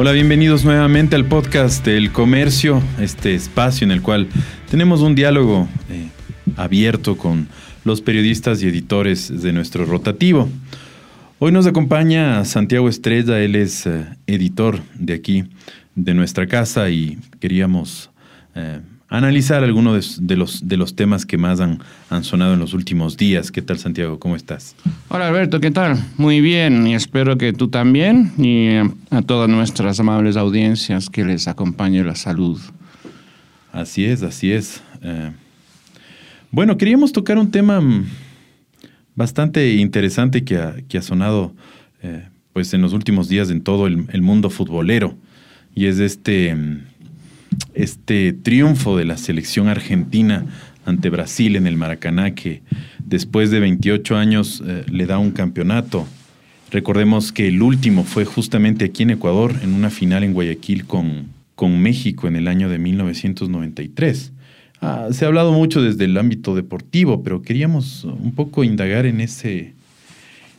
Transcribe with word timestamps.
Hola, 0.00 0.12
bienvenidos 0.12 0.64
nuevamente 0.64 1.16
al 1.16 1.24
podcast 1.24 1.84
del 1.84 2.12
comercio, 2.12 2.80
este 3.00 3.34
espacio 3.34 3.84
en 3.84 3.90
el 3.90 4.00
cual 4.00 4.28
tenemos 4.70 5.00
un 5.00 5.16
diálogo 5.16 5.66
eh, 5.90 6.06
abierto 6.56 7.16
con 7.16 7.48
los 7.82 8.00
periodistas 8.00 8.62
y 8.62 8.68
editores 8.68 9.42
de 9.42 9.52
nuestro 9.52 9.86
rotativo. 9.86 10.48
Hoy 11.40 11.50
nos 11.50 11.66
acompaña 11.66 12.44
Santiago 12.44 12.88
Estrella, 12.88 13.40
él 13.40 13.56
es 13.56 13.88
eh, 13.88 14.06
editor 14.28 14.80
de 14.94 15.14
aquí, 15.14 15.46
de 15.96 16.14
nuestra 16.14 16.46
casa, 16.46 16.88
y 16.90 17.18
queríamos 17.40 18.12
eh, 18.54 18.78
analizar 19.08 19.64
algunos 19.64 20.26
de, 20.26 20.36
los, 20.36 20.68
de 20.68 20.76
los 20.76 20.94
temas 20.94 21.24
que 21.24 21.38
más 21.38 21.60
han, 21.60 21.80
han 22.10 22.24
sonado 22.24 22.54
en 22.54 22.60
los 22.60 22.74
últimos 22.74 23.16
días. 23.16 23.50
¿Qué 23.50 23.62
tal, 23.62 23.78
Santiago? 23.78 24.18
¿Cómo 24.18 24.36
estás? 24.36 24.76
Hola, 25.08 25.28
Alberto, 25.28 25.60
¿qué 25.60 25.70
tal? 25.70 25.98
Muy 26.18 26.40
bien, 26.40 26.86
y 26.86 26.94
espero 26.94 27.38
que 27.38 27.52
tú 27.52 27.68
también, 27.68 28.32
y 28.36 28.76
a 29.10 29.22
todas 29.22 29.48
nuestras 29.48 29.98
amables 29.98 30.36
audiencias 30.36 31.08
que 31.08 31.24
les 31.24 31.48
acompañe 31.48 32.04
la 32.04 32.14
salud. 32.14 32.60
Así 33.72 34.04
es, 34.04 34.22
así 34.22 34.52
es. 34.52 34.82
Eh, 35.02 35.30
bueno, 36.50 36.76
queríamos 36.76 37.12
tocar 37.12 37.38
un 37.38 37.50
tema 37.50 37.80
mm, 37.80 38.06
bastante 39.14 39.74
interesante 39.74 40.44
que 40.44 40.56
ha, 40.56 40.76
que 40.86 40.98
ha 40.98 41.02
sonado 41.02 41.54
eh, 42.02 42.28
pues 42.52 42.74
en 42.74 42.82
los 42.82 42.92
últimos 42.92 43.28
días 43.28 43.50
en 43.50 43.62
todo 43.62 43.86
el, 43.86 44.06
el 44.12 44.20
mundo 44.20 44.50
futbolero, 44.50 45.16
y 45.74 45.86
es 45.86 45.98
este 45.98 46.54
mm, 46.54 46.80
este 47.74 48.32
triunfo 48.32 48.96
de 48.96 49.04
la 49.04 49.16
selección 49.16 49.68
argentina 49.68 50.46
ante 50.84 51.10
Brasil 51.10 51.56
en 51.56 51.66
el 51.66 51.76
Maracaná, 51.76 52.34
que 52.34 52.62
después 53.04 53.50
de 53.50 53.60
28 53.60 54.16
años 54.16 54.62
eh, 54.66 54.84
le 54.90 55.06
da 55.06 55.18
un 55.18 55.30
campeonato. 55.30 56.06
Recordemos 56.70 57.32
que 57.32 57.48
el 57.48 57.62
último 57.62 58.04
fue 58.04 58.24
justamente 58.24 58.86
aquí 58.86 59.02
en 59.02 59.10
Ecuador, 59.10 59.54
en 59.62 59.74
una 59.74 59.90
final 59.90 60.24
en 60.24 60.32
Guayaquil 60.32 60.86
con, 60.86 61.28
con 61.54 61.78
México 61.80 62.28
en 62.28 62.36
el 62.36 62.48
año 62.48 62.68
de 62.68 62.78
1993. 62.78 64.32
Ah, 64.80 65.08
se 65.10 65.24
ha 65.24 65.28
hablado 65.28 65.52
mucho 65.52 65.82
desde 65.82 66.04
el 66.04 66.16
ámbito 66.16 66.54
deportivo, 66.54 67.22
pero 67.22 67.42
queríamos 67.42 68.04
un 68.04 68.32
poco 68.32 68.64
indagar 68.64 69.06
en 69.06 69.20
ese, 69.20 69.72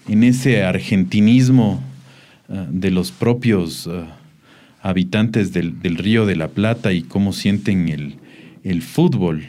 en 0.08 0.24
ese 0.24 0.64
argentinismo 0.64 1.82
ah, 2.50 2.66
de 2.70 2.92
los 2.92 3.12
propios 3.12 3.88
ah, 3.88 4.19
habitantes 4.82 5.54
del, 5.54 5.98
Río 5.98 6.26
de 6.26 6.36
la 6.36 6.50
Plata 6.50 6.94
y 6.94 7.02
cómo 7.02 7.34
sienten 7.34 8.18
el, 8.64 8.82
fútbol. 8.82 9.44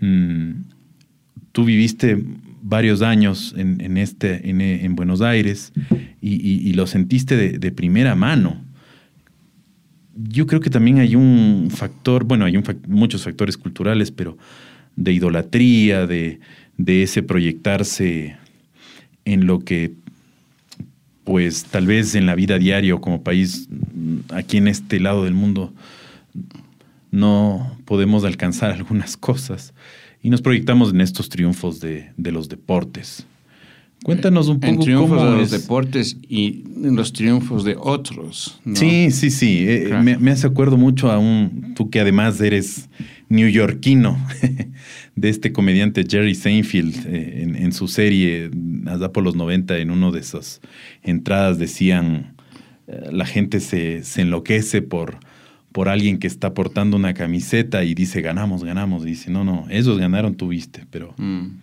Mm, 0.00 0.50
tú 1.52 1.64
viviste 1.64 2.22
varios 2.62 3.02
años 3.02 3.54
en, 3.56 3.96
este, 3.96 4.50
en, 4.50 4.94
Buenos 4.96 5.20
Aires 5.20 5.72
y, 6.20 6.72
lo 6.74 6.86
sentiste 6.86 7.58
de, 7.58 7.72
primera 7.72 8.14
mano. 8.14 8.62
Yo 10.14 10.46
creo 10.46 10.60
que 10.60 10.70
también 10.70 10.98
hay 10.98 11.14
un 11.14 11.68
factor, 11.70 12.24
bueno, 12.24 12.44
hay 12.44 12.60
muchos 12.86 13.24
factores 13.24 13.56
culturales, 13.56 14.10
pero 14.10 14.36
de 14.96 15.12
idolatría, 15.12 16.06
de, 16.06 16.40
de 16.76 17.04
ese 17.04 17.22
proyectarse 17.22 18.36
en 19.24 19.46
lo 19.46 19.60
que 19.60 19.92
pues 21.28 21.64
tal 21.64 21.86
vez 21.86 22.14
en 22.14 22.24
la 22.24 22.34
vida 22.34 22.58
diaria 22.58 22.94
o 22.94 23.02
como 23.02 23.22
país 23.22 23.68
aquí 24.30 24.56
en 24.56 24.66
este 24.66 24.98
lado 24.98 25.24
del 25.24 25.34
mundo 25.34 25.74
no 27.10 27.76
podemos 27.84 28.24
alcanzar 28.24 28.70
algunas 28.72 29.18
cosas 29.18 29.74
y 30.22 30.30
nos 30.30 30.40
proyectamos 30.40 30.90
en 30.94 31.02
estos 31.02 31.28
triunfos 31.28 31.80
de, 31.80 32.12
los 32.16 32.48
deportes. 32.48 33.26
Cuéntanos 34.02 34.48
un 34.48 34.58
poco 34.58 34.72
en 34.72 34.80
triunfos 34.80 35.22
de 35.22 35.36
los 35.36 35.50
deportes 35.50 36.16
y 36.26 36.64
en 36.82 36.96
los 36.96 37.12
triunfos 37.12 37.62
de 37.62 37.76
otros. 37.78 38.58
Sí, 38.74 39.10
sí, 39.10 39.30
sí. 39.30 39.66
Eh, 39.68 40.00
me, 40.02 40.16
me, 40.16 40.30
hace 40.30 40.46
acuerdo 40.46 40.78
mucho 40.78 41.10
a 41.10 41.18
un, 41.18 41.74
tú 41.74 41.90
que 41.90 42.00
además 42.00 42.40
eres 42.40 42.88
newyorkino, 43.28 44.18
de 45.16 45.28
este 45.28 45.52
comediante 45.52 46.04
Jerry 46.08 46.34
Seinfeld 46.34 47.06
eh, 47.06 47.42
en, 47.42 47.72
su 47.72 47.88
serie, 47.88 48.50
allá 48.86 49.12
por 49.12 49.24
los 49.24 49.36
90, 49.36 49.78
en 49.78 49.90
uno 49.90 50.12
de 50.12 50.20
esas 50.20 50.60
entradas 51.02 51.58
decían, 51.58 52.34
eh, 52.86 53.10
la 53.12 53.26
gente 53.26 53.60
se, 53.60 54.02
enloquece 54.16 54.82
por, 54.82 55.18
por 55.72 55.88
alguien 55.88 56.18
que 56.18 56.26
está 56.26 56.54
portando 56.54 56.96
una 56.96 57.14
camiseta 57.14 57.84
y 57.84 57.94
dice, 57.94 58.22
ganamos, 58.22 58.64
ganamos. 58.64 59.02
Y 59.04 59.10
dice, 59.10 59.30
no, 59.30 59.44
no, 59.44 59.66
ellos 59.70 59.98
ganaron, 59.98 60.34
tuviste, 60.34 60.84
pero... 60.90 61.14
Mm. 61.18 61.58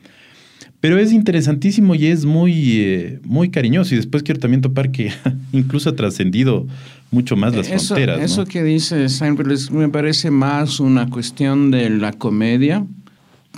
Pero 0.82 1.00
es 1.00 1.12
interesantísimo 1.12 1.96
y 1.96 2.06
es 2.06 2.26
muy, 2.26 2.82
eh, 2.82 3.20
muy 3.24 3.50
cariñoso. 3.50 3.96
Y 3.96 3.98
después 3.98 4.22
quiero 4.22 4.40
también 4.40 4.62
topar 4.62 4.92
que 4.92 5.12
incluso 5.52 5.90
ha 5.90 5.96
trascendido 5.96 6.68
mucho 7.16 7.36
más 7.36 7.56
las 7.56 7.68
fronteras. 7.68 8.22
Eso 8.22 8.46
que 8.46 8.62
dice 8.64 9.10
Seinfeld 9.10 9.72
me 9.72 9.90
parece 9.90 10.30
más 10.30 10.80
una 10.80 11.10
cuestión 11.10 11.72
de 11.72 11.90
la 11.90 12.12
comedia, 12.12 12.86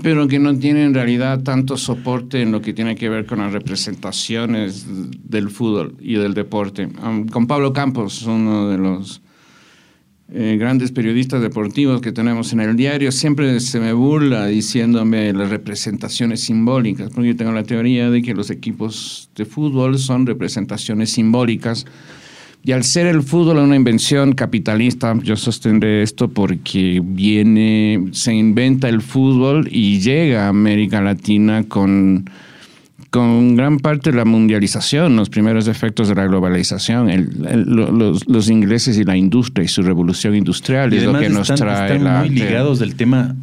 pero 0.04 0.28
que 0.28 0.38
no 0.38 0.58
tiene 0.58 0.84
en 0.84 0.94
realidad 0.94 1.42
tanto 1.42 1.76
soporte 1.76 2.42
en 2.44 2.52
lo 2.52 2.62
que 2.62 2.74
tiene 2.74 2.96
que 2.96 3.10
ver 3.10 3.26
con 3.26 3.40
las 3.40 3.52
representaciones 3.52 4.86
del 5.24 5.50
fútbol 5.50 5.96
y 6.00 6.14
del 6.16 6.34
deporte. 6.36 6.88
con 7.32 7.48
Pablo 7.48 7.74
Campos, 7.74 8.22
uno 8.24 8.70
de 8.70 8.78
los 8.78 9.22
eh, 10.32 10.58
grandes 10.60 10.92
periodistas 10.92 11.42
deportivos 11.42 12.00
que 12.02 12.12
tenemos 12.12 12.54
en 12.54 12.60
el 12.60 12.76
diario, 12.76 13.12
siempre 13.12 13.60
se 13.60 13.80
me 13.80 13.94
burla 13.94 14.46
diciéndome 14.46 15.34
las 15.34 15.50
representaciones 15.50 16.42
simbólicas, 16.42 17.10
porque 17.12 17.30
yo 17.30 17.36
tengo 17.36 17.54
la 17.54 17.64
teoría 17.64 18.12
de 18.12 18.22
que 18.22 18.36
los 18.36 18.52
equipos 18.52 19.32
de 19.36 19.46
fútbol 19.46 19.98
son 19.98 20.28
representaciones 20.28 21.10
simbólicas 21.10 21.86
y 22.64 22.74
al 22.74 22.84
ser 22.84 23.08
el 23.08 23.24
fútbol 23.24 23.58
una 23.58 23.76
invención 23.76 24.34
capitalista, 24.34 25.16
yo 25.24 25.38
sostendré 25.38 26.04
esto 26.04 26.28
porque 26.28 27.02
viene, 27.04 28.10
se 28.12 28.34
inventa 28.34 28.90
el 28.90 29.02
fútbol 29.02 29.70
y 29.72 30.00
llega 30.00 30.46
a 30.46 30.50
América 30.50 31.00
Latina 31.00 31.64
con, 31.68 32.30
con 33.10 33.56
gran 33.56 33.80
parte 33.80 34.12
de 34.12 34.18
la 34.18 34.26
mundialización, 34.26 35.16
los 35.16 35.30
primeros 35.30 35.68
efectos 35.68 36.10
de 36.10 36.16
la 36.16 36.26
globalización, 36.26 37.10
los, 38.28 38.50
ingleses 38.50 38.98
y 38.98 39.06
la 39.06 39.16
industria 39.16 39.64
y 39.64 39.70
su 39.70 39.82
revolución 39.82 40.36
industrial 40.36 40.92
es 40.92 41.04
lo 41.04 41.18
que 41.18 41.30
nos 41.30 41.48
trae. 41.48 41.96
Están 41.96 42.20
muy 42.20 42.30
ligados 42.30 42.80
del 42.80 42.96
tema 42.96 43.34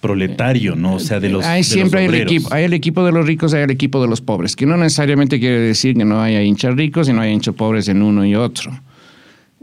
proletario, 0.00 0.76
¿no? 0.76 0.94
O 0.94 1.00
sea, 1.00 1.20
de 1.20 1.28
los. 1.28 1.44
Hay 1.44 1.64
siempre 1.64 2.00
hay, 2.00 2.06
el 2.06 2.14
equipo, 2.14 2.48
hay 2.52 2.64
el 2.64 2.72
equipo 2.72 3.04
de 3.04 3.12
los 3.12 3.26
ricos, 3.26 3.54
hay 3.54 3.62
el 3.62 3.70
equipo 3.70 4.00
de 4.00 4.08
los 4.08 4.20
pobres, 4.20 4.56
que 4.56 4.66
no 4.66 4.76
necesariamente 4.76 5.38
quiere 5.38 5.60
decir 5.60 5.96
que 5.96 6.04
no 6.04 6.22
haya 6.22 6.42
hinchas 6.42 6.74
ricos 6.76 7.08
y 7.08 7.12
no 7.12 7.20
haya 7.20 7.32
hinchas 7.32 7.54
pobres 7.54 7.88
en 7.88 8.02
uno 8.02 8.24
y 8.24 8.34
otro. 8.34 8.72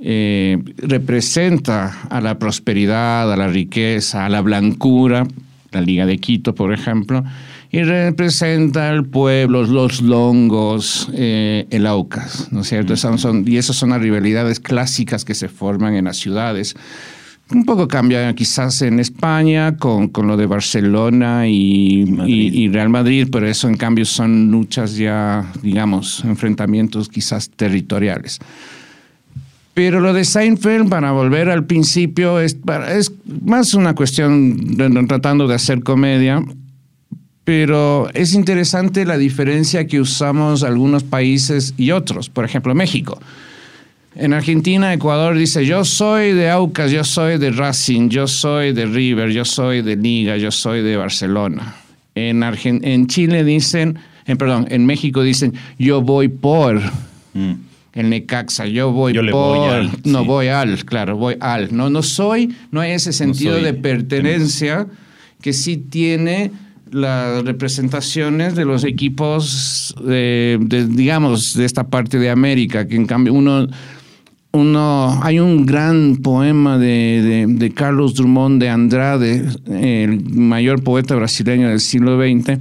Eh, 0.01 0.57
representa 0.77 2.01
a 2.09 2.19
la 2.19 2.37
prosperidad, 2.37 3.31
a 3.31 3.37
la 3.37 3.47
riqueza, 3.47 4.25
a 4.25 4.29
la 4.29 4.41
blancura, 4.41 5.25
la 5.71 5.81
Liga 5.81 6.05
de 6.05 6.17
Quito, 6.17 6.53
por 6.53 6.73
ejemplo, 6.73 7.23
y 7.71 7.83
representa 7.83 8.89
al 8.89 9.05
pueblo, 9.05 9.63
los 9.63 10.01
longos, 10.01 11.09
eh, 11.13 11.65
el 11.69 11.87
Aucas, 11.87 12.49
¿no 12.51 12.61
es 12.61 12.67
cierto? 12.67 12.95
son, 12.95 13.45
y 13.47 13.57
esas 13.57 13.75
son 13.75 13.89
las 13.89 14.01
rivalidades 14.01 14.59
clásicas 14.59 15.25
que 15.25 15.33
se 15.33 15.49
forman 15.49 15.95
en 15.95 16.05
las 16.05 16.17
ciudades 16.17 16.75
un 17.51 17.65
poco 17.65 17.87
cambia 17.87 18.33
quizás 18.33 18.81
en 18.81 18.99
España 18.99 19.77
con, 19.77 20.07
con 20.07 20.27
lo 20.27 20.35
de 20.35 20.47
Barcelona 20.47 21.47
y, 21.47 22.67
Real 22.69 22.89
Madrid, 22.89 23.27
pero 23.31 23.47
eso 23.47 23.67
en 23.67 23.77
cambio 23.77 24.05
son 24.05 24.49
luchas 24.49 24.95
ya, 24.95 25.51
digamos, 25.61 26.23
enfrentamientos 26.25 27.09
quizás 27.09 27.49
territoriales. 27.49 28.39
Pero 29.75 29.99
lo 29.99 30.13
de 30.13 30.23
Seinfeld, 30.23 30.89
para 30.89 31.11
volver 31.11 31.49
al 31.49 31.65
principio, 31.65 32.39
es, 32.39 32.57
es 32.89 33.11
más 33.43 33.73
una 33.73 33.93
cuestión 33.93 34.77
de, 34.77 34.89
tratando 35.07 35.47
de 35.47 35.55
hacer 35.55 35.83
comedia, 35.83 36.43
pero 37.43 38.09
es 38.13 38.33
interesante 38.33 39.05
la 39.05 39.17
diferencia 39.17 39.85
que 39.85 39.99
usamos 39.99 40.63
algunos 40.63 41.03
países 41.03 41.75
y 41.77 41.91
otros, 41.91 42.29
por 42.29 42.45
ejemplo 42.45 42.73
México. 42.73 43.19
En 44.17 44.31
Argentina, 44.31 44.93
Ecuador 44.93 45.37
dice, 45.37 45.65
yo 45.65 45.83
soy 45.83 46.31
de 46.31 46.49
Aucas, 46.49 46.89
yo 46.89 47.03
soy 47.03 47.37
de 47.37 47.51
Racing, 47.51 48.07
yo 48.07 48.27
soy 48.27 48.71
de 48.71 48.85
River, 48.85 49.29
yo 49.29 49.43
soy 49.43 49.81
de 49.81 49.97
Liga, 49.97 50.37
yo 50.37 50.51
soy 50.51 50.81
de 50.81 50.95
Barcelona. 50.95 51.75
En, 52.15 52.41
en 52.41 53.07
Chile 53.07 53.43
dicen, 53.43 53.99
en, 54.25 54.37
perdón, 54.37 54.67
en 54.69 54.85
México 54.85 55.21
dicen, 55.21 55.53
yo 55.77 56.01
voy 56.01 56.29
por 56.29 56.81
mm. 57.33 57.53
el 57.93 58.09
Necaxa, 58.09 58.67
yo 58.67 58.93
voy 58.93 59.13
por, 59.31 60.07
no 60.07 60.23
voy 60.23 60.47
al, 60.47 60.85
claro, 60.85 61.17
voy 61.17 61.35
al. 61.41 61.75
No, 61.75 61.89
no 61.89 62.01
soy, 62.01 62.55
no 62.71 62.79
hay 62.79 62.91
ese 62.91 63.11
sentido 63.11 63.55
de 63.55 63.73
pertenencia 63.73 64.87
que 65.41 65.51
sí 65.51 65.75
tiene 65.75 66.51
las 66.89 67.43
representaciones 67.43 68.55
de 68.55 68.63
los 68.63 68.85
equipos, 68.85 69.93
de, 70.01 70.57
digamos, 70.89 71.53
de 71.53 71.65
esta 71.65 71.87
parte 71.87 72.17
de 72.17 72.29
América, 72.29 72.87
que 72.87 72.95
en 72.95 73.05
cambio 73.05 73.33
uno 73.33 73.67
uno, 74.55 75.19
hay 75.21 75.39
un 75.39 75.65
gran 75.65 76.17
poema 76.17 76.77
de, 76.77 77.71
Carlos 77.75 78.15
Drummond 78.15 78.61
de 78.61 78.69
Andrade, 78.69 79.45
el 79.67 80.23
mayor 80.29 80.83
poeta 80.83 81.15
brasileño 81.15 81.69
del 81.69 81.79
siglo 81.79 82.17
XX, 82.17 82.59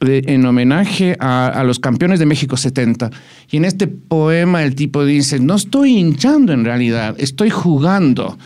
en 0.00 0.46
homenaje 0.46 1.16
a, 1.18 1.62
los 1.64 1.78
campeones 1.80 2.18
de 2.20 2.26
México 2.26 2.56
70. 2.56 3.10
Y 3.50 3.56
en 3.56 3.64
este 3.64 3.88
poema 3.88 4.62
el 4.62 4.74
tipo 4.74 5.04
dice, 5.04 5.40
no 5.40 5.56
estoy 5.56 5.98
hinchando 5.98 6.52
en 6.52 6.64
realidad, 6.64 7.16
estoy 7.18 7.50
jugando. 7.50 8.38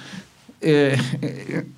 Eh, 0.65 0.97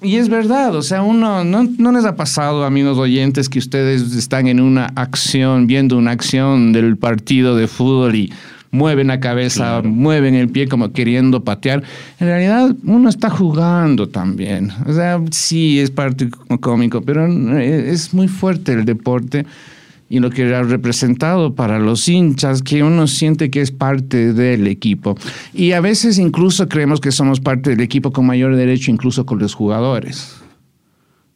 y 0.02 0.17
es 0.17 0.29
verdad, 0.29 0.76
o 0.76 0.82
sea, 0.82 1.02
uno 1.02 1.43
no, 1.43 1.64
no 1.64 1.93
les 1.93 2.05
ha 2.05 2.17
pasado, 2.17 2.64
amigos 2.64 2.99
oyentes, 2.99 3.49
que 3.49 3.58
ustedes 3.58 4.14
están 4.14 4.47
en 4.47 4.61
una 4.61 4.87
acción, 4.94 5.67
viendo 5.67 5.97
una 5.97 6.11
acción 6.11 6.73
del 6.73 6.97
partido 6.99 7.56
de 7.56 7.67
fútbol 7.67 8.14
y 8.14 8.32
mueven 8.75 9.06
la 9.06 9.21
cabeza, 9.21 9.82
mueven 9.82 10.35
el 10.35 10.49
pie 10.49 10.67
como 10.67 10.93
queriendo 10.93 11.44
patear. 11.44 11.85
En 12.19 12.26
realidad 12.26 12.75
uno 12.82 13.09
está 13.09 13.31
jugando 13.31 14.09
también. 14.09 14.71
O 14.87 14.93
sea, 14.93 15.23
sí 15.31 15.79
es 15.79 15.93
parte 15.93 16.29
cómico, 16.61 17.00
pero 17.00 17.25
es 17.59 18.12
muy 18.12 18.26
fuerte 18.26 18.73
el 18.73 18.85
deporte 18.85 19.47
y 20.11 20.19
lo 20.19 20.31
que 20.31 20.53
ha 20.55 20.62
representado 20.62 21.55
para 21.55 21.79
los 21.79 22.09
hinchas, 22.09 22.62
que 22.62 22.82
uno 22.82 23.06
siente 23.06 23.49
que 23.49 23.61
es 23.61 23.71
parte 23.71 24.32
del 24.32 24.67
equipo. 24.67 25.17
Y 25.53 25.73
a 25.73 25.81
veces 25.81 26.19
incluso 26.19 26.69
creemos 26.69 27.00
que 27.00 27.12
somos 27.12 27.38
parte 27.41 27.71
del 27.71 27.81
equipo 27.81 28.12
con 28.12 28.26
mayor 28.26 28.56
derecho, 28.56 28.91
incluso 28.91 29.25
con 29.25 29.38
los 29.38 29.55
jugadores. 29.55 30.35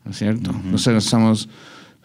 ¿No 0.05 0.11
es 0.11 0.19
cierto? 0.19 0.52
O 0.75 0.79
sea, 0.79 1.00
somos 1.00 1.49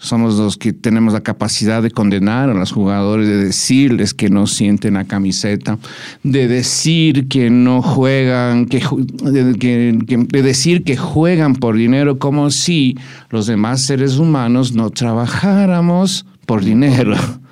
somos 0.03 0.37
los 0.37 0.57
que 0.57 0.73
tenemos 0.73 1.13
la 1.13 1.21
capacidad 1.21 1.81
de 1.81 1.89
condenar 1.89 2.49
a 2.49 2.53
los 2.53 2.73
jugadores, 2.73 3.25
de 3.27 3.37
decirles 3.37 4.13
que 4.13 4.29
no 4.29 4.47
sienten 4.47 4.95
la 4.95 5.05
camiseta, 5.05 5.79
de 6.23 6.49
decir 6.49 7.29
que 7.29 7.49
no 7.49 7.81
juegan, 7.81 8.65
que, 8.65 8.83
de, 9.23 10.41
decir 10.43 10.83
que 10.83 10.97
juegan 10.97 11.55
por 11.55 11.77
dinero 11.77 12.19
como 12.19 12.51
si 12.51 12.97
los 13.29 13.47
demás 13.47 13.83
seres 13.83 14.17
humanos 14.17 14.73
no 14.73 14.89
trabajáramos 14.89 16.25
por 16.45 16.63
dinero. 16.63 17.15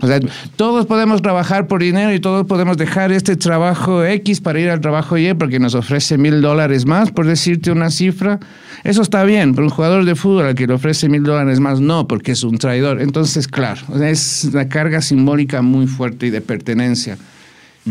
O 0.00 0.06
sea, 0.06 0.20
todos 0.54 0.86
podemos 0.86 1.20
trabajar 1.20 1.66
por 1.66 1.82
dinero 1.82 2.14
y 2.14 2.20
todos 2.20 2.46
podemos 2.46 2.76
dejar 2.76 3.10
este 3.10 3.34
trabajo 3.34 4.04
X 4.04 4.40
para 4.40 4.60
ir 4.60 4.70
al 4.70 4.80
trabajo 4.80 5.18
Y 5.18 5.34
porque 5.34 5.58
nos 5.58 5.74
ofrece 5.74 6.16
mil 6.16 6.40
dólares 6.40 6.86
más, 6.86 7.10
por 7.10 7.26
decirte 7.26 7.72
una 7.72 7.90
cifra. 7.90 8.38
Eso 8.84 9.02
está 9.02 9.24
bien, 9.24 9.54
pero 9.54 9.66
un 9.66 9.70
jugador 9.70 10.04
de 10.04 10.14
fútbol 10.14 10.46
al 10.46 10.54
que 10.54 10.68
le 10.68 10.74
ofrece 10.74 11.08
mil 11.08 11.24
dólares 11.24 11.58
más 11.58 11.80
no, 11.80 12.06
porque 12.06 12.32
es 12.32 12.44
un 12.44 12.58
traidor. 12.58 13.02
Entonces, 13.02 13.48
claro, 13.48 13.82
es 14.00 14.48
una 14.52 14.68
carga 14.68 15.02
simbólica 15.02 15.60
muy 15.60 15.88
fuerte 15.88 16.26
y 16.26 16.30
de 16.30 16.40
pertenencia, 16.40 17.18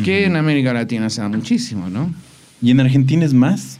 que 0.04 0.25
en 0.25 0.38
América 0.38 0.72
Latina 0.72 1.10
se 1.10 1.19
da 1.22 1.28
muchísimo, 1.28 1.90
¿no? 1.90 2.13
¿Y 2.62 2.72
en 2.72 2.80
Argentina 2.80 3.25
es 3.25 3.34
más? 3.34 3.78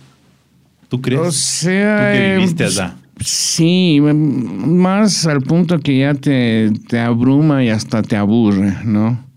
¿Tú 0.90 1.02
crees? 1.02 1.22
O 1.22 1.32
sea, 1.32 2.12
¿Tú 2.12 2.18
que 2.18 2.36
viviste 2.36 2.64
allá? 2.66 2.96
Sí, 3.20 4.00
más 4.02 5.28
al 5.28 5.42
punto 5.42 5.80
que 5.80 6.00
ya 6.00 6.14
te, 6.14 6.72
te 6.88 7.00
abruma 7.00 7.64
y 7.64 7.70
hasta 7.70 8.02
te 8.02 8.16
aburre, 8.16 8.78
¿no? 8.86 9.28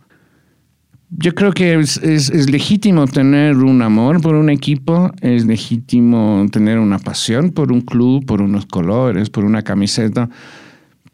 Yo 1.11 1.35
creo 1.35 1.53
que 1.53 1.75
es, 1.75 1.99
es, 1.99 2.51
legítimo 2.51 3.07
tener 3.07 3.57
un 3.57 3.83
amor 3.83 4.23
por 4.23 4.35
un 4.35 4.49
equipo, 4.49 5.13
es 5.21 5.45
legítimo 5.45 6.47
tener 6.51 6.79
una 6.79 6.99
pasión 6.99 7.51
por 7.51 7.71
un 7.71 7.83
club, 7.83 8.25
por 8.25 8.41
unos 8.41 8.65
colores, 8.65 9.29
por 9.29 9.45
una 9.45 9.61
camiseta, 9.63 10.31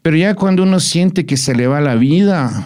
pero 0.01 0.15
ya 0.15 0.35
cuando 0.35 0.63
uno 0.63 0.79
siente 0.79 1.25
que 1.25 1.35
se 1.35 1.53
le 1.53 1.67
va 1.67 1.81
la 1.81 1.95
vida, 1.95 2.65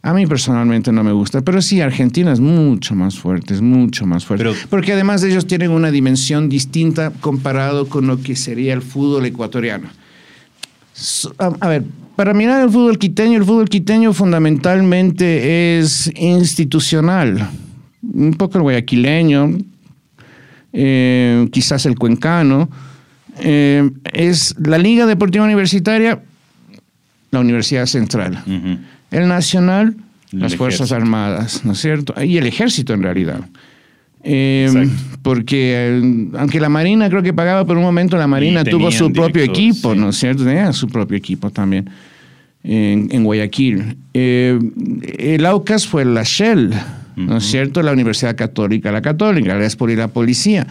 a 0.00 0.14
mí 0.14 0.26
personalmente 0.26 0.92
no 0.92 1.02
me 1.02 1.12
gusta, 1.12 1.42
pero 1.42 1.60
sí, 1.60 1.80
Argentina 1.80 2.32
es 2.32 2.40
mucho 2.40 2.94
más 2.94 3.18
fuerte, 3.18 3.54
es 3.54 3.60
mucho 3.60 4.06
más 4.06 4.24
fuerte. 4.24 4.48
porque 4.70 4.92
además 4.92 5.22
ellos 5.24 5.46
tienen 5.46 5.70
una 5.70 5.90
dimensión 5.90 6.48
distinta 6.48 7.12
comparado 7.20 7.88
con 7.88 8.06
lo 8.06 8.20
que 8.22 8.36
sería 8.36 8.74
el 8.74 8.82
fútbol 8.82 9.26
ecuatoriano. 9.26 9.88
A 11.38 11.68
ver, 11.68 11.84
para 12.16 12.34
mirar 12.34 12.62
el 12.62 12.70
fútbol 12.70 12.98
quiteño, 12.98 13.38
el 13.38 13.44
fútbol 13.44 13.68
quiteño 13.68 14.12
fundamentalmente 14.12 15.78
es 15.78 16.10
institucional. 16.16 17.48
Un 18.02 18.34
poco 18.34 18.58
el 18.58 18.62
guayaquileño, 18.62 19.58
eh, 20.72 21.48
quizás 21.52 21.86
el 21.86 21.96
cuencano. 21.96 22.68
Eh, 23.40 23.88
es 24.12 24.56
la 24.58 24.78
Liga 24.78 25.06
Deportiva 25.06 25.44
Universitaria, 25.44 26.20
la 27.30 27.40
Universidad 27.40 27.86
Central. 27.86 28.42
El 29.10 29.28
nacional, 29.28 29.96
las 30.32 30.56
Fuerzas 30.56 30.92
Armadas, 30.92 31.64
¿no 31.64 31.72
es 31.72 31.80
cierto? 31.80 32.14
Y 32.22 32.36
el 32.36 32.46
ejército 32.46 32.92
en 32.92 33.02
realidad. 33.02 33.40
Eh, 34.24 34.88
porque 35.22 36.00
eh, 36.02 36.28
aunque 36.36 36.60
la 36.60 36.68
Marina 36.68 37.08
creo 37.08 37.22
que 37.22 37.32
pagaba 37.32 37.64
por 37.64 37.76
un 37.76 37.84
momento, 37.84 38.16
la 38.16 38.26
Marina 38.26 38.64
tuvo 38.64 38.90
su 38.90 39.12
propio 39.12 39.42
equipo, 39.42 39.94
¿no 39.94 40.10
es 40.10 40.16
cierto? 40.16 40.44
Tenía 40.44 40.72
su 40.72 40.88
propio 40.88 41.16
equipo 41.16 41.50
también 41.50 41.88
en, 42.62 43.24
Guayaquil. 43.24 43.96
Eh, 44.12 44.58
el 45.18 45.46
AUCAS 45.46 45.86
fue 45.86 46.04
la 46.04 46.22
Shell, 46.24 46.74
¿no 47.16 47.38
es 47.38 47.44
cierto? 47.44 47.82
La 47.82 47.92
Universidad 47.92 48.36
Católica, 48.36 48.92
la 48.92 49.02
Católica, 49.02 49.56
la 49.56 49.64
ESPOR 49.64 49.90
y 49.90 49.96
la 49.96 50.08
Policía. 50.08 50.66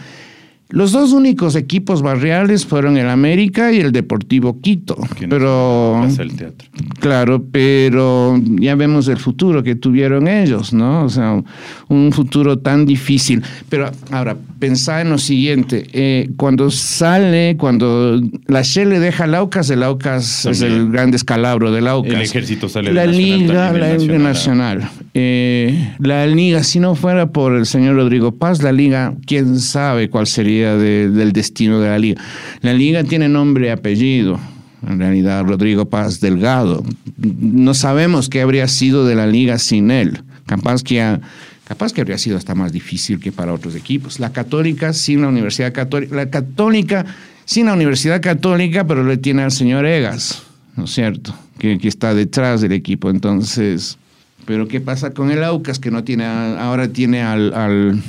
Los 0.70 0.92
dos 0.92 1.12
únicos 1.12 1.56
equipos 1.56 2.02
barriales 2.02 2.66
fueron 2.66 2.98
el 2.98 3.08
América 3.08 3.72
y 3.72 3.80
el 3.80 3.90
Deportivo 3.90 4.60
Quito. 4.60 4.98
Pero 5.30 6.04
el 6.04 6.36
teatro. 6.36 6.68
claro, 7.00 7.42
pero 7.50 8.38
ya 8.60 8.74
vemos 8.74 9.08
el 9.08 9.16
futuro 9.16 9.62
que 9.62 9.76
tuvieron 9.76 10.28
ellos, 10.28 10.74
¿no? 10.74 11.04
O 11.04 11.08
sea, 11.08 11.42
un 11.88 12.12
futuro 12.12 12.58
tan 12.58 12.84
difícil. 12.84 13.42
Pero 13.70 13.90
ahora 14.10 14.36
pensá 14.58 15.00
en 15.00 15.08
lo 15.08 15.16
siguiente: 15.16 15.86
eh, 15.94 16.28
cuando 16.36 16.70
sale, 16.70 17.56
cuando 17.58 18.20
la 18.46 18.60
Shell 18.60 18.90
le 18.90 19.00
deja 19.00 19.24
al 19.24 19.34
Aucas, 19.36 19.70
el 19.70 19.82
Aucas 19.82 20.44
es 20.44 20.60
el 20.60 20.90
gran 20.90 21.10
descalabro 21.10 21.72
del 21.72 21.88
Aucas. 21.88 22.12
El 22.12 22.20
ejército 22.20 22.68
sale 22.68 22.92
la 22.92 23.06
Liga, 23.06 23.72
la 23.72 23.94
Liga 23.94 24.18
Nacional. 24.18 24.90
Eh, 25.14 25.94
la 25.98 26.26
Liga, 26.26 26.62
si 26.62 26.78
no 26.78 26.94
fuera 26.94 27.32
por 27.32 27.56
el 27.56 27.64
señor 27.64 27.96
Rodrigo 27.96 28.32
Paz, 28.32 28.62
la 28.62 28.72
Liga, 28.72 29.14
quién 29.24 29.58
sabe 29.60 30.10
cuál 30.10 30.26
sería 30.26 30.57
del 30.66 31.32
destino 31.32 31.80
de 31.80 31.88
la 31.88 31.98
liga. 31.98 32.22
La 32.60 32.72
liga 32.72 33.04
tiene 33.04 33.28
nombre 33.28 33.66
y 33.66 33.70
apellido, 33.70 34.38
en 34.86 34.98
realidad 34.98 35.44
Rodrigo 35.44 35.88
Paz 35.88 36.20
Delgado. 36.20 36.84
No 37.16 37.74
sabemos 37.74 38.28
qué 38.28 38.40
habría 38.40 38.68
sido 38.68 39.06
de 39.06 39.14
la 39.14 39.26
liga 39.26 39.58
sin 39.58 39.90
él. 39.90 40.22
Capaz 40.46 40.82
que, 40.82 41.18
capaz 41.66 41.92
que 41.92 42.00
habría 42.00 42.18
sido 42.18 42.36
hasta 42.36 42.54
más 42.54 42.72
difícil 42.72 43.20
que 43.20 43.32
para 43.32 43.52
otros 43.52 43.74
equipos. 43.74 44.20
La 44.20 44.32
católica 44.32 44.92
sin 44.92 45.22
la 45.22 45.28
Universidad 45.28 45.72
Católica, 45.72 46.14
la 46.14 46.30
católica 46.30 47.06
sin 47.44 47.66
la 47.66 47.74
Universidad 47.74 48.20
Católica, 48.20 48.86
pero 48.86 49.04
le 49.04 49.16
tiene 49.16 49.42
al 49.42 49.52
señor 49.52 49.86
Egas, 49.86 50.42
¿no 50.76 50.84
es 50.84 50.90
cierto? 50.90 51.34
Que, 51.58 51.78
que 51.78 51.88
está 51.88 52.14
detrás 52.14 52.60
del 52.60 52.72
equipo. 52.72 53.10
Entonces, 53.10 53.98
pero 54.44 54.68
¿qué 54.68 54.80
pasa 54.80 55.10
con 55.10 55.30
el 55.30 55.44
Aucas 55.44 55.78
que 55.78 55.90
no 55.90 56.04
tiene, 56.04 56.24
ahora 56.24 56.88
tiene 56.88 57.22
al 57.22 58.02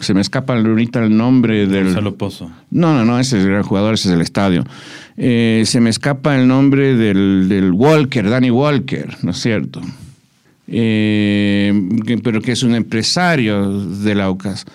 se 0.00 0.14
me 0.14 0.20
escapa 0.20 0.54
ahorita 0.54 1.04
el 1.04 1.16
nombre 1.16 1.66
del. 1.66 1.84
Gonzalo 1.84 2.16
Pozo. 2.16 2.50
No, 2.70 2.94
no, 2.94 3.04
no, 3.04 3.18
ese 3.18 3.38
es 3.38 3.44
el 3.44 3.62
jugador, 3.62 3.94
ese 3.94 4.08
es 4.08 4.14
el 4.14 4.20
estadio. 4.20 4.64
Eh, 5.16 5.62
se 5.66 5.80
me 5.80 5.90
escapa 5.90 6.36
el 6.36 6.46
nombre 6.46 6.94
del, 6.94 7.46
del 7.48 7.72
Walker, 7.72 8.28
Danny 8.28 8.50
Walker, 8.50 9.16
¿no 9.22 9.32
es 9.32 9.38
cierto? 9.38 9.80
Eh, 10.68 11.72
pero 12.22 12.40
que 12.40 12.52
es 12.52 12.62
un 12.62 12.74
empresario 12.74 13.80
del 13.80 14.20
Aucas. 14.20 14.66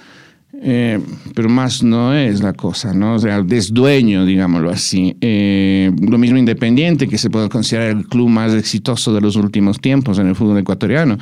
Eh, 0.65 0.97
pero 1.35 1.49
más 1.49 1.83
no 1.83 2.15
es 2.15 2.41
la 2.41 2.53
cosa, 2.53 2.93
¿no? 2.93 3.15
O 3.15 3.19
sea, 3.19 3.43
es 3.49 3.73
dueño, 3.73 4.25
digámoslo 4.25 4.69
así. 4.69 5.13
Eh, 5.19 5.91
lo 5.99 6.17
mismo 6.17 6.37
Independiente, 6.37 7.09
que 7.09 7.17
se 7.17 7.29
puede 7.29 7.49
considerar 7.49 7.89
el 7.89 8.05
club 8.07 8.29
más 8.29 8.53
exitoso 8.53 9.13
de 9.13 9.19
los 9.19 9.35
últimos 9.35 9.81
tiempos 9.81 10.19
en 10.19 10.27
el 10.27 10.35
fútbol 10.35 10.57
ecuatoriano, 10.59 11.17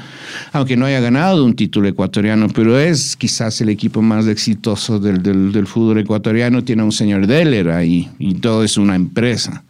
aunque 0.51 0.77
no 0.77 0.85
haya 0.85 0.99
ganado 0.99 1.43
un 1.43 1.55
título 1.55 1.87
ecuatoriano, 1.87 2.49
pero 2.49 2.79
es 2.79 3.15
quizás 3.15 3.59
el 3.61 3.69
equipo 3.69 4.03
más 4.03 4.27
exitoso 4.27 4.99
del, 4.99 5.23
del, 5.23 5.65
fútbol 5.65 5.97
ecuatoriano, 5.97 6.63
tiene 6.63 6.83
un 6.83 6.91
señor 6.91 7.25
Deller 7.25 7.71
ahí 7.71 8.09
y 8.19 8.35
todo 8.35 8.63
es 8.63 8.77
una 8.77 8.95
empresa. 8.95 9.63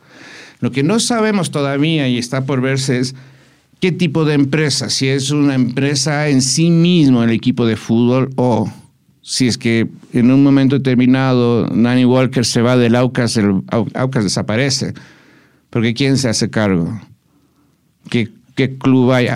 Lo 0.59 0.73
que 0.73 0.83
no 0.83 0.99
sabemos 0.99 1.49
todavía 1.49 2.09
y 2.09 2.17
está 2.17 2.43
por 2.43 2.59
verse 2.59 2.99
es 2.99 3.15
qué 3.79 3.93
tipo 3.93 4.25
de 4.25 4.33
empresa, 4.33 4.89
si 4.89 5.07
es 5.07 5.31
una 5.31 5.55
empresa 5.55 6.27
en 6.27 6.41
sí 6.41 6.69
mismo 6.69 7.23
el 7.23 7.29
equipo 7.29 7.65
de 7.65 7.77
fútbol 7.77 8.31
o 8.35 8.69
si 9.31 9.47
es 9.47 9.57
que 9.57 9.87
en 10.11 10.29
un 10.29 10.43
momento 10.43 10.75
determinado 10.75 11.65
Nanny 11.73 12.03
Walker 12.03 12.45
se 12.45 12.61
va 12.61 12.75
del 12.75 12.97
Aucas, 12.97 13.37
el 13.37 13.61
Aucas 13.93 14.25
desaparece. 14.25 14.93
Porque 15.69 15.93
¿quién 15.93 16.17
se 16.17 16.27
hace 16.27 16.49
cargo? 16.49 16.99
¿Qué, 18.09 18.27
qué 18.55 18.77
club 18.77 19.13
hay? 19.13 19.27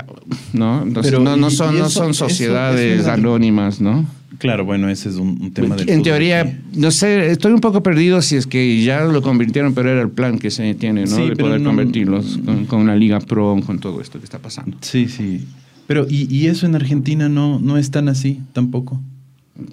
¿No? 0.52 0.84
Entonces, 0.84 1.18
no, 1.18 1.38
no, 1.38 1.50
son, 1.50 1.80
no 1.80 1.90
son 1.90 2.14
sociedades 2.14 3.08
anónimas, 3.08 3.80
¿no? 3.80 4.06
Claro, 4.38 4.66
bueno, 4.66 4.90
ese 4.90 5.08
es 5.08 5.16
un, 5.16 5.54
tema 5.54 5.78
de... 5.78 5.94
En 5.94 6.04
teoría, 6.04 6.60
no 6.74 6.92
sé, 6.92 7.32
estoy 7.32 7.54
un 7.54 7.62
poco 7.62 7.82
perdido 7.82 8.22
si 8.22 8.36
es 8.36 8.48
que 8.48 8.84
ya 8.84 9.06
lo 9.06 9.22
convirtieron, 9.22 9.74
pero 9.74 9.90
era 9.92 10.02
el 10.02 10.10
plan 10.10 10.40
que 10.40 10.52
se 10.52 10.74
tiene, 10.74 11.06
¿no? 11.06 11.26
de 11.26 11.38
poder 11.38 11.64
convertirlos 11.64 12.38
con, 12.68 12.82
una 12.82 12.98
liga 12.98 13.22
pro, 13.22 13.58
con 13.66 13.80
todo 13.80 14.02
esto 14.02 14.20
que 14.20 14.26
está 14.26 14.40
pasando. 14.40 14.76
Sí, 14.82 15.08
sí. 15.08 15.46
Pero, 15.88 16.06
¿y, 16.10 16.28
y 16.30 16.48
eso 16.48 16.66
en 16.66 16.76
Argentina 16.76 17.30
no, 17.30 17.60
no 17.62 17.78
es 17.78 17.92
tan 17.92 18.10
así 18.10 18.42
tampoco? 18.52 19.00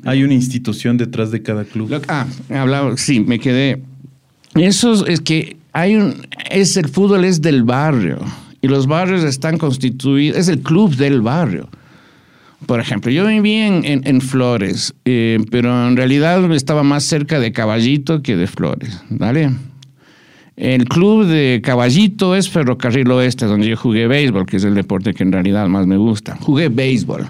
Hay 0.05 0.23
una 0.23 0.35
institución 0.35 0.97
detrás 0.97 1.31
de 1.31 1.43
cada 1.43 1.65
club. 1.65 2.03
ah, 2.09 2.27
hablaba, 2.51 2.97
sí, 2.97 3.21
me 3.21 3.39
quedé. 3.39 3.83
Eso 4.55 5.07
es 5.07 5.21
que 5.21 5.57
hay 5.73 5.97
un, 5.97 6.27
es 6.51 6.77
el 6.77 6.89
fútbol 6.89 7.25
es 7.25 7.41
del 7.41 7.63
barrio 7.63 8.19
y 8.61 8.69
los 8.69 8.87
barrios 8.87 9.25
están 9.25 9.59
constituidos, 9.59 10.39
es 10.39 10.49
el 10.49 10.61
club 10.61 10.95
del 10.97 11.21
barrio. 11.21 11.69
Por 12.67 12.79
ejemplo, 12.79 13.11
yo 13.11 13.27
viví 13.27 13.57
en, 13.57 14.21
Flores, 14.21 14.95
eh, 15.05 15.41
pero 15.51 15.89
en 15.89 15.97
realidad 15.97 16.51
estaba 16.53 16.85
más 16.85 17.03
cerca 17.03 17.41
de 17.41 17.51
Caballito 17.51 18.23
que 18.23 18.37
de 18.37 18.47
Flores, 18.47 19.03
¿vale? 19.11 19.51
El 20.57 20.85
club 20.85 21.27
de 21.27 21.61
Caballito 21.65 22.37
es 22.37 22.49
Ferrocarril 22.49 23.11
Oeste, 23.11 23.47
donde 23.47 23.69
yo 23.69 23.77
jugué 23.77 24.07
béisbol, 24.07 24.47
que 24.47 24.59
es 24.59 24.65
el 24.65 24.75
deporte 24.75 25.13
que 25.13 25.25
en 25.25 25.33
realidad 25.33 25.67
más 25.67 25.89
me 25.89 25.97
gusta. 25.97 26.37
Jugué 26.41 26.69
béisbol. 26.69 27.27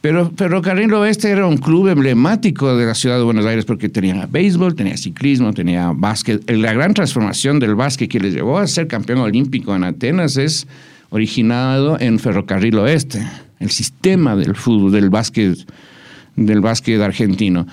Pero 0.00 0.30
Ferrocarril 0.36 0.92
Oeste 0.94 1.28
era 1.28 1.46
un 1.46 1.56
club 1.56 1.88
emblemático 1.88 2.76
de 2.76 2.86
la 2.86 2.94
ciudad 2.94 3.18
de 3.18 3.24
Buenos 3.24 3.46
Aires 3.46 3.64
porque 3.64 3.88
tenía 3.88 4.26
béisbol, 4.26 4.74
tenía 4.76 4.96
ciclismo, 4.96 5.52
tenía 5.52 5.92
básquet. 5.92 6.48
La 6.50 6.72
gran 6.72 6.94
transformación 6.94 7.58
del 7.58 7.74
básquet 7.74 8.08
que 8.08 8.20
les 8.20 8.34
llevó 8.34 8.58
a 8.58 8.66
ser 8.66 8.86
campeón 8.86 9.18
olímpico 9.18 9.74
en 9.74 9.84
Atenas 9.84 10.36
es 10.36 10.68
originado 11.10 11.98
en 11.98 12.18
Ferrocarril 12.18 12.78
Oeste, 12.78 13.26
el 13.58 13.70
sistema 13.70 14.36
del 14.36 14.54
fútbol, 14.54 14.92
del 14.92 15.10
básquet, 15.10 15.58
del 16.36 16.60
básquet 16.60 17.00
argentino. 17.00 17.66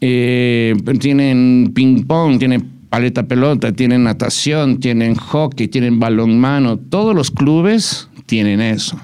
Eh, 0.00 0.74
tienen 1.00 1.72
ping-pong, 1.74 2.38
tienen 2.38 2.70
paleta 2.90 3.24
pelota, 3.24 3.72
tienen 3.72 4.04
natación, 4.04 4.78
tienen 4.78 5.14
hockey, 5.14 5.66
tienen 5.66 5.98
balonmano. 5.98 6.78
Todos 6.78 7.14
los 7.14 7.30
clubes 7.30 8.08
tienen 8.26 8.60
eso. 8.60 9.00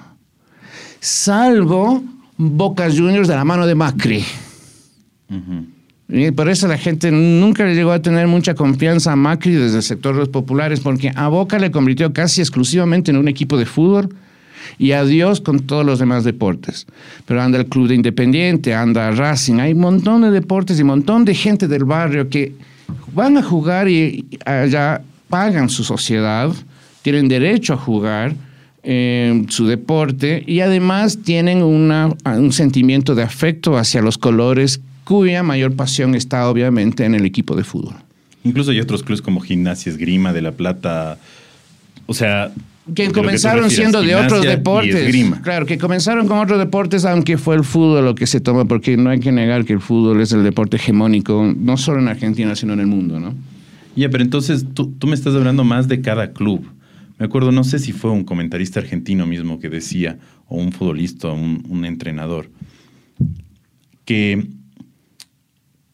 Salvo 1.01 2.03
Boca 2.39 2.89
Juniors 2.89 3.27
de 3.27 3.35
la 3.35 3.45
mano 3.45 3.67
de 3.67 3.75
Macri. 3.75 4.25
Y 6.09 6.31
por 6.31 6.49
eso 6.49 6.69
la 6.69 6.79
gente 6.79 7.11
nunca 7.11 7.65
le 7.65 7.75
llegó 7.75 7.91
a 7.91 8.01
tener 8.01 8.29
mucha 8.29 8.55
confianza 8.55 9.13
a 9.13 9.17
Macri 9.17 9.53
desde 9.53 9.79
el 9.79 9.83
sector 9.83 10.15
de 10.15 10.21
los 10.21 10.29
populares, 10.29 10.81
porque 10.81 11.13
a 11.15 11.29
Boca 11.29 11.59
le 11.59 11.71
convirtió 11.71 12.13
casi 12.13 12.41
exclusivamente 12.41 13.11
en 13.11 13.19
un 13.19 13.29
equipo 13.29 13.59
de 13.59 13.67
fútbol 13.67 14.15
y 14.79 14.93
adiós 14.93 15.41
con 15.41 15.61
todos 15.61 15.85
los 15.85 15.99
demás 15.99 16.23
deportes. 16.23 16.87
Pero 17.27 17.43
anda 17.43 17.59
el 17.59 17.67
Club 17.67 17.89
de 17.89 17.97
Independiente, 17.97 18.73
anda 18.73 19.11
Racing, 19.11 19.59
hay 19.59 19.73
un 19.73 19.81
montón 19.81 20.23
de 20.23 20.31
deportes 20.31 20.79
y 20.79 20.83
un 20.83 20.89
montón 20.89 21.25
de 21.25 21.35
gente 21.35 21.67
del 21.67 21.85
barrio 21.85 22.29
que 22.29 22.55
van 23.15 23.37
a 23.37 23.43
jugar 23.43 23.89
y 23.89 24.27
allá 24.47 25.03
pagan 25.29 25.69
su 25.69 25.83
sociedad, 25.83 26.53
tienen 27.03 27.29
derecho 27.29 27.75
a 27.75 27.77
jugar 27.77 28.35
eh, 28.83 29.45
su 29.49 29.67
deporte 29.67 30.43
y 30.47 30.61
además 30.61 31.19
tienen 31.25 31.63
una, 31.63 32.15
un 32.25 32.53
sentimiento 32.53 33.15
de 33.15 33.23
afecto 33.23 33.77
hacia 33.77 34.01
los 34.03 34.19
colores 34.19 34.81
cuya 35.05 35.43
mayor 35.43 35.75
pasión 35.75 36.15
está 36.15 36.49
obviamente 36.49 37.05
en 37.05 37.15
el 37.15 37.25
equipo 37.25 37.57
de 37.57 37.65
fútbol. 37.65 37.95
Incluso 38.45 38.71
hay 38.71 38.81
otros 38.81 39.03
clubes 39.03 39.21
como 39.23 39.41
Gimnasia 39.41 39.91
Esgrima 39.91 40.33
de 40.33 40.43
La 40.43 40.53
Plata, 40.53 41.19
o 42.07 42.15
sea... 42.15 42.53
Que 42.95 43.13
comenzaron 43.13 43.69
siendo 43.69 44.01
de 44.01 44.15
otros 44.15 44.43
deportes. 44.43 45.15
Claro, 45.43 45.67
que 45.67 45.77
comenzaron 45.77 46.27
con 46.27 46.39
otros 46.39 46.59
deportes, 46.59 47.05
aunque 47.05 47.37
fue 47.37 47.57
el 47.57 47.65
fútbol 47.65 48.03
lo 48.03 48.15
que 48.15 48.27
se 48.27 48.41
toma, 48.41 48.65
porque 48.65 48.97
no 48.97 49.11
hay 49.11 49.21
que 49.21 49.31
negar 49.31 49.67
que 49.67 49.75
el 49.75 49.81
fútbol 49.81 50.23
es 50.23 50.33
el 50.33 50.43
deporte 50.43 50.77
hegemónico, 50.77 51.55
no 51.55 51.77
solo 51.77 51.99
en 51.99 52.09
Argentina, 52.09 52.57
sino 52.57 52.73
en 52.73 52.81
el 52.81 52.87
mundo, 52.87 53.21
¿no? 53.21 53.35
Ya, 53.95 54.09
pero 54.09 54.25
entonces 54.25 54.65
tú, 54.73 54.91
tú 54.99 55.07
me 55.07 55.15
estás 55.15 55.35
hablando 55.35 55.65
más 55.65 55.87
de 55.89 56.01
cada 56.01 56.33
club. 56.33 56.65
Me 57.19 57.27
acuerdo, 57.27 57.51
no 57.53 57.65
sé 57.65 57.79
si 57.79 57.93
fue 57.93 58.11
un 58.11 58.25
comentarista 58.25 58.81
argentino 58.81 59.27
mismo 59.27 59.59
que 59.59 59.69
decía, 59.69 60.19
o 60.47 60.57
un 60.57 60.73
futbolista, 60.73 61.29
un, 61.29 61.65
un 61.69 61.85
entrenador, 61.85 62.51
que 64.05 64.47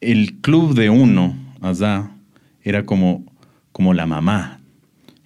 el 0.00 0.34
club 0.40 0.74
de 0.74 0.90
uno, 0.90 1.34
allá, 1.60 2.10
era 2.62 2.84
como, 2.84 3.24
como 3.72 3.94
la 3.94 4.06
mamá. 4.06 4.60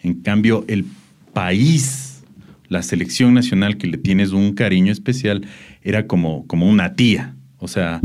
En 0.01 0.23
cambio, 0.23 0.65
el 0.69 0.87
país, 1.33 2.23
la 2.69 2.83
selección 2.83 3.35
nacional 3.35 3.77
que 3.77 3.87
le 3.87 3.99
tienes 3.99 4.33
un 4.33 4.55
cariño 4.55 4.93
especial, 4.93 5.47
era 5.83 6.07
como, 6.07 6.47
como 6.47 6.69
una 6.69 6.95
tía. 6.95 7.35
O 7.59 7.69
sea, 7.69 8.01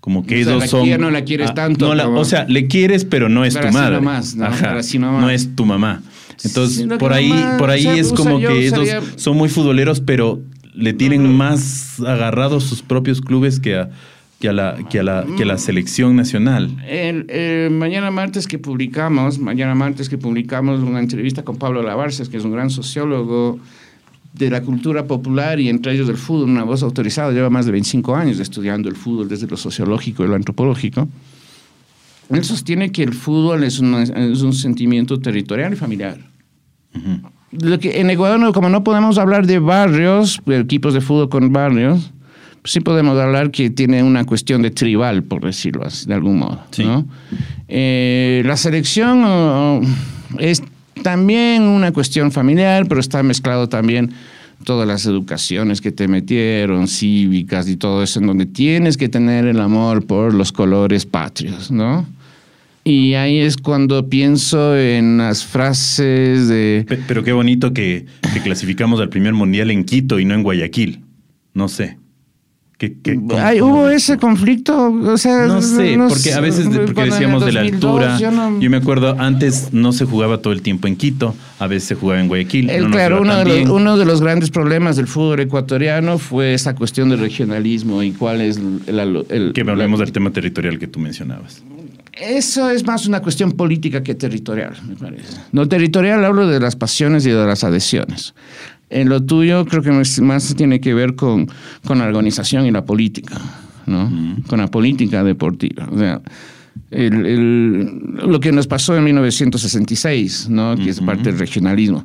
como 0.00 0.24
que 0.24 0.40
ellos 0.40 0.68
son. 0.68 0.88
no 1.00 1.10
la 1.10 1.24
quieres 1.24 1.50
ah, 1.50 1.54
tanto. 1.54 1.90
o 1.90 2.24
sea, 2.24 2.44
le 2.44 2.66
quieres, 2.66 3.04
pero 3.04 3.28
no 3.28 3.44
es 3.44 3.54
tu 3.54 3.68
madre. 3.68 4.00
¿no? 4.00 5.20
no 5.20 5.30
es 5.30 5.54
tu 5.54 5.66
mamá. 5.66 6.02
Entonces, 6.44 6.86
por 6.98 7.12
ahí, 7.12 7.32
por 7.58 7.70
ahí 7.70 7.86
es 7.86 8.12
como 8.12 8.38
que 8.38 8.66
ellos 8.66 8.88
son 9.16 9.36
muy 9.36 9.48
futboleros, 9.48 10.00
pero 10.00 10.40
le 10.74 10.92
tienen 10.92 11.36
más 11.36 12.00
agarrados 12.00 12.64
sus 12.64 12.82
propios 12.82 13.20
clubes 13.20 13.60
que 13.60 13.76
a, 13.76 13.90
que 14.40 14.48
a 14.48 14.52
la, 14.52 14.78
que 14.88 15.00
a 15.00 15.02
la, 15.02 15.26
que 15.36 15.44
la 15.44 15.58
selección 15.58 16.16
nacional. 16.16 16.74
El, 16.88 17.70
mañana 17.70 18.10
martes 18.10 18.46
que 18.46 18.58
publicamos, 18.58 19.38
mañana 19.38 19.74
martes 19.74 20.08
que 20.08 20.16
publicamos 20.16 20.80
una 20.80 20.98
entrevista 20.98 21.44
con 21.44 21.56
Pablo 21.56 21.82
Lavarces, 21.82 22.28
que 22.28 22.38
es 22.38 22.44
un 22.44 22.52
gran 22.52 22.70
sociólogo 22.70 23.60
de 24.32 24.48
la 24.48 24.62
cultura 24.62 25.06
popular 25.06 25.60
y 25.60 25.68
entre 25.68 25.92
ellos 25.92 26.06
del 26.06 26.16
fútbol, 26.16 26.48
una 26.48 26.64
voz 26.64 26.82
autorizada, 26.82 27.32
lleva 27.32 27.50
más 27.50 27.66
de 27.66 27.72
25 27.72 28.14
años 28.14 28.38
estudiando 28.38 28.88
el 28.88 28.96
fútbol 28.96 29.28
desde 29.28 29.46
lo 29.46 29.56
sociológico 29.56 30.24
y 30.24 30.28
lo 30.28 30.36
antropológico. 30.36 31.06
Él 32.30 32.44
sostiene 32.44 32.92
que 32.92 33.02
el 33.02 33.12
fútbol 33.12 33.64
es 33.64 33.80
un, 33.80 33.94
es 33.94 34.40
un 34.40 34.52
sentimiento 34.52 35.18
territorial 35.18 35.72
y 35.72 35.76
familiar. 35.76 36.29
Lo 37.52 37.78
que 37.78 38.00
en 38.00 38.10
Ecuador, 38.10 38.52
como 38.52 38.68
no 38.68 38.84
podemos 38.84 39.18
hablar 39.18 39.46
de 39.46 39.58
barrios, 39.58 40.40
de 40.46 40.58
equipos 40.58 40.94
de 40.94 41.00
fútbol 41.00 41.28
con 41.28 41.52
barrios, 41.52 42.12
sí 42.64 42.80
podemos 42.80 43.18
hablar 43.18 43.50
que 43.50 43.70
tiene 43.70 44.02
una 44.02 44.24
cuestión 44.24 44.62
de 44.62 44.70
tribal, 44.70 45.22
por 45.22 45.44
decirlo 45.44 45.84
así, 45.84 46.06
de 46.06 46.14
algún 46.14 46.38
modo. 46.38 46.62
Eh, 47.68 48.42
la 48.44 48.56
selección 48.56 49.82
es 50.38 50.62
también 51.02 51.62
una 51.62 51.92
cuestión 51.92 52.30
familiar, 52.30 52.86
pero 52.88 53.00
está 53.00 53.22
mezclado 53.22 53.68
también 53.68 54.12
todas 54.64 54.86
las 54.86 55.06
educaciones 55.06 55.80
que 55.80 55.90
te 55.90 56.06
metieron, 56.06 56.86
cívicas 56.86 57.68
y 57.68 57.76
todo 57.76 58.02
eso, 58.02 58.20
en 58.20 58.26
donde 58.26 58.46
tienes 58.46 58.96
que 58.96 59.08
tener 59.08 59.46
el 59.46 59.58
amor 59.58 60.06
por 60.06 60.34
los 60.34 60.52
colores 60.52 61.06
patrios, 61.06 61.70
¿no? 61.70 62.06
Y 62.84 63.14
ahí 63.14 63.38
es 63.38 63.56
cuando 63.56 64.08
pienso 64.08 64.76
en 64.76 65.18
las 65.18 65.44
frases 65.44 66.48
de... 66.48 66.86
Pero 67.06 67.22
qué 67.22 67.32
bonito 67.32 67.72
que, 67.72 68.06
clasificamos 68.42 69.00
al 69.00 69.10
primer 69.10 69.34
mundial 69.34 69.70
en 69.70 69.84
Quito 69.84 70.18
y 70.18 70.24
no 70.24 70.34
en 70.34 70.42
Guayaquil. 70.42 71.00
No 71.52 71.68
sé. 71.68 71.98
¿Hubo 73.60 73.90
ese 73.90 74.16
conflicto? 74.16 74.90
O 74.90 75.18
sea, 75.18 75.46
no 75.46 75.60
sé, 75.60 75.98
porque 76.08 76.32
a 76.32 76.40
veces 76.40 76.66
porque 76.66 77.04
decíamos 77.04 77.44
de 77.44 77.52
la 77.52 77.60
altura. 77.60 78.18
Yo, 78.18 78.70
me 78.70 78.76
acuerdo, 78.78 79.16
antes 79.18 79.72
no 79.72 79.92
se 79.92 80.06
jugaba 80.06 80.38
todo 80.38 80.54
el 80.54 80.62
tiempo 80.62 80.88
en 80.88 80.96
Quito, 80.96 81.34
a 81.58 81.66
veces 81.66 81.88
se 81.88 81.94
jugaba 81.94 82.20
en 82.20 82.28
Guayaquil. 82.28 82.70
claro, 82.90 83.20
uno 83.20 83.36
de, 83.36 83.44
los, 83.44 83.68
uno 83.68 83.98
de, 83.98 84.06
los, 84.06 84.22
grandes 84.22 84.50
problemas 84.50 84.96
del 84.96 85.08
fútbol 85.08 85.40
ecuatoriano 85.40 86.16
fue 86.16 86.54
esa 86.54 86.74
cuestión 86.74 87.10
del 87.10 87.18
regionalismo 87.18 88.02
y 88.02 88.12
cuál 88.12 88.40
es 88.40 88.56
el... 88.56 89.52
que 89.52 89.60
hablemos 89.60 90.00
del 90.00 90.12
tema 90.12 90.30
territorial 90.30 90.78
que 90.78 90.86
tú 90.86 91.00
mencionabas. 91.00 91.62
Eso 92.20 92.70
es 92.70 92.86
más 92.86 93.06
una 93.06 93.20
cuestión 93.20 93.52
política 93.52 94.02
que 94.02 94.14
territorial, 94.14 94.76
me 94.86 94.96
parece. 94.96 95.38
No 95.52 95.66
territorial 95.66 96.24
hablo 96.24 96.46
de 96.46 96.60
las 96.60 96.76
pasiones 96.76 97.24
y 97.26 97.30
de 97.30 97.46
las 97.46 97.64
adhesiones. 97.64 98.34
En 98.90 99.08
lo 99.08 99.22
tuyo 99.22 99.64
creo 99.64 99.82
que 99.82 100.20
más 100.20 100.54
tiene 100.56 100.80
que 100.80 100.92
ver 100.92 101.14
con, 101.14 101.48
con 101.86 101.98
la 101.98 102.06
organización 102.06 102.66
y 102.66 102.70
la 102.70 102.84
política, 102.84 103.40
¿no? 103.86 104.10
Con 104.46 104.58
la 104.58 104.68
política 104.68 105.22
deportiva. 105.24 105.88
O 105.90 105.98
sea, 105.98 106.20
lo 106.90 108.40
que 108.40 108.52
nos 108.52 108.66
pasó 108.66 108.96
en 108.96 109.04
1966, 109.04 110.48
¿no? 110.50 110.76
Que 110.76 110.90
es 110.90 111.00
parte 111.00 111.30
del 111.30 111.38
regionalismo. 111.38 112.04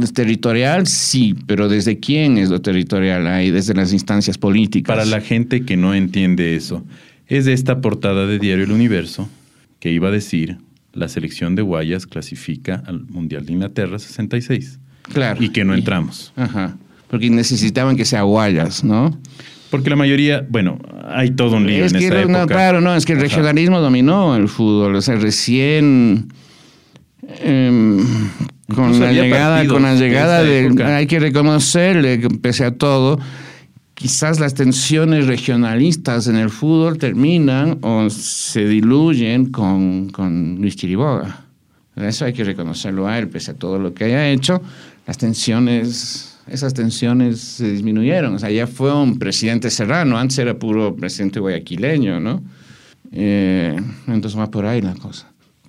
¿Es 0.00 0.12
territorial? 0.12 0.86
Sí, 0.86 1.34
pero 1.46 1.68
¿desde 1.68 1.98
quién 1.98 2.38
es 2.38 2.48
lo 2.48 2.60
territorial? 2.60 3.26
Ahí, 3.26 3.50
desde 3.50 3.74
las 3.74 3.92
instancias 3.92 4.38
políticas. 4.38 4.96
Para 4.96 5.04
la 5.04 5.20
gente 5.20 5.64
que 5.64 5.76
no 5.76 5.94
entiende 5.94 6.54
eso, 6.54 6.84
es 7.28 7.46
esta 7.46 7.80
portada 7.80 8.26
de 8.26 8.38
Diario 8.38 8.64
El 8.64 8.72
Universo 8.72 9.28
que 9.80 9.92
iba 9.92 10.08
a 10.08 10.10
decir 10.10 10.58
la 10.92 11.08
selección 11.08 11.54
de 11.54 11.62
Guayas 11.62 12.06
clasifica 12.06 12.82
al 12.86 13.04
Mundial 13.06 13.46
de 13.46 13.52
Inglaterra 13.52 13.98
66. 13.98 14.80
Claro. 15.12 15.42
Y 15.42 15.50
que 15.50 15.64
no 15.64 15.74
entramos. 15.74 16.32
Ajá. 16.36 16.76
Porque 17.08 17.30
necesitaban 17.30 17.96
que 17.96 18.04
sea 18.04 18.22
Guayas, 18.22 18.84
¿no? 18.84 19.18
Porque 19.70 19.90
la 19.90 19.96
mayoría, 19.96 20.46
bueno, 20.48 20.78
hay 21.08 21.30
todo 21.30 21.56
un 21.56 21.66
lío 21.66 21.84
en 21.84 21.92
que, 21.92 22.06
esa 22.06 22.20
época. 22.20 22.46
claro, 22.46 22.80
no, 22.80 22.94
es 22.94 23.04
que 23.04 23.12
el 23.12 23.20
regionalismo 23.20 23.80
dominó 23.80 24.34
el 24.36 24.48
fútbol. 24.48 24.94
O 24.94 25.02
sea, 25.02 25.16
recién 25.16 26.28
em, 27.40 27.98
con, 28.74 28.98
la 28.98 29.12
llegada, 29.12 29.66
con 29.66 29.82
la 29.82 29.94
llegada, 29.94 30.42
de, 30.42 30.82
hay 30.84 31.06
que 31.06 31.20
reconocerle 31.20 32.18
pese 32.40 32.64
a 32.64 32.74
todo, 32.74 33.20
quizás 33.98 34.38
las 34.38 34.54
tensiones 34.54 35.26
regionalistas 35.26 36.28
en 36.28 36.36
el 36.36 36.50
fútbol 36.50 36.98
terminan 36.98 37.78
o 37.82 38.08
se 38.08 38.64
diluyen 38.64 39.50
con, 39.50 40.56
Luis 40.60 40.76
Chiriboga. 40.76 41.44
Eso 41.96 42.24
hay 42.24 42.32
que 42.32 42.44
reconocerlo 42.44 43.08
a 43.08 43.18
él, 43.18 43.28
pese 43.28 43.50
a 43.50 43.54
todo 43.54 43.80
lo 43.80 43.92
que 43.92 44.04
haya 44.04 44.28
hecho, 44.28 44.62
las 45.04 45.18
tensiones, 45.18 46.38
esas 46.46 46.74
tensiones 46.74 47.40
se 47.40 47.72
disminuyeron. 47.72 48.36
O 48.36 48.38
sea, 48.38 48.52
ya 48.52 48.68
fue 48.68 48.94
un 48.94 49.18
presidente 49.18 49.68
serrano, 49.68 50.16
antes 50.16 50.38
era 50.38 50.56
puro 50.56 50.94
presidente 50.94 51.40
guayaquileño, 51.40 52.20
¿no? 52.20 52.40
Eh, 53.10 53.74
entonces 54.06 54.38
va 54.38 54.48
por 54.48 54.64
ahí 54.64 54.80
la 54.80 54.94
cosa. 54.94 55.28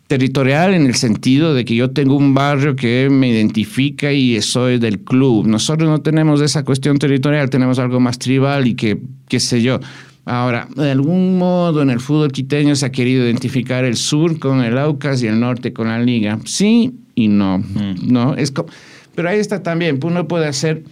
Territorial 0.09 0.73
en 0.73 0.87
el 0.87 0.95
sentido 0.95 1.53
de 1.53 1.63
que 1.63 1.75
yo 1.75 1.91
tengo 1.91 2.17
un 2.17 2.33
barrio 2.33 2.75
que 2.75 3.09
me 3.11 3.29
identifica 3.29 4.11
y 4.11 4.41
soy 4.41 4.79
del 4.79 5.01
club. 5.01 5.45
Nosotros 5.45 5.87
no 5.87 6.01
tenemos 6.01 6.41
esa 6.41 6.65
cuestión 6.65 6.97
territorial, 6.97 7.51
tenemos 7.51 7.77
algo 7.77 7.99
más 7.99 8.17
tribal 8.17 8.65
y 8.65 8.73
que, 8.73 8.99
qué 9.27 9.39
sé 9.39 9.61
yo. 9.61 9.79
Ahora, 10.25 10.67
de 10.75 10.89
algún 10.89 11.37
modo 11.37 11.83
en 11.83 11.91
el 11.91 11.99
fútbol 11.99 12.31
quiteño 12.31 12.75
se 12.75 12.87
ha 12.87 12.91
querido 12.91 13.23
identificar 13.23 13.85
el 13.85 13.97
sur 13.97 14.39
con 14.39 14.63
el 14.63 14.79
Aucas 14.79 15.21
y 15.21 15.27
el 15.27 15.39
norte 15.39 15.73
con 15.73 15.87
la 15.87 15.99
liga. 15.99 16.39
Sí 16.43 16.91
y 17.13 17.27
no. 17.27 17.59
Mm. 17.59 18.11
no 18.11 18.35
es 18.35 18.51
pero 19.13 19.29
ahí 19.29 19.37
está 19.37 19.61
también, 19.61 19.99
uno 20.01 20.27
puede 20.27 20.47
hacer 20.47 20.85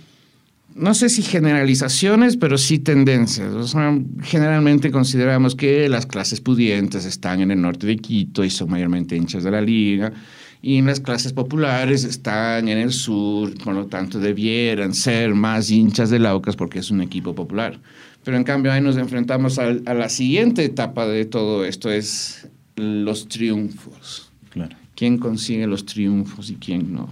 no 0.77 0.93
sé 0.93 1.10
si 1.10 1.24
generalizaciones, 1.24 2.38
pero 2.38 2.57
sí 2.57 2.79
tendencias. 2.79 3.75
generalmente 4.22 4.91
consideramos 4.91 5.55
que 5.55 5.89
las 5.89 6.05
clases 6.05 6.39
pudientes 6.39 7.05
están 7.05 7.41
en 7.41 7.51
el 7.51 7.62
norte 7.62 7.88
de 7.88 7.98
Quito 7.98 8.43
y 8.43 8.50
son 8.50 8.69
mayormente 8.69 9.15
hinchas 9.15 9.43
de 9.43 9.51
la 9.51 9.62
liga, 9.62 10.13
y 10.62 10.81
las 10.81 11.00
clases 11.00 11.34
populares 11.34 12.03
están 12.03 12.67
en 12.67 12.77
el 12.77 12.91
sur, 12.91 13.53
por 13.63 13.74
lo 13.74 13.86
tanto 13.88 14.19
debieran 14.19 14.93
ser 14.93 15.34
más 15.34 15.69
hinchas 15.69 16.10
de 16.10 16.19
Laucas 16.19 16.55
porque 16.55 16.79
es 16.79 16.91
un 16.91 17.01
equipo 17.01 17.34
popular. 17.36 17.79
Pero 18.24 18.38
en 18.38 18.43
cambio 18.43 18.72
ahí 18.72 18.81
nos 18.81 18.98
enfrentamos 18.98 19.60
a, 19.60 19.67
a 19.86 19.93
la 19.93 20.10
siguiente 20.10 20.65
etapa 20.65 21.07
de 21.07 21.25
todo 21.25 21.63
esto, 21.63 21.89
es 21.91 22.48
los 22.75 23.27
triunfos. 23.27 24.31
Claro. 24.50 24.75
¿Quién 24.96 25.17
consigue 25.17 25.67
los 25.67 25.86
triunfos 25.86 26.50
y 26.50 26.55
quién 26.55 26.93
no? 26.93 27.07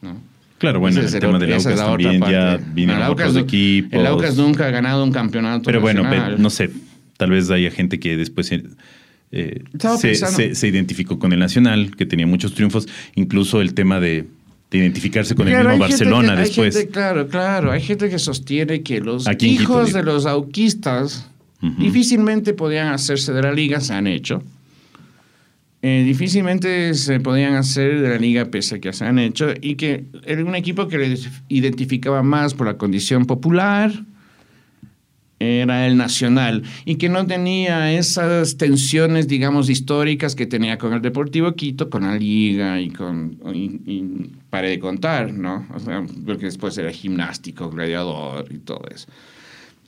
¿No? 0.00 0.31
Claro, 0.62 0.78
bueno, 0.78 1.00
el, 1.00 1.10
tema 1.10 1.40
del 1.40 1.54
Aucas 1.54 1.74
también 1.74 2.20
ya 2.20 2.56
vienen 2.56 3.02
otros 3.02 3.36
equipos. 3.36 3.98
El 3.98 4.06
Aucas 4.06 4.36
nunca 4.36 4.68
ha 4.68 4.70
ganado 4.70 5.02
un 5.02 5.10
campeonato 5.10 5.64
Pero 5.64 5.80
bueno, 5.80 6.04
no 6.38 6.50
sé, 6.50 6.70
tal 7.16 7.30
vez 7.30 7.50
haya 7.50 7.68
gente 7.72 7.98
que 7.98 8.16
después 8.16 8.52
eh, 8.52 9.64
se, 9.72 10.68
identificó 10.68 11.18
con 11.18 11.32
el 11.32 11.40
Nacional, 11.40 11.96
que 11.96 12.06
tenía 12.06 12.28
muchos 12.28 12.54
triunfos, 12.54 12.86
incluso 13.16 13.60
el 13.60 13.74
tema 13.74 13.98
de, 13.98 14.28
identificarse 14.70 15.34
con 15.34 15.48
el 15.48 15.58
mismo 15.58 15.78
Barcelona 15.78 16.36
después. 16.36 16.86
claro, 16.92 17.26
claro, 17.26 17.72
hay 17.72 17.80
gente 17.80 18.08
que 18.08 18.20
sostiene 18.20 18.84
que 18.84 19.00
los 19.00 19.26
hijos 19.40 19.92
de 19.92 20.04
los 20.04 20.26
auquistas 20.26 21.28
difícilmente 21.76 22.54
podían 22.54 22.92
hacerse 22.92 23.32
de 23.32 23.42
la 23.42 23.50
liga, 23.50 23.80
se 23.80 23.94
han 23.94 24.06
hecho. 24.06 24.44
Eh, 25.84 26.04
difícilmente 26.04 26.94
se 26.94 27.18
podían 27.18 27.54
hacer 27.54 28.00
de 28.00 28.08
la 28.08 28.16
liga 28.16 28.44
pese 28.46 28.76
a 28.76 28.80
que 28.80 28.92
se 28.92 29.04
han 29.04 29.18
hecho 29.18 29.48
y 29.60 29.74
que 29.74 30.04
era 30.24 30.44
un 30.44 30.54
equipo 30.54 30.86
que 30.86 30.96
les 30.96 31.28
identificaba 31.48 32.22
más 32.22 32.54
por 32.54 32.68
la 32.68 32.78
condición 32.78 33.26
popular, 33.26 33.92
era 35.42 35.86
el 35.86 35.96
nacional 35.96 36.62
y 36.84 36.96
que 36.96 37.08
no 37.08 37.26
tenía 37.26 37.92
esas 37.92 38.56
tensiones, 38.56 39.26
digamos, 39.26 39.68
históricas 39.70 40.34
que 40.34 40.46
tenía 40.46 40.78
con 40.78 40.92
el 40.92 41.02
Deportivo 41.02 41.52
Quito, 41.54 41.90
con 41.90 42.02
la 42.02 42.16
liga 42.16 42.80
y 42.80 42.90
con, 42.90 43.38
y, 43.52 44.30
para 44.50 44.68
de 44.68 44.78
contar, 44.78 45.32
¿no? 45.32 45.66
O 45.74 45.80
sea, 45.80 46.04
porque 46.24 46.46
después 46.46 46.76
era 46.78 46.92
gimnástico, 46.92 47.70
gladiador 47.70 48.46
y 48.52 48.58
todo 48.58 48.82
eso. 48.94 49.08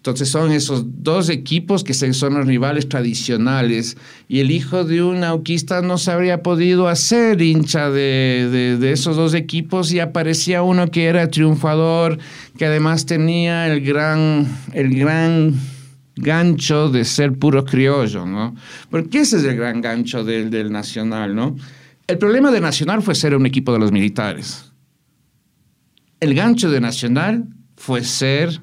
Entonces 0.05 0.29
son 0.29 0.53
esos 0.53 0.85
dos 1.03 1.31
equipos 1.31 1.83
que 1.83 1.95
son 1.95 2.35
los 2.35 2.47
rivales 2.47 2.91
tradicionales 2.91 3.97
y 4.29 4.41
el 4.41 4.51
hijo 4.51 4.85
de 4.85 5.03
un 5.03 5.21
nauquista 5.21 5.81
no 5.81 5.97
se 5.97 6.11
habría 6.11 6.43
podido 6.43 6.89
hacer 6.89 7.41
hincha 7.41 7.89
de, 7.89 8.79
esos 8.83 9.17
dos 9.17 9.33
equipos 9.33 9.95
y 9.95 10.01
aparecía 10.01 10.61
uno 10.61 10.91
que 10.91 11.07
era 11.07 11.29
triunfador, 11.29 12.19
que 12.59 12.67
además 12.67 13.07
tenía 13.07 13.67
el 13.73 13.81
gran, 13.81 14.47
el 14.75 14.95
gran 14.95 15.55
gancho 16.17 16.91
de 16.91 17.07
ser 17.07 17.39
puro 17.39 17.65
criollo, 17.65 18.27
¿no? 18.27 18.55
Porque 18.91 19.21
ese 19.21 19.39
es 19.39 19.45
el 19.45 19.57
gran 19.57 19.81
gancho 19.81 20.23
del, 20.23 20.51
del 20.51 20.71
Nacional, 20.71 21.35
¿no? 21.35 21.57
El 22.07 22.19
problema 22.19 22.51
de 22.51 22.61
Nacional 22.61 23.01
fue 23.01 23.15
ser 23.15 23.35
un 23.35 23.47
equipo 23.47 23.73
de 23.73 23.79
los 23.79 23.91
militares. 23.91 24.71
El 26.21 26.35
gancho 26.35 26.71
de 26.71 26.83
Nacional 26.83 27.47
fue 27.79 28.05
ser 28.05 28.61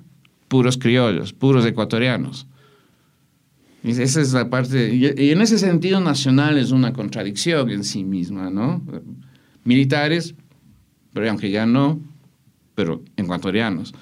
puros 0.51 0.77
criollos, 0.77 1.31
puros 1.31 1.65
ecuatorianos. 1.65 2.45
Y 3.85 3.91
esa 3.91 4.19
es 4.19 4.33
la 4.33 4.49
parte, 4.49 4.93
y 4.93 5.29
en 5.31 5.41
ese 5.41 5.57
sentido 5.57 6.01
nacional 6.01 6.57
es 6.57 6.71
una 6.71 6.91
contradicción 6.91 7.69
en 7.69 7.85
sí 7.85 8.03
misma, 8.03 8.49
¿no? 8.49 8.83
Militares, 9.63 10.35
pero 11.13 11.29
aunque 11.29 11.49
ya 11.49 11.65
no, 11.65 12.01
pero 12.75 13.01
ecuatorianos. 13.15 13.93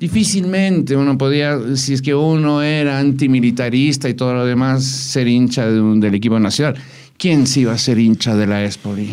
Difícilmente 0.00 0.96
uno 0.96 1.16
podía, 1.16 1.76
si 1.76 1.92
es 1.92 2.02
que 2.02 2.12
uno 2.12 2.60
era 2.60 2.98
antimilitarista 2.98 4.08
y 4.08 4.14
todo 4.14 4.34
lo 4.34 4.44
demás, 4.44 4.84
ser 4.84 5.28
hincha 5.28 5.70
del 5.70 6.14
equipo 6.16 6.40
nacional. 6.40 6.74
¿Quién 7.16 7.46
se 7.46 7.60
iba 7.60 7.72
a 7.72 7.78
ser 7.78 8.00
hincha 8.00 8.34
de 8.34 8.48
la 8.48 8.64
Espoli? 8.64 9.10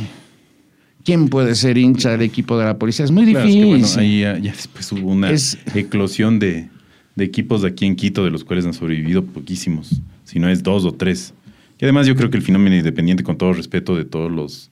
¿Quién 1.03 1.27
puede 1.27 1.55
ser 1.55 1.77
hincha 1.77 2.11
del 2.11 2.21
equipo 2.21 2.57
de 2.57 2.65
la 2.65 2.77
policía? 2.77 3.05
Es 3.05 3.11
muy 3.11 3.25
difícil. 3.25 3.83
ahí 3.99 4.21
ya, 4.21 4.35
después 4.35 4.91
hubo 4.93 5.11
una 5.11 5.31
eclosión 5.75 6.39
de, 6.39 6.69
de, 7.15 7.23
equipos 7.23 7.61
de 7.61 7.69
aquí 7.69 7.85
en 7.85 7.95
Quito, 7.95 8.23
de 8.23 8.31
los 8.31 8.43
cuales 8.43 8.65
han 8.65 8.73
sobrevivido 8.73 9.23
poquísimos, 9.25 10.01
si 10.23 10.39
no 10.39 10.49
es 10.49 10.63
dos 10.63 10.85
o 10.85 10.93
tres. 10.93 11.33
Y 11.79 11.85
además 11.85 12.07
yo 12.07 12.15
creo 12.15 12.29
que 12.29 12.37
el 12.37 12.43
fenómeno 12.43 12.75
independiente, 12.75 13.23
con 13.23 13.37
todo 13.37 13.51
respeto 13.51 13.95
de 13.95 14.05
todos 14.05 14.31
los 14.31 14.71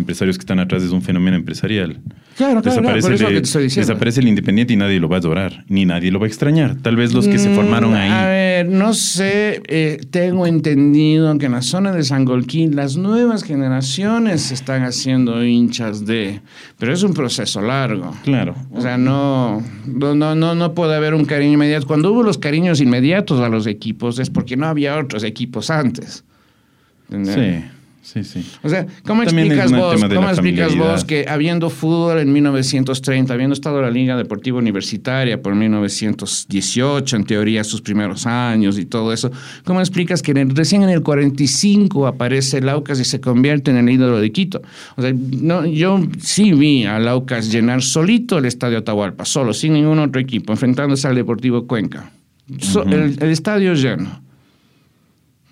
empresarios 0.00 0.36
que 0.36 0.42
están 0.42 0.58
atrás, 0.58 0.82
es 0.82 0.90
un 0.90 1.02
fenómeno 1.02 1.36
empresarial. 1.36 2.00
Claro, 2.36 2.62
claro, 2.62 2.94
desaparece, 2.94 3.26
el, 3.26 3.68
desaparece 3.68 4.20
el 4.20 4.28
independiente 4.28 4.72
y 4.72 4.76
nadie 4.76 4.98
lo 4.98 5.08
va 5.08 5.16
a 5.16 5.18
adorar, 5.18 5.64
ni 5.68 5.84
nadie 5.84 6.10
lo 6.10 6.18
va 6.18 6.26
a 6.26 6.28
extrañar. 6.28 6.76
Tal 6.76 6.96
vez 6.96 7.12
los 7.12 7.28
que 7.28 7.38
se 7.38 7.50
mm, 7.50 7.54
formaron 7.54 7.94
ahí. 7.94 8.10
A 8.10 8.26
ver, 8.26 8.68
no 8.68 8.94
sé, 8.94 9.62
eh, 9.66 10.00
tengo 10.10 10.46
entendido 10.46 11.36
que 11.38 11.46
en 11.46 11.52
la 11.52 11.62
zona 11.62 11.92
de 11.92 12.02
Sangolquín 12.02 12.76
las 12.76 12.96
nuevas 12.96 13.44
generaciones 13.44 14.42
se 14.42 14.54
están 14.54 14.84
haciendo 14.84 15.44
hinchas 15.44 16.06
de, 16.06 16.40
pero 16.78 16.92
es 16.92 17.02
un 17.02 17.14
proceso 17.14 17.60
largo. 17.60 18.14
Claro. 18.24 18.54
O 18.72 18.80
sea, 18.80 18.96
no, 18.96 19.62
no, 19.86 20.34
no, 20.34 20.54
no 20.54 20.74
puede 20.74 20.96
haber 20.96 21.14
un 21.14 21.24
cariño 21.26 21.54
inmediato. 21.54 21.86
Cuando 21.86 22.10
hubo 22.12 22.22
los 22.22 22.38
cariños 22.38 22.80
inmediatos 22.80 23.40
a 23.40 23.48
los 23.48 23.66
equipos 23.66 24.18
es 24.18 24.30
porque 24.30 24.56
no 24.56 24.66
había 24.66 24.98
otros 24.98 25.24
equipos 25.24 25.70
antes. 25.70 26.24
Sí. 27.10 27.64
Sí, 28.02 28.24
sí. 28.24 28.44
O 28.62 28.68
sea, 28.68 28.86
¿cómo 29.04 29.22
explicas 29.22 29.70
vos, 29.70 30.02
¿cómo 30.02 30.28
explicas 30.28 30.74
vos 30.74 31.04
que 31.04 31.26
habiendo 31.28 31.68
fútbol 31.68 32.18
en 32.18 32.32
1930, 32.32 33.32
habiendo 33.32 33.52
estado 33.52 33.82
la 33.82 33.90
Liga 33.90 34.16
Deportiva 34.16 34.58
Universitaria 34.58 35.40
por 35.42 35.54
1918, 35.54 37.16
en 37.16 37.24
teoría 37.24 37.62
sus 37.62 37.82
primeros 37.82 38.26
años 38.26 38.78
y 38.78 38.86
todo 38.86 39.12
eso, 39.12 39.30
¿cómo 39.64 39.80
explicas 39.80 40.22
que 40.22 40.32
recién 40.32 40.82
en 40.82 40.88
el 40.88 41.02
45 41.02 42.06
aparece 42.06 42.62
Laucas 42.62 42.98
y 43.00 43.04
se 43.04 43.20
convierte 43.20 43.70
en 43.70 43.76
el 43.76 43.90
ídolo 43.90 44.18
de 44.18 44.32
Quito? 44.32 44.62
O 44.96 45.02
sea, 45.02 45.12
no, 45.14 45.66
yo 45.66 46.00
sí 46.18 46.52
vi 46.52 46.86
a 46.86 46.98
Laucas 46.98 47.52
llenar 47.52 47.82
solito 47.82 48.38
el 48.38 48.46
Estadio 48.46 48.78
Atahualpa, 48.78 49.26
solo, 49.26 49.52
sin 49.52 49.74
ningún 49.74 49.98
otro 49.98 50.20
equipo, 50.20 50.52
enfrentándose 50.52 51.06
al 51.06 51.16
Deportivo 51.16 51.66
Cuenca. 51.66 52.10
el, 52.48 53.16
el 53.20 53.30
estadio 53.30 53.74
lleno. 53.74 54.29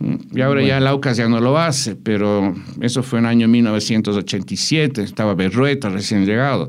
Y 0.01 0.41
ahora 0.41 0.63
ya 0.63 0.79
Laucas 0.79 1.17
ya 1.17 1.29
no 1.29 1.41
lo 1.41 1.59
hace, 1.59 1.97
pero 1.97 2.55
eso 2.81 3.03
fue 3.03 3.19
en 3.19 3.25
el 3.25 3.31
año 3.31 3.49
1987, 3.49 5.03
estaba 5.03 5.35
Berrueta 5.35 5.89
recién 5.89 6.25
llegado. 6.25 6.69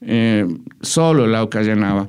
Eh, 0.00 0.46
solo 0.80 1.26
Laucas 1.26 1.66
llenaba. 1.66 2.08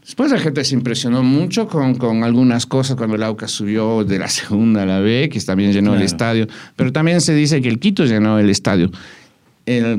Después 0.00 0.30
la 0.30 0.38
gente 0.38 0.62
se 0.62 0.76
impresionó 0.76 1.24
mucho 1.24 1.66
con, 1.66 1.96
con 1.96 2.22
algunas 2.22 2.64
cosas 2.64 2.96
cuando 2.96 3.16
Laucas 3.16 3.50
subió 3.50 4.04
de 4.04 4.20
la 4.20 4.28
segunda 4.28 4.84
a 4.84 4.86
la 4.86 5.00
B, 5.00 5.28
que 5.28 5.40
también 5.40 5.72
llenó 5.72 5.96
el 5.96 6.02
estadio, 6.02 6.46
pero 6.76 6.92
también 6.92 7.20
se 7.20 7.34
dice 7.34 7.60
que 7.60 7.68
el 7.68 7.80
Quito 7.80 8.04
llenó 8.04 8.38
el 8.38 8.48
estadio 8.48 8.92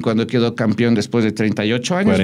cuando 0.02 0.28
quedó 0.28 0.56
campeón 0.56 0.96
después 0.96 1.26
de 1.26 1.34
38 1.34 1.96
años, 1.96 2.20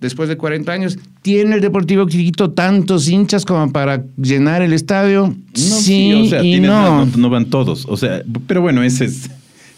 después 0.00 0.28
de 0.28 0.36
40 0.36 0.72
años. 0.72 0.98
¿Tiene 1.22 1.54
el 1.54 1.60
Deportivo 1.62 2.06
Quito 2.06 2.50
tantos 2.50 3.08
hinchas 3.08 3.46
como 3.46 3.72
para 3.72 4.04
llenar 4.16 4.60
el 4.60 4.74
estadio? 4.74 5.28
No, 5.28 5.54
sí, 5.54 6.12
o 6.12 6.26
sea, 6.26 6.42
no. 6.42 7.06
no. 7.06 7.30
van 7.30 7.46
todos. 7.46 7.86
O 7.88 7.96
sea, 7.96 8.22
pero 8.46 8.60
bueno, 8.60 8.82
ese 8.82 9.06
es, 9.06 9.30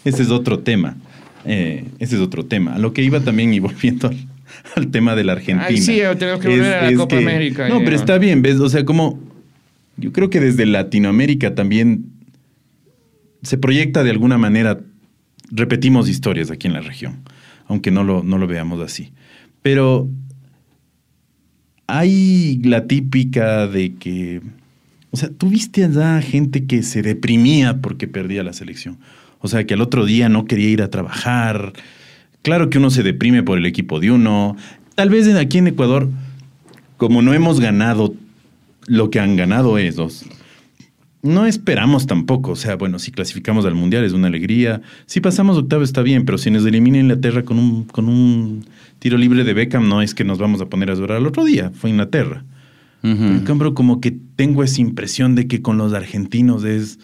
ese 0.03 0.23
es 0.23 0.29
otro 0.29 0.59
tema. 0.59 0.97
Eh, 1.45 1.85
ese 1.99 2.15
es 2.15 2.21
otro 2.21 2.45
tema. 2.45 2.75
A 2.75 2.79
lo 2.79 2.91
que 2.91 3.01
iba 3.01 3.21
también 3.21 3.53
y 3.53 3.59
volviendo 3.59 4.11
al, 4.75 4.87
tema 4.91 5.15
de 5.15 5.23
la 5.23 5.33
Argentina. 5.33 5.67
Ay, 5.69 5.77
sí, 5.77 6.01
tenemos 6.19 6.41
que 6.41 6.49
volver 6.49 6.73
a 6.73 6.91
la 6.91 6.97
Copa 6.97 7.17
América. 7.17 7.69
No, 7.69 7.79
pero 7.79 7.95
está 7.95 8.17
bien, 8.17 8.41
¿ves? 8.41 8.59
O 8.59 8.67
sea, 8.67 8.83
como 8.83 9.19
yo 9.95 10.11
creo 10.11 10.29
que 10.29 10.41
desde 10.41 10.65
Latinoamérica 10.65 11.55
también 11.55 12.07
se 13.41 13.57
proyecta 13.57 14.03
de 14.03 14.09
alguna 14.09 14.37
manera 14.37 14.81
repetimos 15.51 16.09
historias 16.09 16.51
aquí 16.51 16.67
en 16.67 16.73
la 16.73 16.81
región, 16.81 17.21
aunque 17.67 17.91
no 17.91 18.03
lo, 18.03 18.23
no 18.23 18.37
lo 18.37 18.47
veamos 18.47 18.81
así. 18.81 19.11
Pero 19.61 20.09
hay 21.87 22.61
la 22.63 22.87
típica 22.87 23.67
de 23.67 23.95
que, 23.95 24.41
o 25.11 25.17
sea, 25.17 25.29
tuviste 25.29 25.83
allá 25.83 26.21
gente 26.21 26.65
que 26.65 26.83
se 26.83 27.01
deprimía 27.01 27.81
porque 27.81 28.07
perdía 28.07 28.43
la 28.43 28.53
selección. 28.53 28.97
O 29.39 29.47
sea, 29.47 29.65
que 29.65 29.75
al 29.75 29.81
otro 29.81 30.05
día 30.05 30.29
no 30.29 30.45
quería 30.45 30.69
ir 30.69 30.81
a 30.81 30.89
trabajar. 30.89 31.73
Claro 32.41 32.69
que 32.69 32.77
uno 32.77 32.89
se 32.89 33.03
deprime 33.03 33.43
por 33.43 33.57
el 33.57 33.65
equipo 33.65 33.99
de 33.99 34.11
uno. 34.11 34.55
Tal 34.95 35.09
vez 35.09 35.27
aquí 35.35 35.59
en 35.59 35.67
Ecuador, 35.67 36.09
como 36.97 37.21
no 37.21 37.33
hemos 37.33 37.59
ganado 37.59 38.15
lo 38.87 39.09
que 39.09 39.19
han 39.19 39.35
ganado 39.35 39.77
esos, 39.77 40.25
no 41.25 41.45
esperamos 41.45 42.07
tampoco. 42.07 42.51
O 42.51 42.55
sea, 42.55 42.75
bueno, 42.75 42.99
si 42.99 43.11
clasificamos 43.11 43.65
al 43.65 43.75
Mundial 43.75 44.03
es 44.05 44.13
una 44.13 44.27
alegría. 44.27 44.81
Si 45.05 45.19
pasamos 45.19 45.57
octavo 45.57 45.83
está 45.83 46.01
bien, 46.01 46.23
pero 46.25 46.37
si 46.37 46.51
nos 46.51 46.65
elimina 46.65 46.99
Inglaterra 46.99 47.43
con 47.43 47.59
un, 47.59 47.83
con 47.85 48.07
un 48.07 48.65
tiro 48.99 49.17
libre 49.17 49.43
de 49.43 49.53
Beckham, 49.53 49.87
no 49.89 50.01
es 50.01 50.13
que 50.15 50.23
nos 50.23 50.37
vamos 50.37 50.61
a 50.61 50.67
poner 50.67 50.89
a 50.91 50.95
llorar 50.95 51.17
al 51.17 51.27
otro 51.27 51.43
día. 51.43 51.71
Fue 51.73 51.89
Inglaterra. 51.89 52.43
En 53.03 53.41
cambio, 53.41 53.75
como 53.75 54.01
que 54.01 54.15
tengo 54.35 54.63
esa 54.63 54.81
impresión 54.81 55.35
de 55.35 55.47
que 55.47 55.61
con 55.61 55.77
los 55.77 55.93
argentinos 55.93 56.63
es 56.63 56.97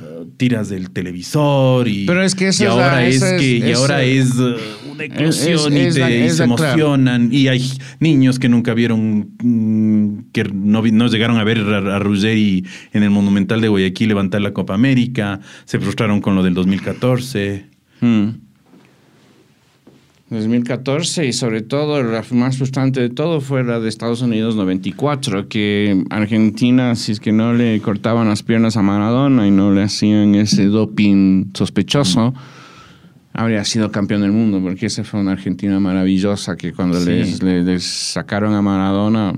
uh, 0.00 0.26
tiras 0.36 0.68
del 0.68 0.90
televisor 0.90 1.88
y, 1.88 2.04
Pero 2.04 2.22
es 2.22 2.34
que 2.34 2.48
eso 2.48 2.64
y 2.64 2.66
ahora 2.66 2.92
la- 2.96 3.06
es, 3.06 3.22
que 3.22 3.56
y 3.66 3.72
ahora 3.72 4.02
es 4.02 4.34
uh, 4.38 4.56
una 4.92 5.04
eclosión 5.04 5.72
es- 5.72 5.78
y, 5.84 5.86
es 5.88 5.94
te- 5.94 6.18
y 6.18 6.22
es 6.22 6.36
se 6.36 6.46
la 6.46 6.54
clave. 6.56 6.72
emocionan 6.72 7.28
y 7.32 7.48
hay 7.48 7.62
niños 8.00 8.38
que 8.38 8.48
nunca 8.48 8.74
vieron 8.74 9.30
mm, 9.42 10.30
que 10.32 10.44
no, 10.44 10.82
no 10.82 11.06
llegaron 11.08 11.38
a 11.38 11.44
ver 11.44 11.58
a, 11.60 11.96
a 11.96 11.98
Ruggeri 11.98 12.64
en 12.92 13.02
el 13.02 13.10
Monumental 13.10 13.60
de 13.60 13.68
Guayaquil 13.68 14.08
levantar 14.08 14.40
la 14.42 14.52
Copa 14.52 14.74
América, 14.74 15.40
se 15.64 15.78
frustraron 15.80 16.20
con 16.20 16.34
lo 16.34 16.42
del 16.42 16.54
2014. 16.54 17.66
Mm. 18.00 18.28
2014 20.30 21.26
y 21.26 21.32
sobre 21.34 21.60
todo 21.60 22.02
la 22.02 22.24
más 22.30 22.56
frustrante 22.56 23.00
de 23.00 23.10
todo 23.10 23.42
fue 23.42 23.64
la 23.64 23.80
de 23.80 23.88
Estados 23.90 24.22
Unidos 24.22 24.56
94, 24.56 25.46
que 25.48 26.04
Argentina, 26.08 26.94
si 26.94 27.12
es 27.12 27.20
que 27.20 27.32
no 27.32 27.52
le 27.52 27.78
cortaban 27.80 28.28
las 28.28 28.42
piernas 28.42 28.78
a 28.78 28.82
Maradona 28.82 29.46
y 29.46 29.50
no 29.50 29.72
le 29.72 29.82
hacían 29.82 30.34
ese 30.34 30.64
doping 30.66 31.50
sospechoso, 31.52 32.32
habría 33.32 33.64
sido 33.64 33.90
campeón 33.90 34.22
del 34.22 34.32
mundo, 34.32 34.60
porque 34.62 34.86
esa 34.86 35.04
fue 35.04 35.20
una 35.20 35.32
Argentina 35.32 35.78
maravillosa 35.80 36.56
que 36.56 36.72
cuando 36.72 37.00
Sí. 37.00 37.10
les, 37.10 37.42
les- 37.42 37.64
les 37.64 37.82
sacaron 37.84 38.54
a 38.54 38.62
Maradona 38.62 39.32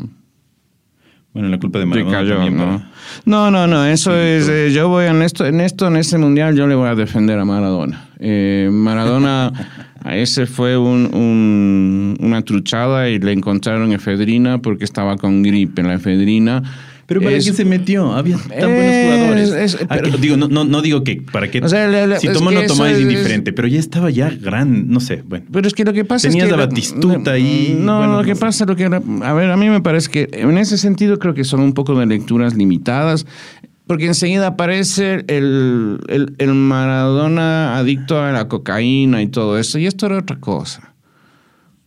Bueno, 1.33 1.49
la 1.49 1.59
culpa 1.59 1.81
de 1.81 1.87
Maradona 1.87 2.11
Recayó, 2.21 2.35
también 2.37 2.57
¿no? 2.57 2.65
para- 2.79 2.91
No, 3.27 3.51
no, 3.51 3.67
no, 3.67 3.85
eso 3.87 4.13
Sí, 4.13 4.17
es, 4.19 4.49
eh, 4.49 4.71
yo 4.73 4.89
voy 4.89 5.07
en 5.07 5.21
esto, 5.23 5.45
en 5.45 5.61
esto, 5.61 5.89
en 5.89 5.97
este 5.97 6.17
mundial, 6.17 6.55
yo 6.55 6.69
le 6.69 6.77
voy 6.77 6.89
a 6.89 6.95
defender 6.95 7.39
a 7.41 7.45
Maradona. 7.45 8.09
Eh, 8.21 8.69
Maradona, 8.71 9.51
a 10.05 10.17
ese 10.17 10.47
fue 10.47 10.77
un, 10.79 11.13
un- 11.13 12.17
una 12.21 12.43
truchada 12.43 13.09
y 13.11 13.19
le 13.19 13.33
encontraron 13.33 13.93
efedrina 13.93 14.59
porque 14.59 14.85
estaba 14.85 15.17
con 15.17 15.43
gripe. 15.43 15.83
La 15.83 15.95
efedrina. 15.95 16.63
Pero 17.07 17.21
¿para 17.21 17.37
es- 17.37 17.45
qué 17.45 17.53
se 17.53 17.65
metió? 17.65 18.13
Había 18.13 18.37
tan 18.39 18.49
buenos 18.49 18.71
Es- 18.95 19.05
jugadores. 19.15 19.51
es- 19.53 19.79
Ah, 19.89 19.97
pero- 20.01 20.17
digo, 20.19 20.37
no, 20.37 20.49
no, 20.49 20.65
no 20.65 20.81
digo 20.83 21.05
que 21.05 21.21
para 21.21 21.51
qué. 21.51 21.61
O 21.61 21.69
sea, 21.69 22.19
si 22.19 22.29
tomó 22.29 22.51
no 22.51 22.63
tomó 22.67 22.87
es 22.87 23.01
indiferente, 23.01 23.53
pero 23.53 23.69
ya 23.69 23.79
estaba 23.79 24.11
ya 24.11 24.31
gran, 24.31 24.89
no 24.89 25.01
sé, 25.01 25.23
bueno. 25.27 25.45
Pero 25.53 25.67
es 25.69 25.75
que 25.75 25.85
lo 25.85 25.93
que 25.93 26.05
pasa 26.05 26.29
Tenías 26.29 26.47
es 26.47 26.53
que... 26.53 26.57
la 26.59 26.67
Batistuta 26.67 27.33
ahí, 27.33 27.77
No, 27.79 27.99
bueno, 27.99 28.17
lo 28.19 28.25
que 28.25 28.37
pasa, 28.37 28.65
lo 28.65 28.77
que... 28.77 28.85
A 28.87 29.33
ver, 29.33 29.51
a 29.51 29.57
mí 29.57 29.69
me 29.69 29.81
parece 29.81 30.11
que 30.11 30.29
en 30.33 30.57
ese 30.59 30.79
sentido 30.79 31.19
creo 31.19 31.35
que 31.35 31.45
son 31.45 31.61
un 31.61 31.73
poco 31.75 31.99
de 31.99 32.07
lecturas 32.07 32.55
limitadas, 32.55 33.27
porque 33.87 34.07
enseguida 34.07 34.47
aparece 34.47 35.25
el, 35.29 35.99
el, 36.09 36.35
el 36.39 36.55
Maradona 36.55 37.77
adicto 37.77 38.19
a 38.21 38.33
la 38.33 38.49
cocaína 38.49 39.21
y 39.23 39.27
todo 39.29 39.59
eso, 39.59 39.79
y 39.79 39.87
esto 39.87 40.07
era 40.07 40.19
otra 40.19 40.37
cosa. 40.41 40.94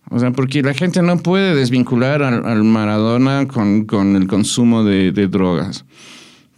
O 0.09 0.19
sea, 0.19 0.31
porque 0.31 0.61
la 0.61 0.73
gente 0.73 1.01
no 1.01 1.17
puede 1.17 1.53
desvincular 1.53 2.23
al, 2.23 2.45
al 2.45 2.63
Maradona 2.63 3.47
con, 3.47 3.85
con 3.85 4.15
el 4.15 4.27
consumo 4.27 4.83
de, 4.83 5.11
de 5.11 5.27
drogas. 5.27 5.85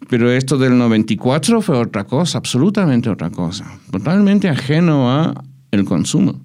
Pero 0.08 0.32
esto 0.32 0.58
del 0.58 0.78
94 0.78 1.62
fue 1.62 1.78
otra 1.78 2.04
cosa, 2.06 2.38
absolutamente 2.38 3.10
otra 3.10 3.30
cosa. 3.30 3.66
Totalmente 3.92 4.50
ajeno 4.50 5.12
a 5.12 5.44
el 5.72 5.86
consumo. 5.86 6.40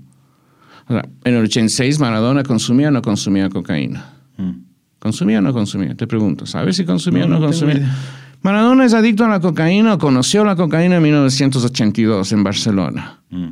O 0.87 0.93
sea, 0.93 1.09
en 1.25 1.35
el 1.35 1.45
86 1.45 1.99
Maradona 1.99 2.43
consumía 2.43 2.89
o 2.89 2.91
no 2.91 3.01
consumía 3.01 3.49
cocaína. 3.49 4.13
Mm. 4.37 4.51
¿Consumía 4.99 5.39
o 5.39 5.43
no 5.43 5.53
consumía? 5.53 5.95
Te 5.95 6.07
pregunto, 6.07 6.47
¿sabes 6.47 6.77
si 6.77 6.85
consumía 6.85 7.27
No, 7.27 7.37
o 7.37 7.41
no, 7.41 7.47
consumía? 7.47 7.95
Maradona 8.43 8.85
es 8.85 8.93
adicto 8.93 9.25
a 9.25 9.29
la 9.29 9.41
cocaína 9.41 9.95
o 9.95 9.99
conoció 9.99 10.45
la 10.45 10.57
cocaína 10.57 10.97
en 10.97 11.03
1982 11.03 12.33
en 12.33 12.45
Barcelona. 12.45 13.21
Mm. 13.31 13.47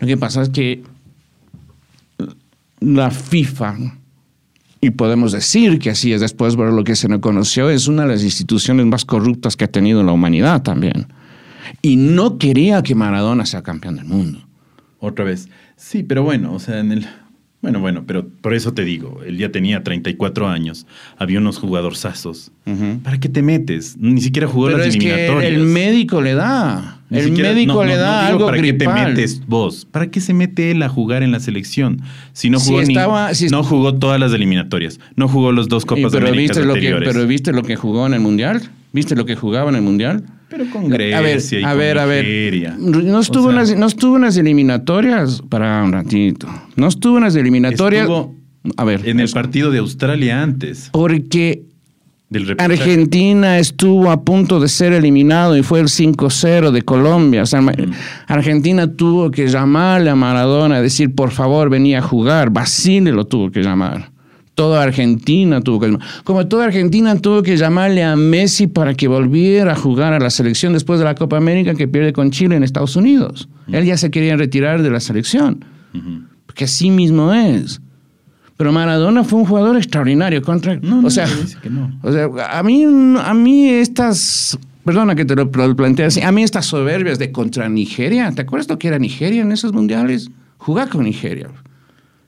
Lo 0.00 0.06
que 0.06 0.16
pasa 0.16 0.42
es 0.42 0.48
que 0.48 0.82
la 2.80 3.10
FIFA, 3.10 3.76
y 4.80 4.90
podemos 4.90 5.32
decir 5.32 5.78
que 5.78 5.90
así 5.90 6.12
es 6.12 6.20
después 6.20 6.54
por 6.54 6.72
lo 6.72 6.84
que 6.84 6.96
se 6.96 7.08
nos 7.08 7.20
conoció, 7.20 7.70
es 7.70 7.88
una 7.88 8.02
de 8.02 8.08
las 8.08 8.22
instituciones 8.22 8.86
más 8.86 9.04
corruptas 9.04 9.56
que 9.56 9.64
ha 9.64 9.68
tenido 9.68 10.02
la 10.02 10.12
humanidad 10.12 10.62
también. 10.62 11.08
Y 11.82 11.96
no 11.96 12.38
quería 12.38 12.82
que 12.82 12.94
Maradona 12.94 13.46
sea 13.46 13.62
campeón 13.62 13.96
del 13.96 14.04
mundo. 14.04 14.46
Otra 15.00 15.24
vez. 15.24 15.48
Sí, 15.76 16.02
pero 16.02 16.22
bueno, 16.22 16.52
o 16.52 16.58
sea, 16.58 16.78
en 16.78 16.92
el. 16.92 17.06
Bueno, 17.66 17.80
bueno, 17.80 18.04
pero 18.06 18.28
por 18.42 18.54
eso 18.54 18.72
te 18.74 18.84
digo, 18.84 19.22
él 19.26 19.38
ya 19.38 19.50
tenía 19.50 19.82
34 19.82 20.46
años, 20.46 20.86
había 21.18 21.40
unos 21.40 21.58
jugadorzazos. 21.58 22.52
¿Para 23.02 23.18
qué 23.18 23.28
te 23.28 23.42
metes? 23.42 23.96
Ni 23.98 24.20
siquiera 24.20 24.46
jugó 24.46 24.66
Pero 24.66 24.78
las 24.78 24.86
es 24.86 24.96
que 24.96 25.26
el 25.48 25.64
médico 25.64 26.20
le 26.22 26.34
da. 26.34 27.00
Ni 27.10 27.18
el 27.18 27.24
siquiera- 27.24 27.50
médico 27.52 27.74
no, 27.74 27.84
le 27.84 27.94
no 27.96 28.00
da 28.00 28.20
digo 28.20 28.32
algo 28.34 28.46
¿Para 28.46 28.56
gripal. 28.58 28.78
qué 28.78 28.84
te 29.02 29.08
metes 29.08 29.42
vos? 29.48 29.84
¿Para 29.90 30.08
qué 30.12 30.20
se 30.20 30.32
mete 30.32 30.70
él 30.70 30.80
a 30.84 30.88
jugar 30.88 31.24
en 31.24 31.32
la 31.32 31.40
selección? 31.40 32.02
Si 32.32 32.50
no 32.50 32.60
Si 32.60 32.68
jugó, 32.70 32.82
ni- 32.82 32.92
estaba- 32.94 33.34
si- 33.34 33.48
no 33.48 33.64
jugó 33.64 33.94
todas 33.96 34.20
las 34.20 34.32
eliminatorias, 34.32 35.00
no 35.16 35.26
jugó 35.26 35.50
los 35.50 35.68
dos 35.68 35.82
Y 35.82 35.86
Copas 35.86 36.12
pero 36.12 36.28
Américas 36.28 36.56
viste 36.58 36.64
lo 36.68 36.74
que 36.74 36.94
pero 37.04 37.26
viste 37.26 37.52
lo 37.52 37.62
que 37.64 37.74
jugó 37.74 38.06
en 38.06 38.14
el 38.14 38.20
mundial 38.20 38.62
viste 38.92 39.16
lo 39.16 39.26
que 39.26 39.34
jugaba 39.34 39.70
en 39.70 39.76
el 39.76 39.82
mundial 39.82 40.22
Pero 40.48 40.64
con 40.70 40.88
Grecia 40.88 41.18
a 41.18 41.20
ver 41.20 41.40
y 41.50 41.64
a 41.64 41.68
con 41.70 41.78
ver 41.78 41.98
a 41.98 42.06
ver 42.06 42.24
Nigeria. 42.24 42.76
no 42.78 43.20
estuvo 43.20 43.48
O 43.48 43.50
sea, 43.50 43.50
en 43.50 43.56
las, 43.56 43.76
no 43.76 43.86
estuvo 43.86 44.16
eliminatorias 44.16 45.42
para 45.48 45.82
un 45.82 45.92
ratito 45.92 46.48
no 46.76 46.86
estuvo 46.88 47.18
en 47.18 47.24
las 47.24 47.36
eliminatorias 47.36 48.02
Estuvo 48.02 48.34
a 48.76 48.84
ver 48.84 49.08
en 49.08 49.20
el 49.20 49.30
partido 49.30 49.70
de 49.70 49.78
Australia 49.78 50.42
antes 50.42 50.88
porque 50.92 51.62
del. 52.28 52.56
Argentina 52.58 53.58
estuvo 53.60 54.10
a 54.10 54.22
punto 54.24 54.58
de 54.58 54.66
ser 54.68 54.92
eliminado 54.92 55.56
y 55.56 55.62
fue 55.62 55.78
el 55.78 55.86
5-0 55.86 56.72
de 56.72 56.82
Colombia. 56.82 57.42
O 57.42 57.46
sea, 57.46 57.60
ma- 57.60 57.72
Argentina 58.26 58.92
tuvo 58.92 59.30
que 59.30 59.46
llamarle 59.46 60.10
a 60.10 60.16
Maradona, 60.16 60.80
decir, 60.80 61.14
por 61.14 61.30
favor, 61.30 61.70
venía 61.70 62.00
a 62.00 62.02
jugar. 62.02 62.50
Basile 62.50 63.12
lo 63.12 63.26
tuvo 63.26 63.52
que 63.52 63.62
llamar. 63.62 64.10
Toda 64.56 64.82
Argentina 64.82 65.60
tuvo 65.60 65.80
que. 65.80 65.98
Como 66.24 66.46
toda 66.46 66.64
Argentina 66.64 67.14
tuvo 67.16 67.42
que 67.42 67.58
llamarle 67.58 68.02
a 68.02 68.16
Messi 68.16 68.66
para 68.66 68.94
que 68.94 69.06
volviera 69.06 69.72
a 69.72 69.76
jugar 69.76 70.14
a 70.14 70.18
la 70.18 70.30
selección 70.30 70.72
después 70.72 70.98
de 70.98 71.04
la 71.04 71.14
Copa 71.14 71.36
América 71.36 71.74
que 71.74 71.86
pierde 71.86 72.14
con 72.14 72.30
Chile 72.30 72.56
en 72.56 72.64
Estados 72.64 72.96
Unidos. 72.96 73.50
Él 73.70 73.84
ya 73.84 73.98
se 73.98 74.10
quería 74.10 74.34
retirar 74.34 74.82
de 74.82 74.88
la 74.88 75.00
selección. 75.00 75.62
Ujú. 75.94 76.22
Porque 76.46 76.64
así 76.64 76.90
mismo 76.90 77.34
es. 77.34 77.82
Pero 78.56 78.72
Maradona 78.72 79.24
fue 79.24 79.40
un 79.40 79.44
jugador 79.44 79.76
extraordinario 79.76 80.40
contra... 80.40 80.76
No, 80.76 81.02
no, 81.02 81.08
o 81.08 81.10
sea, 81.10 81.26
no. 81.68 81.98
o 82.02 82.10
sea, 82.10 82.30
a 82.50 82.62
mí, 82.62 82.82
a 82.82 83.34
mí 83.34 83.68
estas, 83.68 84.58
perdona 84.86 85.14
que 85.14 85.26
te 85.26 85.36
lo, 85.36 85.50
plantee 85.50 86.06
así, 86.06 86.22
a 86.22 86.32
mí 86.32 86.42
estas 86.42 86.64
soberbias 86.64 87.18
de 87.18 87.30
contra 87.30 87.68
Nigeria, 87.68 88.32
¿te 88.32 88.40
acuerdas 88.40 88.70
lo 88.70 88.78
que 88.78 88.88
era 88.88 88.98
Nigeria 88.98 89.42
en 89.42 89.52
esos 89.52 89.74
mundiales? 89.74 90.30
Jugar 90.56 90.88
con 90.88 91.04
Nigeria. 91.04 91.50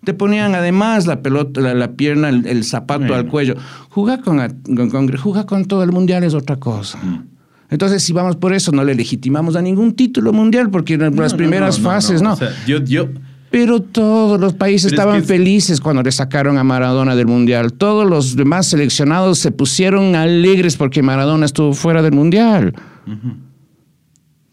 Te 0.05 0.15
ponían 0.15 0.55
además 0.55 1.07
la 1.07 1.23
pelota, 1.23 1.61
la, 1.61 1.75
la 1.75 1.93
pierna, 1.93 2.29
el, 2.29 2.47
el 2.47 2.65
zapato 2.65 3.01
Bueno. 3.01 3.15
al 3.17 3.27
cuello. 3.27 3.55
Jugar 3.91 4.21
con, 4.23 4.39
con, 4.77 4.91
con- 4.91 5.17
jugar 5.17 5.45
con 5.47 5.65
todo 5.67 5.83
el 5.83 5.93
mundial 5.93 6.23
es 6.25 6.35
otra 6.35 6.57
cosa. 6.57 6.99
Mm. 7.03 7.25
Entonces, 7.71 8.03
si 8.03 8.13
vamos 8.13 8.37
por 8.37 8.55
eso, 8.55 8.73
no 8.73 8.85
le 8.85 8.95
legitimamos 8.95 9.55
a 9.57 9.61
ningún 9.63 9.95
título 9.95 10.33
mundial, 10.33 10.71
porque 10.71 10.95
en 10.95 11.01
No, 11.15 11.23
las 11.23 11.35
primeras 11.35 11.79
no, 11.79 11.85
no, 11.85 11.91
fases 11.91 12.23
no. 12.23 12.33
O 12.33 12.37
sea, 12.37 12.51
yo, 12.67 12.79
yo, 12.83 13.09
Pero 13.51 13.81
todos 13.83 14.41
los 14.41 14.55
países 14.55 14.93
Pero 14.93 15.03
es 15.03 15.07
estaban 15.07 15.21
que- 15.21 15.27
felices 15.27 15.81
cuando 15.81 16.03
le 16.03 16.13
sacaron 16.13 16.57
a 16.59 16.65
Maradona 16.65 17.15
del 17.17 17.27
Mundial. 17.27 17.73
Todos 17.75 18.09
los 18.09 18.37
demás 18.37 18.69
seleccionados 18.69 19.39
se 19.41 19.51
pusieron 19.51 20.15
alegres 20.15 20.77
porque 20.77 21.03
Maradona 21.03 21.45
estuvo 21.45 21.75
fuera 21.75 22.01
del 22.03 22.13
Mundial. 22.13 22.73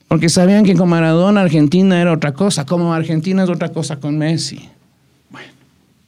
Porque 0.07 0.29
sabían 0.29 0.63
que 0.65 0.75
con 0.75 0.89
Maradona 0.89 1.41
Argentina 1.41 1.99
era 2.01 2.11
otra 2.13 2.33
cosa, 2.33 2.65
como 2.65 2.93
Argentina 2.93 3.43
es 3.43 3.49
otra 3.49 3.69
cosa 3.69 3.99
con 3.99 4.17
Messi. 4.17 4.69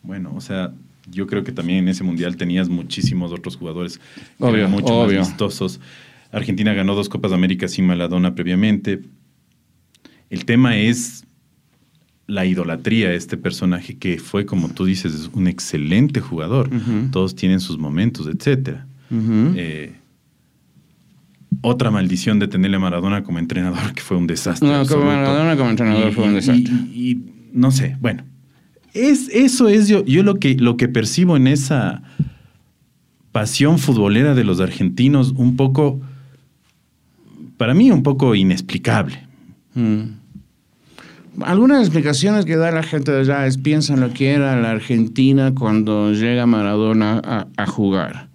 Bueno, 0.07 0.33
o 0.35 0.41
sea, 0.41 0.73
yo 1.11 1.27
creo 1.27 1.43
que 1.43 1.51
también 1.51 1.79
en 1.79 1.89
ese 1.89 2.03
mundial 2.03 2.35
tenías 2.37 2.67
muchísimos 2.69 3.31
otros 3.31 3.55
jugadores 3.57 3.99
que 3.99 4.43
Obvio, 4.43 4.57
eran 4.57 4.71
mucho 4.71 4.87
obvio. 4.93 5.19
más 5.19 5.27
vistosos. 5.29 5.79
Argentina 6.31 6.73
ganó 6.73 6.95
dos 6.95 7.07
Copas 7.09 7.31
de 7.31 7.35
América 7.35 7.67
sin 7.67 7.85
Maradona 7.85 8.33
previamente. 8.35 9.01
El 10.29 10.45
tema 10.45 10.75
es 10.77 11.23
la 12.25 12.45
idolatría 12.45 13.07
de 13.09 13.15
este 13.15 13.37
personaje 13.37 13.97
que 13.97 14.17
fue, 14.19 14.45
como 14.45 14.67
tú 14.69 14.83
dices, 14.83 15.13
es 15.13 15.29
un 15.33 15.47
excelente 15.47 16.19
jugador. 16.19 16.69
Todos 17.11 17.35
tienen 17.35 17.59
sus 17.61 17.77
momentos, 17.77 18.27
etcétera. 18.27 18.85
Ujú. 19.09 19.53
Eh, 19.55 19.93
otra 21.61 21.91
maldición 21.91 22.39
de 22.39 22.47
tenerle 22.47 22.77
a 22.77 22.79
Maradona 22.81 23.23
como 23.23 23.39
entrenador, 23.39 23.93
que 23.95 24.01
fue 24.01 24.17
un 24.17 24.27
desastre. 24.27 24.67
No, 24.69 24.85
como. 24.85 25.05
Maradona 25.05 25.55
como 25.55 25.69
entrenador 25.69 26.09
Y- 26.11 26.13
fue 26.13 26.23
un 26.25 26.31
y- 26.31 26.35
desastre. 26.35 26.73
Y, 26.93 27.11
y 27.11 27.49
no 27.53 27.71
sé, 27.71 27.95
bueno. 28.01 28.23
Es, 28.97 29.29
eso 29.29 29.67
es 29.67 29.87
yo, 29.87 30.03
yo 30.05 30.23
lo, 30.23 30.35
que, 30.35 30.55
lo 30.55 30.77
que 30.77 30.87
percibo 30.87 31.37
en 31.37 31.47
esa 31.47 32.01
pasión 33.31 33.77
futbolera 33.77 34.33
de 34.33 34.43
los 34.43 34.59
argentinos, 34.59 35.33
un 35.35 35.55
poco, 35.55 36.01
para 37.57 37.73
mí, 37.73 37.91
un 37.91 38.01
poco 38.01 38.33
inexplicable. 38.33 39.19
Mm. 39.75 40.17
Algunas 41.43 41.81
explicaciones 41.81 42.45
que 42.45 42.55
da 42.55 42.71
la 42.71 42.81
gente 42.81 43.11
de 43.11 43.19
allá 43.19 43.45
es 43.45 43.59
piensan 43.59 43.99
lo 43.99 44.11
que 44.11 44.31
era 44.31 44.59
la 44.59 44.71
Argentina 44.71 45.53
cuando 45.53 46.11
llega 46.13 46.47
Maradona 46.47 47.21
a, 47.23 47.47
a 47.55 47.67
jugar. 47.67 48.29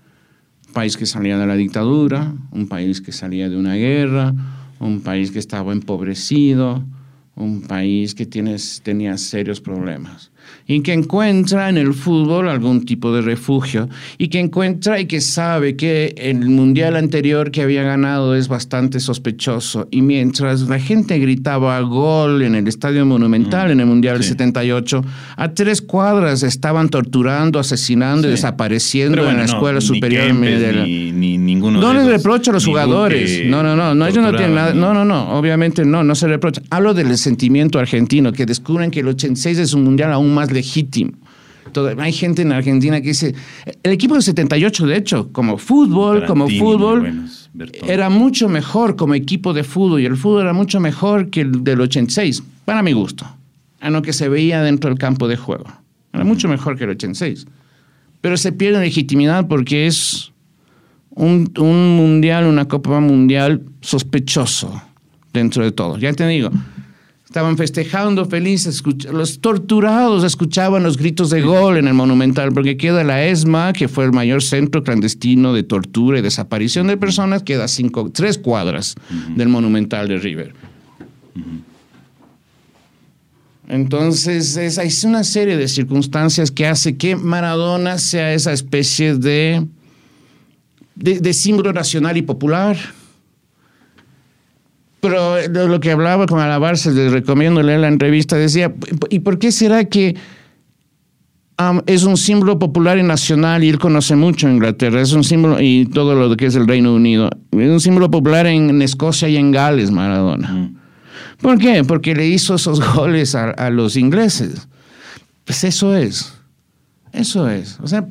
país 0.73 0.97
que 0.97 1.07
salía 1.07 1.37
de 1.37 1.47
la 1.47 1.57
dictadura, 1.57 2.33
un 2.53 2.69
país 2.69 3.01
que 3.01 3.11
salía 3.11 3.49
de 3.49 3.57
una 3.57 3.75
guerra, 3.75 4.33
un 4.79 5.01
país 5.01 5.33
que 5.33 5.41
estaba 5.41 5.73
empobrecido, 5.73 6.85
un 7.35 7.63
país 7.63 8.15
que 8.15 8.27
tiene, 8.27 8.57
tenía 8.83 9.17
serios 9.17 9.61
problemas 9.61 10.33
y 10.67 10.81
que 10.81 10.93
encuentra 10.93 11.69
en 11.69 11.79
el 11.79 11.93
fútbol 11.95 12.49
algún 12.49 12.85
tipo 12.85 13.13
de 13.13 13.23
refugio 13.23 13.89
y 14.19 14.29
que 14.29 14.39
encuentra 14.39 15.01
y 15.01 15.07
que 15.07 15.21
sabe 15.21 15.77
que 15.77 16.15
el 16.17 16.49
mundial 16.49 16.97
anterior 16.97 17.51
que 17.51 17.63
había 17.63 17.83
ganado 17.83 18.35
es 18.35 18.49
bastante 18.49 19.01
sospechoso 19.01 19.89
y 19.91 20.03
mientras 20.03 20.63
la 20.63 20.79
gente 20.79 21.19
gritaba 21.19 21.81
gol 21.81 22.43
en 22.43 22.55
el 22.55 22.69
Estadio 22.69 23.05
Monumental 23.05 23.71
en 23.71 23.81
el 23.81 23.87
Mundial 23.87 24.19
del 24.19 24.25
78, 24.25 25.05
a 25.37 25.53
tres 25.53 25.83
cuadras 25.83 26.43
estaban 26.43 26.89
torturando, 26.89 27.59
asesinando 27.59 28.29
y 28.29 28.33
desapareciendo 28.33 29.29
en 29.29 29.39
la 29.39 29.45
escuela 29.45 29.81
superior. 29.81 30.33
Ni, 30.35 31.13
ni, 31.13 31.39
ninguno 31.39 31.81
no 31.81 31.93
les 31.93 32.07
reprocho 32.07 32.51
a 32.51 32.55
los 32.55 32.65
jugadores. 32.65 33.47
No, 33.47 33.63
no, 33.63 33.75
no, 33.77 33.95
no, 33.95 34.07
ellos 34.07 34.23
no 34.23 34.35
tienen 34.35 34.55
nada. 34.55 34.75
No, 34.75 34.95
no, 34.95 35.05
no, 35.05 35.33
obviamente 35.33 35.85
no, 35.85 36.05
no 36.05 36.15
se 36.15 36.29
reprocha. 36.29 36.63
Hablo 36.71 36.95
del 36.95 37.09
sentimiento 37.23 37.79
argentino, 37.79 38.33
que 38.33 38.45
descubren 38.45 38.91
que 38.91 39.01
el 39.01 39.09
86 39.09 39.59
es 39.59 39.73
un 39.73 39.85
mundial 39.85 40.13
aún 40.13 40.35
más 40.35 40.53
legítimo. 40.53 41.13
hay 41.99 42.13
gente 42.13 42.43
en 42.43 42.53
Argentina 42.53 43.01
que 43.01 43.09
dice, 43.09 43.35
el 43.83 43.93
equipo 43.93 44.15
del 44.15 44.23
78, 44.23 44.87
de 44.87 44.97
hecho, 44.97 45.33
como 45.33 45.57
fútbol, 45.57 46.27
como 46.27 46.49
fútbol, 46.49 47.25
era 47.87 48.11
mucho 48.11 48.49
mejor 48.49 48.97
como 48.97 49.15
equipo 49.15 49.53
de 49.53 49.65
fútbol 49.65 50.01
y 50.01 50.07
el 50.07 50.17
fútbol 50.17 50.43
era 50.43 50.53
mucho 50.53 50.81
mejor 50.81 51.31
que 51.31 51.43
el 51.43 51.65
del 51.65 51.81
86, 51.81 52.43
para 52.65 52.83
mi 52.83 52.93
gusto, 52.93 53.27
a 53.81 53.91
lo 53.91 54.03
que 54.03 54.13
se 54.13 54.29
veía 54.29 54.63
dentro 54.63 54.91
del 54.91 54.99
campo 54.99 55.29
de 55.29 55.37
juego. 55.37 55.67
Era 56.13 56.25
mucho 56.25 56.49
mejor 56.49 56.77
que 56.77 56.85
el 56.85 56.91
86. 56.91 57.47
Pero 58.21 58.37
se 58.37 58.53
pierde 58.53 58.81
legitimidad 58.81 59.49
porque 59.49 59.87
es 59.87 60.33
un, 61.11 61.53
un 61.59 61.97
mundial, 61.97 62.47
una 62.47 62.67
Copa 62.67 63.01
Mundial 63.01 63.63
sospechoso 63.81 64.81
dentro 65.33 65.65
de 65.65 65.73
todo. 65.73 65.99
Ya 65.99 66.13
te 66.13 66.27
digo, 66.27 66.51
Estaban 67.33 67.57
festejando 67.57 68.27
felices, 68.27 68.83
los 69.11 69.41
torturados 69.41 70.23
escuchaban 70.23 70.83
los 70.83 70.99
gritos 70.99 71.31
de 71.31 71.41
gol 71.41 71.79
en 71.79 71.89
el 71.89 71.95
Monumental, 71.95 72.53
porque 72.53 72.77
queda 72.77 73.05
la 73.05 73.25
ESMA, 73.25 73.73
que 73.73 73.89
fue 73.89 74.05
el 74.05 74.13
mayor 74.13 74.43
centro 74.43 74.85
clandestino 74.85 75.55
de 75.55 75.63
tortura 75.63 76.19
y 76.19 76.21
desaparición 76.21 76.89
de 76.89 76.99
personas, 76.99 77.43
queda 77.43 77.69
cinco, 77.69 78.11
tres 78.13 78.37
cuadras 78.37 78.97
del 79.35 79.49
Monumental 79.49 80.09
de 80.09 80.19
River. 80.19 80.55
Entonces, 83.67 84.59
es, 84.59 84.77
es 84.77 85.05
una 85.05 85.25
serie 85.25 85.57
de 85.57 85.69
circunstancias 85.69 86.51
que 86.51 86.67
hace 86.67 86.99
que 86.99 87.17
Maradona 87.17 87.97
sea 87.97 88.35
esa 88.35 88.53
especie 88.53 89.15
de, 89.15 89.67
de, 90.97 91.19
de 91.19 91.33
símbolo 91.33 91.73
nacional 91.73 92.19
y 92.19 92.21
popular 92.21 92.77
pero 95.03 95.49
lo 95.49 95.81
que 95.81 95.91
hablaba 95.91 96.27
con 96.27 96.39
Alabarse, 96.39 96.93
les 96.93 97.11
recomiendo 97.11 97.61
leer 97.61 97.81
la 97.81 97.89
entrevista, 97.89 98.37
decía, 98.37 98.73
¿y 99.11 99.19
por 99.19 99.41
qué 99.41 99.51
será 99.51 99.85
que 99.85 100.15
es 101.87 102.05
un 102.05 102.17
símbolo 102.17 102.61
popular 102.61 102.99
y 102.99 103.03
nacional 103.03 103.65
y 103.65 103.69
él 103.69 103.81
conoce 103.81 104.15
mucho 104.15 104.49
Inglaterra, 104.49 105.01
es 105.01 105.13
un 105.13 105.25
símbolo, 105.25 105.61
y 105.61 105.87
todo 105.87 106.15
lo 106.15 106.37
que 106.37 106.47
es 106.47 106.55
el 106.55 106.69
Reino 106.69 106.95
Unido, 106.95 107.31
es 107.51 107.69
un 107.69 107.81
símbolo 107.81 108.13
popular 108.13 108.47
en, 108.47 108.81
Escocia 108.81 109.29
y 109.29 109.37
en 109.37 109.51
Gales, 109.51 109.91
Maradona. 109.91 110.49
Mm. 110.49 110.77
¿Por 111.41 111.59
qué? 111.59 111.83
Porque 111.83 112.15
le 112.15 112.29
hizo 112.29 112.55
esos 112.55 112.81
goles 112.95 113.35
a, 113.35 113.51
a 113.51 113.71
los 113.71 113.97
ingleses. 113.97 114.69
Pues 115.45 115.65
eso 115.65 115.97
es, 115.97 116.33
eso 117.13 117.49
es. 117.49 117.81
O 117.81 117.89
sea, 117.89 118.07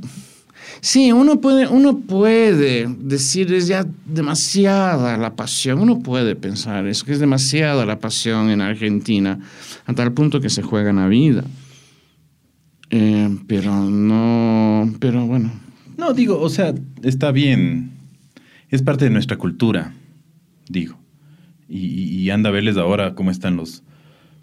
Sí, 0.81 1.11
uno 1.11 1.39
puede, 1.39 1.67
uno 1.67 1.99
puede 1.99 2.87
decir 2.87 3.53
es 3.53 3.67
ya 3.67 3.85
demasiada 4.03 5.15
la 5.15 5.35
pasión, 5.35 5.79
uno 5.79 5.99
puede 5.99 6.35
pensar 6.35 6.87
eso, 6.87 7.05
que 7.05 7.11
es 7.11 7.19
demasiada 7.19 7.85
la 7.85 7.99
pasión 7.99 8.49
en 8.49 8.61
Argentina, 8.61 9.39
a 9.85 9.93
tal 9.93 10.11
punto 10.13 10.41
que 10.41 10.49
se 10.49 10.63
juega 10.63 10.91
la 10.91 11.07
vida. 11.07 11.43
Eh, 12.89 13.29
pero 13.45 13.71
no, 13.89 14.91
pero 14.99 15.27
bueno. 15.27 15.51
No, 15.97 16.13
digo, 16.13 16.41
o 16.41 16.49
sea, 16.49 16.73
está 17.03 17.31
bien, 17.31 17.91
es 18.69 18.81
parte 18.81 19.05
de 19.05 19.11
nuestra 19.11 19.37
cultura, 19.37 19.93
digo. 20.67 20.97
Y, 21.69 22.29
anda 22.31 22.49
a 22.49 22.51
verles 22.51 22.75
ahora 22.75 23.13
cómo 23.13 23.31
están 23.31 23.55
los, 23.55 23.83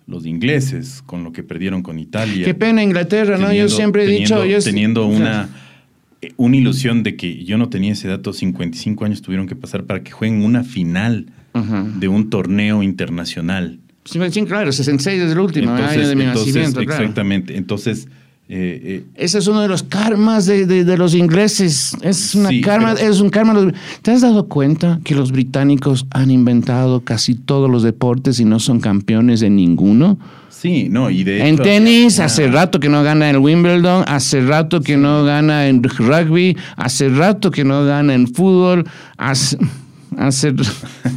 los 0.07 0.24
ingleses 0.24 1.03
con 1.05 1.24
lo 1.24 1.33
que 1.33 1.42
perdieron 1.42 1.83
con 1.83 1.98
Italia. 1.98 2.44
Qué 2.44 2.55
pena 2.55 2.83
Inglaterra, 2.83 3.37
¿no? 3.37 3.53
Yo 3.53 3.68
siempre 3.68 4.05
he 4.05 4.07
dicho... 4.07 4.46
Yo 4.46 4.61
teniendo 4.61 5.07
una 5.07 5.48
una 6.37 6.57
ilusión 6.57 7.03
de 7.03 7.17
que 7.17 7.45
yo 7.45 7.59
no 7.59 7.69
tenía 7.69 7.93
ese 7.93 8.09
dato, 8.09 8.33
55 8.33 9.05
años 9.05 9.23
tuvieron 9.23 9.47
que 9.47 9.55
pasar 9.55 9.85
para 9.85 10.03
que 10.03 10.11
jueguen 10.11 10.43
una 10.43 10.65
final 10.65 11.27
de 11.97 12.07
un 12.07 12.31
torneo 12.31 12.85
internacional. 12.85 13.81
Sí, 14.05 14.19
claro, 14.45 14.73
66 14.73 15.23
es 15.23 15.33
el 15.33 15.39
último 15.39 15.73
año 15.73 16.09
de 16.09 16.17
mi 16.17 16.25
nacimiento. 16.25 16.81
Exactamente, 16.81 17.57
entonces... 17.57 18.09
Eh, 18.51 18.81
eh, 18.83 19.05
Ese 19.15 19.39
es 19.41 19.47
uno 19.47 19.61
de 19.61 19.69
los 19.69 19.83
karmas 19.83 20.47
de, 20.47 20.97
los 20.97 21.15
ingleses. 21.15 21.95
Es, 22.01 22.35
una 22.35 22.49
karma, 22.63 22.95
es 22.95 23.21
un 23.21 23.29
karma. 23.29 23.75
¿Te 24.01 24.11
has 24.11 24.23
dado 24.23 24.47
cuenta 24.47 25.01
que 25.05 25.15
los 25.15 25.33
británicos 25.33 26.07
han 26.13 26.31
inventado 26.31 27.01
casi 27.01 27.35
todos 27.35 27.71
los 27.71 27.83
deportes 27.83 28.41
y 28.41 28.47
no 28.47 28.59
son 28.59 28.81
campeones 28.81 29.41
de 29.41 29.51
ninguno? 29.51 30.19
Sí, 30.61 30.88
no, 30.90 31.09
y 31.09 31.23
de 31.23 31.47
En 31.49 31.57
tenis, 31.57 32.18
hace 32.18 32.49
rato 32.49 32.81
que 32.81 32.88
no 32.88 33.05
gana 33.05 33.31
en 33.31 33.37
Wimbledon, 33.37 34.03
hace 34.09 34.40
rato 34.40 34.81
que 34.81 34.97
no 34.97 35.23
gana 35.23 35.68
en 35.68 35.85
rugby, 35.85 36.57
hace 36.75 37.09
rato 37.11 37.53
que 37.53 37.62
no 37.62 37.85
gana 37.85 38.12
en 38.12 38.27
fútbol, 38.27 38.85
hace, 39.18 39.57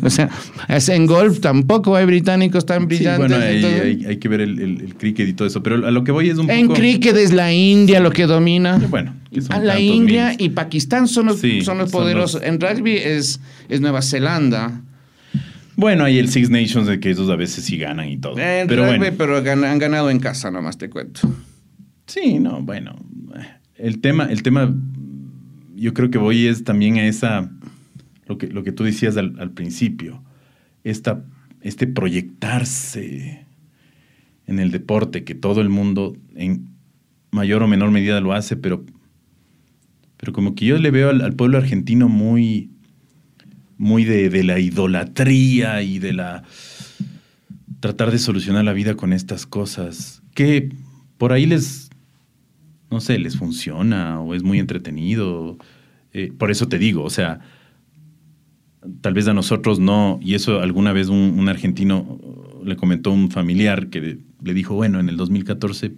o 0.04 0.10
sea, 0.12 0.30
en 0.68 1.08
golf 1.08 1.40
tampoco 1.40 1.96
hay 1.96 2.06
británicos 2.06 2.68
tan 2.68 2.88
brillantes. 2.88 3.18
bueno, 3.18 3.44
hay, 3.44 4.18
que 4.18 4.28
ver 4.28 4.42
el, 4.42 4.94
cricket 5.00 5.28
y 5.28 5.34
todo 5.34 5.48
eso, 5.48 5.64
pero 5.64 5.88
a 5.88 5.90
lo 5.90 6.04
que 6.04 6.12
voy 6.12 6.30
es 6.30 6.38
un 6.38 6.48
en 6.48 6.68
poco... 6.68 6.76
En 6.76 6.80
cricket 6.80 7.18
es 7.18 7.34
la 7.34 7.52
India 7.52 8.00
lo 8.00 8.12
que 8.12 8.28
domina. 8.28 8.80
Bueno, 8.90 9.16
la 9.64 9.80
India 9.80 10.36
y 10.38 10.50
Pakistán 10.50 11.08
son 11.08 11.26
los, 11.28 11.42
son 11.64 11.80
los 11.80 11.90
poderosos. 11.90 12.44
En 12.44 12.62
rugby 12.62 12.98
es, 12.98 13.40
es 13.70 13.82
Nueva 13.82 14.04
Zelanda. 14.04 14.84
Bueno, 15.82 16.04
hay 16.04 16.20
el 16.20 16.30
Six 16.30 16.52
Nations 16.52 16.86
de 16.86 17.00
que 17.00 17.10
esos 17.10 17.28
a 17.32 17.36
veces 17.36 17.66
sí 17.66 17.76
ganan 17.76 18.08
y 18.08 18.18
todo. 18.18 18.36
pero 18.36 18.86
bueno. 18.86 19.04
pero 19.18 19.38
han 19.38 19.80
ganado 19.80 20.12
en 20.12 20.20
casa, 20.20 20.52
nomás 20.52 20.78
te 20.78 20.92
cuento. 20.92 21.22
Sí, 22.06 22.38
no, 22.38 22.62
bueno. 22.62 22.96
El 23.78 24.00
tema, 24.00 24.26
el 24.26 24.44
tema, 24.44 24.72
yo 25.76 25.96
creo 25.96 26.12
que 26.12 26.20
voy 26.20 26.46
es 26.46 26.64
también 26.64 26.98
a 26.98 27.08
esa, 27.08 27.50
lo 28.28 28.38
que, 28.38 28.46
lo 28.46 28.64
que 28.64 28.72
tú 28.72 28.84
decías 28.84 29.18
al, 29.18 29.52
principio, 29.56 30.24
esta, 30.84 31.24
este 31.62 31.88
proyectarse 31.88 33.48
en 34.46 34.60
el 34.60 34.70
deporte, 34.70 35.24
que 35.24 35.34
todo 35.34 35.62
el 35.62 35.70
mundo 35.70 36.16
en 36.36 36.76
mayor 37.32 37.64
o 37.64 37.68
menor 37.68 37.90
medida 37.90 38.22
lo 38.22 38.34
hace, 38.34 38.56
pero, 38.56 38.86
pero 40.18 40.32
como 40.32 40.54
que 40.54 40.66
yo 40.68 40.78
le 40.78 40.92
veo 40.92 41.10
al 41.10 41.34
pueblo 41.34 41.58
argentino 41.58 42.08
muy 42.08 42.70
muy 43.82 44.06
de, 44.06 44.44
la 44.44 44.60
idolatría 44.60 45.82
y 45.82 45.98
de 45.98 46.14
la 46.14 46.44
tratar 47.80 48.12
de 48.12 48.20
solucionar 48.20 48.64
la 48.64 48.74
vida 48.74 48.94
con 48.94 49.12
estas 49.12 49.48
cosas, 49.48 50.22
que 50.36 50.70
por 51.18 51.34
ahí 51.34 51.48
les, 51.48 51.90
no 52.92 53.02
sé, 53.02 53.18
les 53.18 53.38
funciona 53.38 54.22
o 54.22 54.36
es 54.36 54.44
muy 54.44 54.60
entretenido. 54.60 55.58
Eh, 56.14 56.32
por 56.38 56.52
eso 56.52 56.68
te 56.68 56.78
digo, 56.78 57.04
o 57.04 57.10
sea, 57.10 57.40
tal 59.02 59.16
vez 59.16 59.28
a 59.28 59.34
nosotros 59.34 59.80
no, 59.80 60.20
y 60.22 60.36
eso 60.36 60.60
alguna 60.60 60.94
vez 60.94 61.08
un, 61.08 61.50
argentino 61.50 62.20
le 62.64 62.76
comentó 62.76 63.10
a 63.10 63.14
un 63.14 63.32
familiar 63.32 63.88
que 63.88 64.20
le 64.44 64.54
dijo, 64.54 64.76
bueno, 64.76 65.00
en 65.00 65.10
el 65.10 65.18
2014 65.18 65.94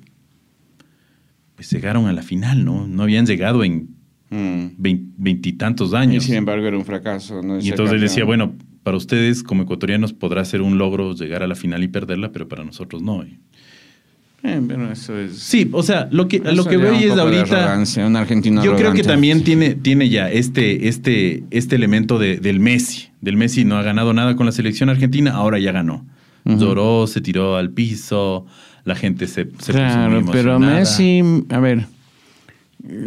pues 1.55 1.69
llegaron 1.69 2.07
a 2.07 2.13
la 2.13 2.23
final, 2.23 2.63
¿no? 2.63 2.87
No 2.87 3.03
habían 3.03 3.25
llegado 3.25 3.65
en 3.65 3.89
Mm. 4.33 4.71
veintitantos 5.17 5.93
años. 5.93 6.23
Y 6.23 6.27
sin 6.27 6.35
embargo 6.35 6.65
era 6.65 6.75
un 6.75 6.85
fracaso. 6.85 7.39
y 7.61 7.69
entonces 7.69 7.93
él 7.93 8.01
decía, 8.01 8.25
bueno, 8.25 8.55
para 8.81 8.97
ustedes 8.97 9.43
como 9.43 9.63
ecuatorianos 9.63 10.11
podrá 10.11 10.43
ser 10.43 10.61
un 10.61 10.79
logro 10.79 11.13
llegar 11.13 11.43
a 11.43 11.47
la 11.47 11.55
final 11.55 11.83
y 11.83 11.87
perderla, 11.87 12.31
pero 12.31 12.47
para 12.47 12.63
nosotros 12.63 13.03
no. 13.03 13.23
Eh, 13.23 14.61
eso 14.91 15.17
es... 15.17 15.37
Sí, 15.37 15.69
o 15.71 15.83
sea, 15.83 16.09
lo 16.11 16.27
que, 16.27 16.39
lo 16.39 16.65
que 16.65 16.77
veo 16.77 16.93
es 16.93 17.11
ahorita... 17.11 17.81
Un 18.05 18.15
argentino 18.15 18.63
yo 18.63 18.75
creo 18.75 18.91
que 18.93 19.03
también 19.03 19.43
tiene, 19.43 19.75
tiene 19.75 20.09
ya 20.09 20.29
este, 20.29 20.87
este, 20.87 21.43
este 21.51 21.75
elemento 21.75 22.17
de, 22.17 22.37
del 22.37 22.59
Messi. 22.59 23.09
Del 23.21 23.37
Messi 23.37 23.63
no 23.65 23.77
ha 23.77 23.83
ganado 23.83 24.13
nada 24.13 24.35
con 24.35 24.47
la 24.47 24.51
selección 24.51 24.89
argentina, 24.89 25.31
ahora 25.31 25.59
ya 25.59 25.71
ganó. 25.71 26.05
Lloró, 26.43 27.05
se 27.07 27.21
tiró 27.21 27.55
al 27.55 27.69
piso, 27.69 28.47
la 28.83 28.95
gente 28.95 29.27
se... 29.27 29.47
se 29.59 29.71
claro, 29.71 30.25
pero 30.29 30.59
Messi, 30.59 31.21
a 31.49 31.59
ver, 31.59 31.85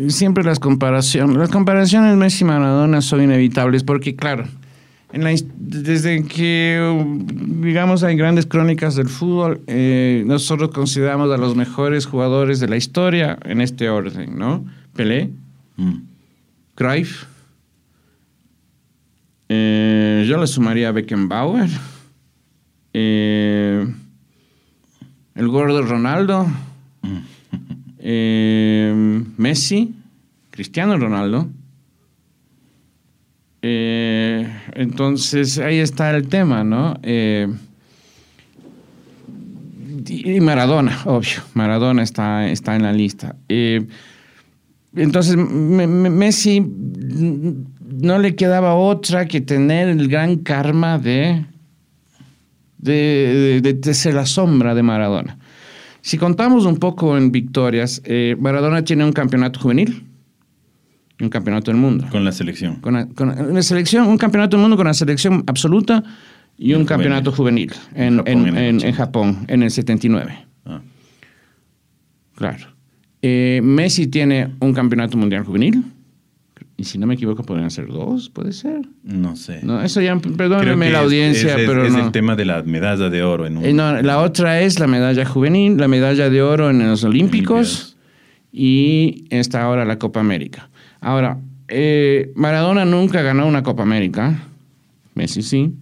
siempre 0.09 0.45
las 0.45 0.59
comparaciones, 0.59 1.37
las 1.37 1.51
comparaciones 1.51 2.17
Messi 2.17 2.45
y 2.45 2.47
Maradona 2.47 3.01
son 3.01 3.23
inevitables 3.23 3.83
porque, 3.85 4.17
claro, 4.17 4.45
en 5.13 5.25
la, 5.25 5.35
desde 5.57 6.25
que, 6.25 7.07
digamos, 7.61 8.03
hay 8.03 8.17
grandes 8.17 8.47
crónicas 8.47 8.97
del 8.97 9.09
fútbol, 9.09 9.61
eh, 9.67 10.25
nosotros 10.27 10.71
consideramos 10.71 11.33
a 11.33 11.37
los 11.37 11.55
mejores 11.57 12.07
jugadores 12.07 12.61
de 12.61 12.69
la 12.69 12.77
historia 12.77 13.39
en 13.45 13.61
este 13.61 13.89
orden, 13.89 14.39
¿no? 14.39 14.65
Pelé, 14.95 15.31
mm. 15.77 15.95
Cruyff, 16.75 17.25
yo 19.49 20.39
le 20.39 20.47
sumaría 20.47 20.89
a 20.89 20.93
Beckenbauer. 20.93 21.71
Eh, 22.93 23.87
el 25.35 25.49
gordo 25.49 25.83
Ronaldo. 25.83 26.47
Eh, 28.09 28.95
Messi. 29.37 29.93
Cristiano 30.51 30.97
Ronaldo. 30.97 31.49
Eh, 33.63 34.49
entonces 34.75 35.59
ahí 35.59 35.79
está 35.79 36.17
el 36.17 36.29
tema, 36.29 36.63
¿no? 36.63 36.99
Eh, 37.03 37.49
y 40.07 40.41
Maradona, 40.41 41.01
obvio. 41.05 41.43
Maradona 41.55 42.05
está, 42.05 42.49
está 42.49 42.77
en 42.77 42.85
la 42.85 42.93
lista. 42.93 43.35
Eh, 43.49 43.85
entonces, 44.95 45.37
Messi 45.37 46.61
no 46.61 48.19
le 48.19 48.37
quedaba 48.37 48.77
otra 48.77 49.27
que 49.27 49.41
tener 49.41 49.89
el 49.89 50.07
gran 50.07 50.37
karma 50.37 50.99
de, 50.99 51.45
de, 52.79 53.95
ser 53.95 54.15
la 54.15 54.27
sombra 54.27 54.77
de 54.77 54.83
Maradona. 54.85 55.39
Si 56.07 56.19
contamos 56.19 56.67
un 56.67 56.77
poco 56.77 57.19
en 57.19 57.33
victorias, 57.33 58.01
Maradona 58.39 58.85
tiene 58.85 59.05
un 59.05 59.11
campeonato 59.11 59.59
juvenil, 59.59 60.05
un 61.21 61.29
campeonato 61.29 61.73
del 61.73 61.81
mundo. 61.81 62.07
Con 62.13 62.25
la 62.25 62.31
selección. 62.31 62.77
Con 62.77 62.95
la, 62.95 63.63
selección, 63.63 64.07
un 64.07 64.17
campeonato 64.17 64.57
del 64.57 64.63
mundo 64.63 64.77
con 64.77 64.87
la 64.87 64.95
selección 64.95 65.43
absoluta 65.49 66.05
y 66.57 66.75
un 66.75 66.85
campeonato 66.85 67.33
juvenil, 67.33 67.73
en, 67.97 68.23
en, 68.25 68.93
Japón, 68.93 69.47
en, 69.49 69.65
el 69.65 69.71
79. 69.73 70.47
Ah. 70.65 70.81
Claro. 72.37 72.69
Eh, 73.21 73.61
Messi 73.65 74.07
tiene 74.07 74.55
un 74.61 74.73
campeonato 74.73 75.19
mundial 75.19 75.43
juvenil. 75.43 75.83
Y 76.79 76.85
si 76.85 76.99
no 76.99 77.07
me 77.07 77.15
equivoco, 77.15 77.43
podrían 77.43 77.71
ser 77.71 77.87
dos, 77.89 78.29
¿puede 78.29 78.53
ser? 78.53 78.83
No 79.03 79.35
sé. 79.35 79.61
No, 79.63 79.83
eso 79.83 80.03
ya, 80.03 80.15
perdóneme 80.19 80.91
la 80.91 81.01
audiencia, 81.01 81.57
es, 81.57 81.67
pero 81.67 81.87
es 81.87 81.95
el 81.95 82.13
tema 82.13 82.37
de 82.37 82.45
la 82.45 82.63
medalla 82.63 83.09
de 83.09 83.23
oro. 83.23 83.47
En 83.47 83.57
un... 83.57 83.65
Eh, 83.65 83.73
no, 83.73 84.03
la 84.03 84.21
otra 84.21 84.61
es 84.61 84.79
la 84.79 84.87
medalla 84.87 85.25
juvenil, 85.25 85.79
la 85.79 85.89
medalla 85.89 86.29
de 86.29 86.43
oro 86.43 86.69
en 86.69 86.87
los 86.87 87.03
Olímpicos 87.05 87.97
y 88.53 89.25
está 89.31 89.63
ahora 89.63 89.87
la 89.87 89.99
Copa 89.99 90.21
América. 90.21 90.69
Ahora, 91.01 91.39
eh, 91.69 92.33
Maradona 92.35 92.85
nunca 92.85 93.23
ganó 93.23 93.47
una 93.47 93.63
Copa 93.63 93.83
América, 93.83 94.39
Messi 95.15 95.43
sí, 95.43 95.73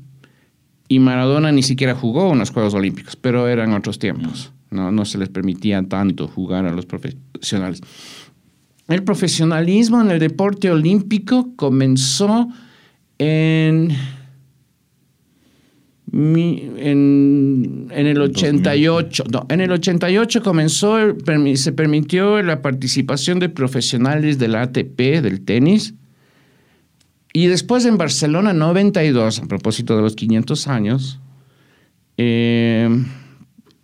y 0.87 0.99
Maradona 1.01 1.51
ni 1.51 1.65
siquiera 1.65 1.95
jugó 1.95 2.31
unos 2.31 2.51
Juegos 2.51 2.75
Olímpicos, 2.75 3.17
pero 3.17 3.49
eran 3.49 3.73
otros 3.73 3.99
tiempos. 3.99 4.53
No, 4.71 4.91
no 4.91 5.05
se 5.05 5.19
les 5.19 5.29
permitía 5.29 5.83
tanto 5.85 6.29
jugar 6.29 6.67
a 6.67 6.73
los 6.73 6.87
profesionales. 6.87 7.81
El 8.89 9.03
profesionalismo 9.03 10.01
en 10.01 10.11
el 10.11 10.19
deporte 10.19 10.71
olímpico 10.71 11.53
comenzó 11.57 12.49
en 13.19 13.93
en, 16.13 17.89
en, 17.91 18.07
el 18.07 18.21
88, 18.21 19.25
no, 19.33 19.47
en 19.49 19.61
el 19.61 19.73
88 19.73 20.43
comenzó, 20.43 20.97
se 21.57 21.73
permitió 21.73 22.41
la 22.43 22.63
participación 22.63 23.41
de 23.41 23.49
profesionales 23.49 24.39
del 24.39 24.55
ATP, 24.55 24.97
del 24.97 25.45
tenis, 25.45 25.95
y 27.33 27.49
después 27.49 27.85
en 27.85 27.99
Barcelona 27.99 28.53
92, 28.53 29.41
a 29.41 29.47
propósito 29.47 29.97
de 29.97 30.03
los 30.03 30.15
500 30.15 30.69
años, 30.69 31.19
eh, 32.17 32.89
eh, 32.89 33.05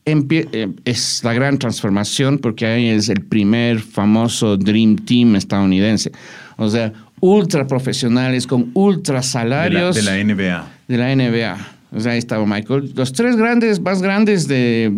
es 0.04 1.20
la 1.24 1.32
gran 1.32 1.58
transformación 1.58 2.38
porque 2.38 2.66
ahí 2.66 2.88
es 2.88 3.08
el 3.08 3.22
primer 3.22 3.80
famoso 3.80 4.56
Dream 4.56 4.96
Team 4.96 5.36
estadounidense. 5.36 6.12
O 6.56 6.68
sea, 6.68 6.92
ultra 7.20 7.66
profesionales 7.66 8.46
con 8.46 8.70
ultra 8.74 9.22
salarios. 9.22 9.96
De 9.96 10.02
la, 10.02 10.12
de 10.12 10.24
la 10.24 10.34
NBA. 10.34 10.68
De 10.88 10.96
la 10.96 11.14
NBA 11.14 11.80
o 11.92 12.00
sea, 12.00 12.12
ahí 12.12 12.18
estaba 12.18 12.46
Michael. 12.46 12.92
Los 12.94 13.12
tres 13.12 13.36
grandes, 13.36 13.80
más 13.80 14.00
grandes 14.02 14.46
de 14.46 14.96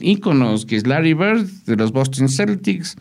íconos, 0.00 0.66
que 0.66 0.76
es 0.76 0.86
Larry 0.86 1.14
Bird, 1.14 1.46
de 1.66 1.76
los 1.76 1.92
Boston 1.92 2.28
Celtics, 2.28 2.96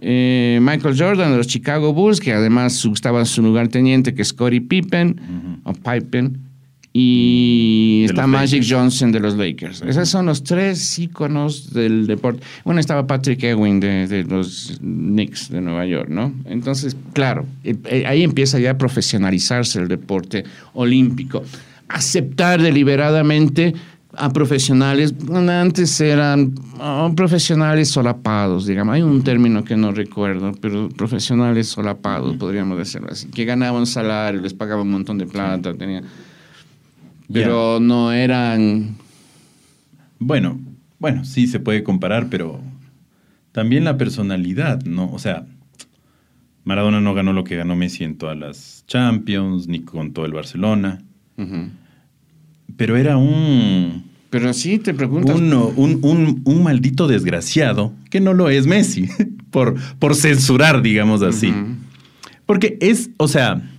eh, 0.00 0.58
Michael 0.62 0.96
Jordan, 0.96 1.32
de 1.32 1.38
los 1.38 1.48
Chicago 1.48 1.92
Bulls, 1.92 2.20
que 2.20 2.32
además 2.32 2.84
estaba 2.84 3.20
en 3.20 3.26
su 3.26 3.42
lugar 3.42 3.68
teniente, 3.68 4.14
que 4.14 4.22
es 4.22 4.28
Scottie 4.28 4.60
Pippen, 4.60 5.60
o 5.64 5.72
Pippen, 5.72 6.38
y 6.92 8.04
está 8.04 8.26
Magic 8.26 8.64
Johnson 8.68 9.12
de 9.12 9.20
los 9.20 9.36
Lakers. 9.36 9.82
Esos 9.82 10.08
son 10.08 10.26
los 10.26 10.42
tres 10.42 10.98
íconos 10.98 11.72
del 11.72 12.06
deporte. 12.06 12.42
Bueno, 12.64 12.80
estaba 12.80 13.06
Patrick 13.06 13.42
Ewing 13.44 13.78
de, 13.78 14.06
de, 14.08 14.24
los 14.24 14.78
Knicks 14.80 15.50
de 15.50 15.60
Nueva 15.60 15.86
York, 15.86 16.08
¿no? 16.08 16.32
Entonces, 16.46 16.96
claro, 17.12 17.46
eh, 17.62 17.76
eh, 17.84 18.06
ahí 18.06 18.22
empieza 18.24 18.58
ya 18.58 18.72
a 18.72 18.78
profesionalizarse 18.78 19.78
el 19.78 19.88
deporte 19.88 20.44
olímpico 20.74 21.42
aceptar 21.90 22.62
deliberadamente 22.62 23.74
a 24.16 24.28
profesionales, 24.30 25.14
antes 25.32 26.00
eran 26.00 26.54
oh, 26.80 27.12
profesionales 27.14 27.90
solapados, 27.90 28.66
digamos, 28.66 28.94
hay 28.94 29.02
un 29.02 29.22
término 29.22 29.62
que 29.62 29.76
no 29.76 29.92
recuerdo, 29.92 30.52
pero 30.60 30.88
profesionales 30.88 31.68
solapados, 31.68 32.36
podríamos 32.36 32.76
decirlo 32.76 33.08
así, 33.10 33.28
que 33.28 33.44
ganaban 33.44 33.86
salario, 33.86 34.40
les 34.40 34.52
pagaban 34.52 34.86
un 34.86 34.92
montón 34.92 35.18
de 35.18 35.26
plata, 35.26 35.74
tenían, 35.74 36.04
pero 37.32 37.80
no 37.80 38.12
eran... 38.12 38.96
Bueno, 40.18 40.60
bueno, 40.98 41.24
sí 41.24 41.46
se 41.46 41.60
puede 41.60 41.82
comparar, 41.82 42.28
pero 42.28 42.60
también 43.52 43.84
la 43.84 43.96
personalidad, 43.96 44.82
¿no? 44.84 45.10
O 45.12 45.18
sea, 45.18 45.46
Maradona 46.64 47.00
no 47.00 47.14
ganó 47.14 47.32
lo 47.32 47.44
que 47.44 47.56
ganó 47.56 47.74
Messi 47.74 48.04
en 48.04 48.16
todas 48.16 48.36
las 48.36 48.84
Champions, 48.86 49.66
ni 49.66 49.80
con 49.80 50.12
todo 50.12 50.26
el 50.26 50.32
Barcelona. 50.32 51.02
Pero 52.76 52.96
era 52.96 53.16
un... 53.16 54.04
Pero 54.28 54.52
sí, 54.52 54.78
te 54.78 54.94
preguntas. 54.94 55.34
Un, 55.36 56.62
maldito 56.62 57.08
desgraciado, 57.08 57.92
que 58.10 58.20
no 58.20 58.34
lo 58.34 58.50
es 58.50 58.66
Messi, 58.66 59.08
por, 59.50 59.74
por 59.98 60.14
censurar, 60.14 60.82
digamos 60.82 61.22
así. 61.22 61.52
Porque 62.46 62.76
es, 62.80 63.10
o 63.16 63.26
sea, 63.26 63.69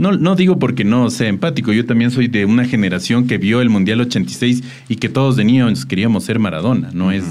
no, 0.00 0.12
no 0.12 0.34
digo 0.34 0.58
porque 0.58 0.84
no 0.84 1.10
sea 1.10 1.28
empático, 1.28 1.72
yo 1.72 1.84
también 1.84 2.10
soy 2.10 2.26
de 2.26 2.44
una 2.46 2.64
generación 2.64 3.26
que 3.26 3.38
vio 3.38 3.60
el 3.60 3.68
Mundial 3.68 4.00
86 4.00 4.62
y 4.88 4.96
que 4.96 5.08
todos 5.08 5.36
de 5.36 5.44
niños 5.44 5.86
queríamos 5.86 6.24
ser 6.24 6.38
Maradona, 6.38 6.90
¿no? 6.92 7.12
es 7.12 7.24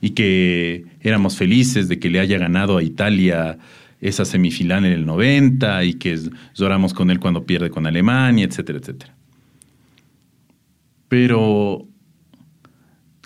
Y 0.00 0.10
que 0.10 0.84
éramos 1.00 1.36
felices 1.36 1.88
de 1.88 1.98
que 1.98 2.10
le 2.10 2.20
haya 2.20 2.38
ganado 2.38 2.78
a 2.78 2.82
Italia 2.82 3.58
esa 4.00 4.24
semifinal 4.24 4.84
en 4.84 4.92
el 4.92 5.04
90 5.04 5.84
y 5.84 5.94
que 5.94 6.18
lloramos 6.54 6.94
con 6.94 7.10
él 7.10 7.20
cuando 7.20 7.44
pierde 7.44 7.70
con 7.70 7.86
Alemania, 7.86 8.44
etcétera, 8.44 8.78
etcétera. 8.78 9.14
Pero 11.08 11.89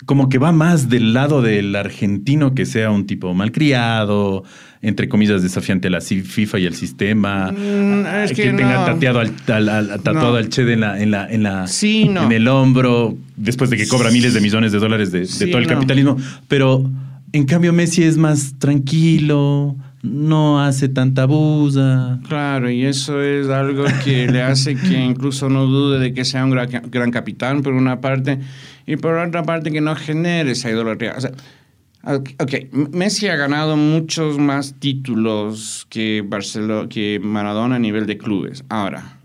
como 0.05 0.29
que 0.29 0.37
va 0.37 0.51
más 0.51 0.89
del 0.89 1.13
lado 1.13 1.41
del 1.41 1.75
argentino 1.75 2.53
que 2.53 2.65
sea 2.65 2.91
un 2.91 3.07
tipo 3.07 3.33
malcriado, 3.33 4.43
entre 4.81 5.09
comillas, 5.09 5.41
desafiante 5.41 5.87
a 5.87 5.91
la 5.91 6.01
FIFA 6.01 6.59
y 6.59 6.67
al 6.67 6.75
sistema, 6.75 7.51
mm, 7.51 8.05
es 8.23 8.33
que, 8.33 8.51
tenga 8.51 8.85
tateado 8.85 9.19
al, 9.19 9.31
tatuado 10.03 10.37
al 10.37 10.49
Che 10.49 10.61
en 10.71 10.81
la, 10.81 11.01
en 11.01 11.11
la, 11.11 11.27
en 11.27 11.43
la 11.43 11.65
en 11.81 12.31
el 12.31 12.47
hombro, 12.47 13.17
después 13.35 13.69
de 13.69 13.77
que 13.77 13.87
cobra 13.87 14.11
miles 14.11 14.33
de 14.33 14.41
millones 14.41 14.71
de 14.71 14.79
dólares 14.79 15.11
de, 15.11 15.25
todo 15.47 15.57
el 15.57 15.67
capitalismo. 15.67 16.17
Pero 16.47 16.89
en 17.31 17.45
cambio, 17.45 17.73
Messi 17.73 18.03
es 18.03 18.17
más 18.17 18.55
tranquilo, 18.59 19.75
no 20.03 20.63
hace 20.63 20.87
tanta 20.87 21.25
bulla. 21.25 22.19
Claro, 22.27 22.69
y 22.69 22.85
eso 22.85 23.21
es 23.21 23.49
algo 23.49 23.85
que 24.03 24.27
le 24.27 24.41
hace 24.41 24.75
que 24.75 24.97
incluso 25.03 25.49
no 25.49 25.65
dude 25.65 25.99
de 25.99 26.13
que 26.13 26.25
sea 26.25 26.45
un 26.45 26.51
gran, 26.51 27.11
capitán, 27.11 27.61
por 27.61 27.73
una 27.73 27.99
parte, 28.01 28.39
y 28.85 28.97
por 28.97 29.15
otra 29.15 29.43
parte 29.43 29.71
que 29.71 29.81
no 29.81 29.95
genere 29.95 30.51
esa 30.51 30.69
idolatría. 30.69 31.15
O 31.17 31.21
sea, 31.21 31.31
ok, 32.05 32.73
Messi 32.91 33.27
ha 33.27 33.35
ganado 33.35 33.77
muchos 33.77 34.37
más 34.37 34.75
títulos 34.79 35.87
que, 35.89 36.23
Barcelona, 36.25 36.87
que 36.87 37.19
Maradona 37.21 37.75
a 37.75 37.79
nivel 37.79 38.05
de 38.05 38.17
clubes. 38.17 38.63
Ahora, 38.69 39.19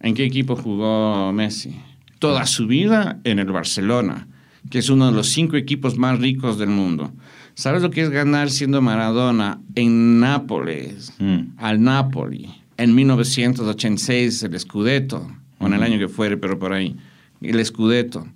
¿en 0.00 0.14
qué 0.14 0.24
equipo 0.24 0.56
jugó 0.56 1.32
Messi? 1.32 1.78
Toda 2.18 2.46
su 2.46 2.66
vida 2.66 3.20
en 3.24 3.38
el 3.38 3.52
Barcelona, 3.52 4.28
que 4.70 4.78
es 4.78 4.90
uno 4.90 5.06
de 5.06 5.12
los 5.12 5.28
cinco 5.28 5.56
equipos 5.56 5.98
más 5.98 6.18
ricos 6.18 6.58
del 6.58 6.70
mundo. 6.70 7.12
¿Sabes 7.54 7.82
lo 7.82 7.90
que 7.90 8.02
es 8.02 8.10
ganar 8.10 8.50
siendo 8.50 8.80
Maradona 8.80 9.60
en 9.74 10.20
Nápoles, 10.20 11.12
mm. 11.18 11.58
al 11.58 11.82
Napoli, 11.82 12.48
en 12.76 12.94
1986, 12.94 14.44
el 14.44 14.58
Scudetto, 14.58 15.28
o 15.58 15.66
en 15.66 15.74
el 15.74 15.82
año 15.82 15.98
que 15.98 16.08
fuere, 16.08 16.36
pero 16.36 16.58
por 16.58 16.72
ahí, 16.72 16.96
el 17.40 17.64
Scudetto? 17.64 18.26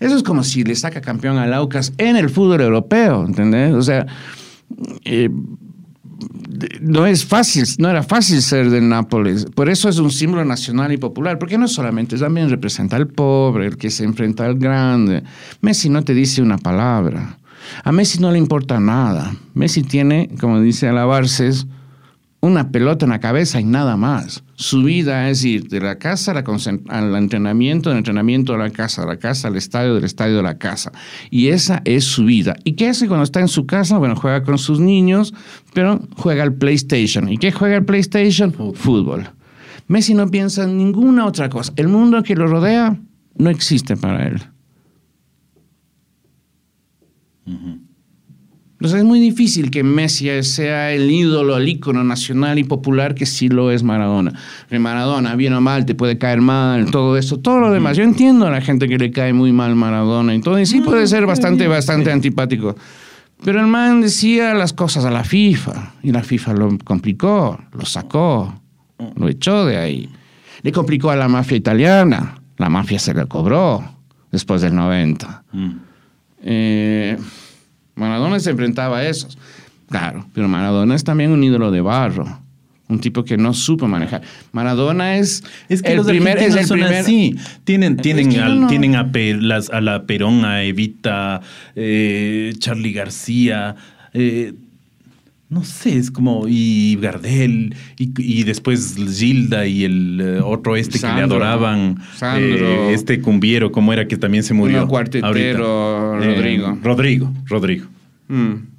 Eso 0.00 0.16
es 0.16 0.22
como 0.22 0.42
si 0.44 0.64
le 0.64 0.74
saca 0.74 1.00
campeón 1.00 1.38
al 1.38 1.54
Aucas 1.54 1.92
en 1.98 2.16
el 2.16 2.30
fútbol 2.30 2.60
europeo, 2.60 3.24
¿entendés? 3.24 3.72
O 3.74 3.82
sea, 3.82 4.06
eh, 5.04 5.30
no 6.80 7.06
es 7.06 7.24
fácil, 7.24 7.64
no 7.78 7.88
era 7.88 8.02
fácil 8.02 8.40
ser 8.42 8.70
del 8.70 8.88
Nápoles. 8.88 9.46
Por 9.46 9.68
eso 9.68 9.88
es 9.88 9.98
un 9.98 10.10
símbolo 10.10 10.44
nacional 10.44 10.92
y 10.92 10.96
popular, 10.96 11.38
porque 11.38 11.58
no 11.58 11.68
solamente 11.68 12.16
también 12.16 12.50
representa 12.50 12.96
al 12.96 13.08
pobre, 13.08 13.66
el 13.66 13.76
que 13.76 13.90
se 13.90 14.04
enfrenta 14.04 14.44
al 14.44 14.58
grande. 14.58 15.22
Messi 15.60 15.88
no 15.88 16.02
te 16.02 16.14
dice 16.14 16.42
una 16.42 16.58
palabra. 16.58 17.38
A 17.82 17.92
Messi 17.92 18.18
no 18.18 18.30
le 18.30 18.38
importa 18.38 18.78
nada. 18.78 19.34
Messi 19.54 19.82
tiene, 19.82 20.30
como 20.40 20.60
dice 20.60 20.88
Alabarces, 20.88 21.66
una 22.44 22.70
pelota 22.70 23.06
en 23.06 23.10
la 23.10 23.20
cabeza 23.20 23.58
y 23.58 23.64
nada 23.64 23.96
más. 23.96 24.44
Su 24.54 24.82
vida 24.82 25.30
es 25.30 25.42
ir 25.44 25.68
de 25.68 25.80
la 25.80 25.98
casa 25.98 26.32
al 26.32 27.16
entrenamiento, 27.16 27.88
del 27.88 27.98
entrenamiento 27.98 28.54
a 28.54 28.58
la 28.58 28.68
casa, 28.68 29.00
de 29.02 29.08
la 29.08 29.16
casa 29.16 29.48
al 29.48 29.56
estadio, 29.56 29.94
del 29.94 30.04
estadio 30.04 30.40
a 30.40 30.42
la 30.42 30.58
casa. 30.58 30.92
Y 31.30 31.48
esa 31.48 31.80
es 31.86 32.04
su 32.04 32.26
vida. 32.26 32.54
¿Y 32.62 32.72
qué 32.72 32.88
hace 32.88 33.08
cuando 33.08 33.24
está 33.24 33.40
en 33.40 33.48
su 33.48 33.64
casa? 33.64 33.96
Bueno, 33.96 34.14
juega 34.14 34.42
con 34.42 34.58
sus 34.58 34.78
niños, 34.78 35.32
pero 35.72 36.06
juega 36.16 36.42
al 36.42 36.52
PlayStation. 36.52 37.30
¿Y 37.30 37.38
qué 37.38 37.50
juega 37.50 37.76
al 37.76 37.86
PlayStation? 37.86 38.52
Fútbol. 38.52 39.26
Messi 39.86 40.12
no 40.12 40.30
piensa 40.30 40.64
en 40.64 40.76
ninguna 40.76 41.24
otra 41.24 41.48
cosa. 41.48 41.72
El 41.76 41.88
mundo 41.88 42.22
que 42.22 42.34
lo 42.34 42.46
rodea 42.46 43.00
no 43.36 43.48
existe 43.48 43.96
para 43.96 44.28
él. 44.28 44.42
Entonces 48.84 49.00
es 49.00 49.06
muy 49.06 49.18
difícil 49.18 49.70
que 49.70 49.82
Messi 49.82 50.28
sea 50.42 50.92
el 50.92 51.10
ídolo, 51.10 51.56
el 51.56 51.66
ícono 51.66 52.04
nacional 52.04 52.58
y 52.58 52.64
popular 52.64 53.14
que 53.14 53.24
sí 53.24 53.48
lo 53.48 53.70
es 53.70 53.82
Maradona. 53.82 54.34
Maradona, 54.78 55.36
bien 55.36 55.54
o 55.54 55.62
mal, 55.62 55.86
te 55.86 55.94
puede 55.94 56.18
caer 56.18 56.42
mal, 56.42 56.90
todo 56.90 57.16
eso, 57.16 57.38
todo 57.38 57.60
lo 57.60 57.70
demás. 57.72 57.96
Yo 57.96 58.02
entiendo 58.02 58.46
a 58.46 58.50
la 58.50 58.60
gente 58.60 58.86
que 58.86 58.98
le 58.98 59.10
cae 59.10 59.32
muy 59.32 59.52
mal 59.52 59.74
Maradona 59.74 60.34
y 60.34 60.42
todo, 60.42 60.60
y 60.60 60.66
sí 60.66 60.82
puede 60.82 61.06
ser 61.06 61.24
bastante, 61.24 61.66
bastante 61.66 62.12
antipático. 62.12 62.76
Pero 63.42 63.58
el 63.60 63.68
man 63.68 64.02
decía 64.02 64.52
las 64.52 64.74
cosas 64.74 65.06
a 65.06 65.10
la 65.10 65.24
FIFA 65.24 65.94
y 66.02 66.12
la 66.12 66.22
FIFA 66.22 66.52
lo 66.52 66.76
complicó, 66.84 67.58
lo 67.72 67.86
sacó, 67.86 68.60
lo 69.16 69.28
echó 69.30 69.64
de 69.64 69.78
ahí. 69.78 70.10
Le 70.60 70.72
complicó 70.72 71.08
a 71.08 71.16
la 71.16 71.26
mafia 71.26 71.56
italiana, 71.56 72.34
la 72.58 72.68
mafia 72.68 72.98
se 72.98 73.14
le 73.14 73.24
cobró 73.24 73.82
después 74.30 74.60
del 74.60 74.74
90. 74.74 75.44
Mm. 75.52 75.70
Eh, 76.42 77.16
Maradona 77.94 78.40
se 78.40 78.50
enfrentaba 78.50 78.98
a 78.98 79.08
esos. 79.08 79.38
Claro, 79.88 80.26
pero 80.32 80.48
Maradona 80.48 80.94
es 80.94 81.04
también 81.04 81.30
un 81.30 81.42
ídolo 81.44 81.70
de 81.70 81.80
barro. 81.80 82.40
Un 82.86 83.00
tipo 83.00 83.24
que 83.24 83.38
no 83.38 83.54
supo 83.54 83.88
manejar. 83.88 84.22
Maradona 84.52 85.16
es, 85.16 85.42
es 85.68 85.80
que 85.80 85.92
el 85.92 85.96
los 85.98 86.06
primer, 86.06 86.36
es 86.36 86.54
el 86.54 86.68
primer. 86.68 86.96
Así. 86.96 87.34
Tienen, 87.64 87.96
tienen, 87.96 88.28
tienen 88.68 88.96
a, 88.96 89.10
a, 89.72 89.80
la 89.80 90.04
Perón, 90.04 90.44
a 90.44 90.62
Evita, 90.64 91.40
eh, 91.74 92.52
Charlie 92.58 92.92
García. 92.92 93.74
Eh, 94.12 94.52
no 95.48 95.62
sé, 95.64 95.96
es 95.96 96.10
como. 96.10 96.46
Y 96.48 96.96
Gardel, 97.00 97.74
y, 97.98 98.42
después 98.44 98.96
Gilda 98.96 99.66
y 99.66 99.84
el 99.84 100.20
eh, 100.20 100.40
otro 100.40 100.76
este 100.76 100.98
que 100.98 101.06
le 101.06 101.22
adoraban. 101.22 101.98
Sandro. 102.16 102.90
este 102.90 103.20
cumbiero, 103.20 103.70
¿cómo 103.70 103.92
era 103.92 104.08
que 104.08 104.16
también 104.16 104.42
se 104.42 104.54
murió? 104.54 104.82
Un 104.82 104.88
cuartetero, 104.88 106.18
Rodrigo. 106.18 106.78
Rodrigo, 106.82 107.32
Rodrigo. 107.46 107.86
Mm. 108.28 108.74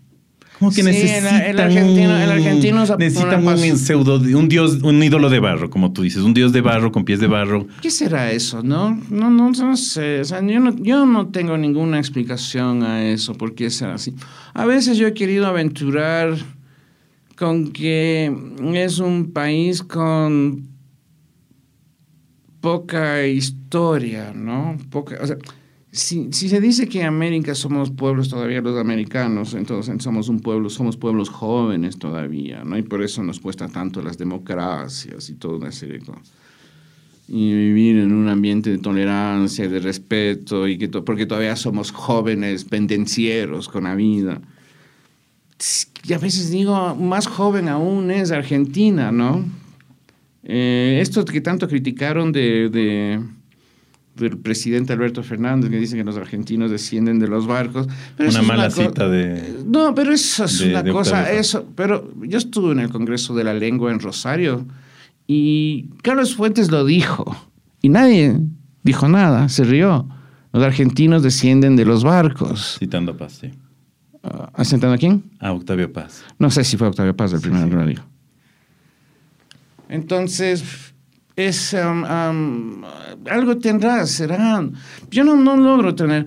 Como 0.60 0.72
que 0.72 0.78
sí, 0.78 0.84
necesitan 0.84 1.42
el, 1.42 1.60
argentino, 1.60 2.18
el 2.18 2.32
argentino 2.32 2.86
necesitan 2.98 3.46
un 3.46 3.78
pseudo, 3.78 4.16
un 4.16 4.48
dios, 4.48 4.82
un 4.84 5.04
ídolo 5.04 5.30
de 5.30 5.40
barro, 5.40 5.70
como 5.70 5.92
tú 5.92 6.04
dices, 6.04 6.24
un 6.24 6.34
dios 6.34 6.54
de 6.54 6.62
barro 6.62 6.94
con 6.94 7.04
pies 7.04 7.20
de 7.20 7.28
barro. 7.28 7.68
¿Qué 7.82 7.92
será 7.92 8.32
eso? 8.32 8.64
No, 8.64 8.98
no, 9.10 9.30
no, 9.30 9.52
no 9.52 9.78
sé. 9.78 10.22
O 10.22 10.24
sea, 10.24 10.42
yo, 10.42 10.62
no, 10.62 10.74
yo 10.78 11.06
no 11.06 11.28
tengo 11.28 11.58
ninguna 11.58 12.00
explicación 12.00 12.84
a 12.84 13.06
eso, 13.06 13.34
por 13.34 13.54
qué 13.54 13.70
será 13.70 13.96
así. 13.96 14.16
A 14.54 14.66
veces 14.66 14.98
yo 14.98 15.08
he 15.08 15.14
querido 15.14 15.46
aventurar 15.46 16.38
con 17.36 17.72
que 17.72 18.34
es 18.74 19.00
un 19.00 19.32
país 19.32 19.84
con 19.84 20.68
poca 22.62 23.26
historia, 23.28 24.34
¿no? 24.34 24.78
Poca, 24.90 25.18
o 25.22 25.28
sea, 25.28 25.38
si, 25.96 26.32
se 26.32 26.60
dice 26.60 26.90
que 26.90 27.04
América 27.04 27.56
somos 27.56 27.90
pueblos 27.90 28.28
todavía 28.28 28.60
los 28.62 28.78
americanos, 28.78 29.54
entonces 29.54 30.04
somos 30.04 30.28
un 30.30 30.42
pueblo, 30.42 30.70
somos 30.70 30.98
pueblos 30.98 31.30
jóvenes 31.30 31.98
todavía, 31.98 32.64
¿no? 32.66 32.78
Y 32.78 32.82
por 32.82 33.02
eso 33.02 33.24
nos 33.24 33.40
cuesta 33.40 33.70
tanto 33.70 34.02
las 34.02 34.18
democracias 34.18 35.30
y 35.30 35.36
todo 35.36 35.58
una 35.58 35.72
serie 35.72 36.00
de 36.00 36.06
cosas. 36.06 36.34
Y 37.28 37.54
vivir 37.54 37.98
en 37.98 38.12
un 38.12 38.28
ambiente 38.28 38.70
de 38.70 38.78
tolerancia, 38.78 39.70
de 39.70 39.80
respeto, 39.80 40.68
y 40.68 40.78
que 40.78 40.90
porque 40.90 41.26
todavía 41.26 41.56
somos 41.56 41.92
jóvenes, 41.92 42.66
pendencieros 42.66 43.70
con 43.70 43.86
la 43.86 43.96
vida. 43.96 44.42
Y 46.04 46.14
a 46.14 46.18
veces 46.18 46.52
digo, 46.52 46.96
más 46.96 47.28
joven 47.28 47.70
aún 47.70 48.12
es 48.12 48.32
Argentina, 48.32 49.12
¿no? 49.12 49.46
Eh, 50.44 51.00
esto 51.02 51.26
que 51.26 51.42
tanto 51.42 51.68
criticaron 51.68 52.32
de 52.32 53.20
del 54.16 54.38
presidente 54.38 54.94
Alberto 54.94 55.24
Fernández 55.24 55.70
que 55.70 55.78
dice 55.78 55.98
que 55.98 56.04
los 56.04 56.16
argentinos 56.16 56.72
descienden 56.72 57.20
de 57.20 57.28
los 57.28 57.46
barcos. 57.48 57.88
una 58.18 58.42
mala 58.42 58.72
cita 58.72 59.10
de... 59.10 59.64
No, 59.66 59.94
pero 59.94 60.14
eso 60.14 60.46
es 60.46 60.62
una 60.62 60.84
cosa, 60.84 61.32
eso, 61.32 61.68
pero 61.76 62.14
yo 62.22 62.38
estuve 62.38 62.72
en 62.72 62.80
el 62.80 62.90
Congreso 62.90 63.36
de 63.36 63.44
la 63.44 63.54
Lengua 63.54 63.92
en 63.92 64.00
Rosario 64.00 64.66
y 65.28 65.90
Carlos 66.02 66.36
Fuentes 66.36 66.72
lo 66.72 66.86
dijo 66.86 67.36
y 67.82 67.90
nadie 67.90 68.40
dijo 68.84 69.08
nada, 69.10 69.50
se 69.50 69.66
rió. 69.66 70.08
Los 70.54 70.64
argentinos 70.64 71.22
descienden 71.22 71.76
de 71.76 71.84
los 71.84 72.06
barcos. 72.06 72.78
Citando 72.80 73.12
a 73.12 73.18
Paz, 73.18 73.40
sí. 73.42 73.52
Uh, 74.26 74.64
¿Citando 74.64 74.94
a 74.94 74.98
quién? 74.98 75.24
A 75.40 75.52
Octavio 75.52 75.92
Paz. 75.94 76.24
No 76.40 76.50
sé 76.50 76.64
si 76.64 76.78
fue 76.78 76.88
Octavio 76.88 77.16
Paz 77.16 77.34
el 77.34 77.70
lo 77.70 77.86
dijo. 77.86 78.04
Entonces, 79.88 80.94
es 81.36 81.74
um, 81.74 82.04
um, 82.04 82.84
algo 83.30 83.58
tendrá, 83.58 84.06
será. 84.08 84.68
Yo 85.12 85.24
no, 85.24 85.36
no 85.36 85.56
logro 85.58 85.94
tener 85.94 86.26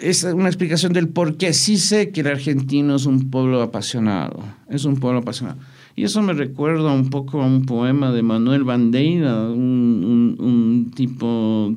es 0.00 0.24
una 0.24 0.48
explicación 0.48 0.92
del 0.92 1.08
por 1.08 1.36
qué. 1.36 1.52
Sí 1.52 1.76
sé 1.76 2.10
que 2.10 2.20
el 2.20 2.26
argentino 2.28 2.96
es 2.96 3.06
un 3.06 3.30
pueblo 3.30 3.62
apasionado, 3.62 4.42
es 4.68 4.84
un 4.84 4.96
pueblo 4.96 5.20
apasionado. 5.20 5.58
Y 5.96 6.04
eso 6.04 6.22
me 6.22 6.32
recuerda 6.32 6.92
un 6.92 7.10
poco 7.10 7.42
a 7.42 7.46
un 7.46 7.64
poema 7.64 8.10
de 8.12 8.22
Manuel 8.22 8.64
Bandeira, 8.64 9.48
un, 9.48 10.36
un, 10.38 10.44
un 10.44 10.90
tipo 10.94 11.76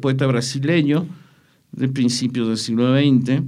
poeta 0.00 0.26
brasileño 0.26 1.06
de 1.72 1.88
principios 1.88 2.48
del 2.48 2.58
siglo 2.58 2.94
XX 2.94 3.42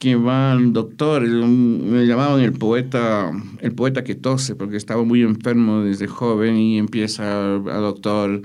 que 0.00 0.16
va 0.16 0.52
al 0.52 0.72
doctor, 0.72 1.28
me 1.28 2.06
llamaban 2.06 2.40
el 2.40 2.54
poeta, 2.54 3.30
el 3.60 3.72
poeta 3.72 4.02
que 4.02 4.14
tose, 4.14 4.54
porque 4.54 4.78
estaba 4.78 5.04
muy 5.04 5.20
enfermo 5.20 5.82
desde 5.82 6.06
joven 6.06 6.56
y 6.56 6.78
empieza 6.78 7.56
al 7.56 7.64
doctor, 7.64 8.40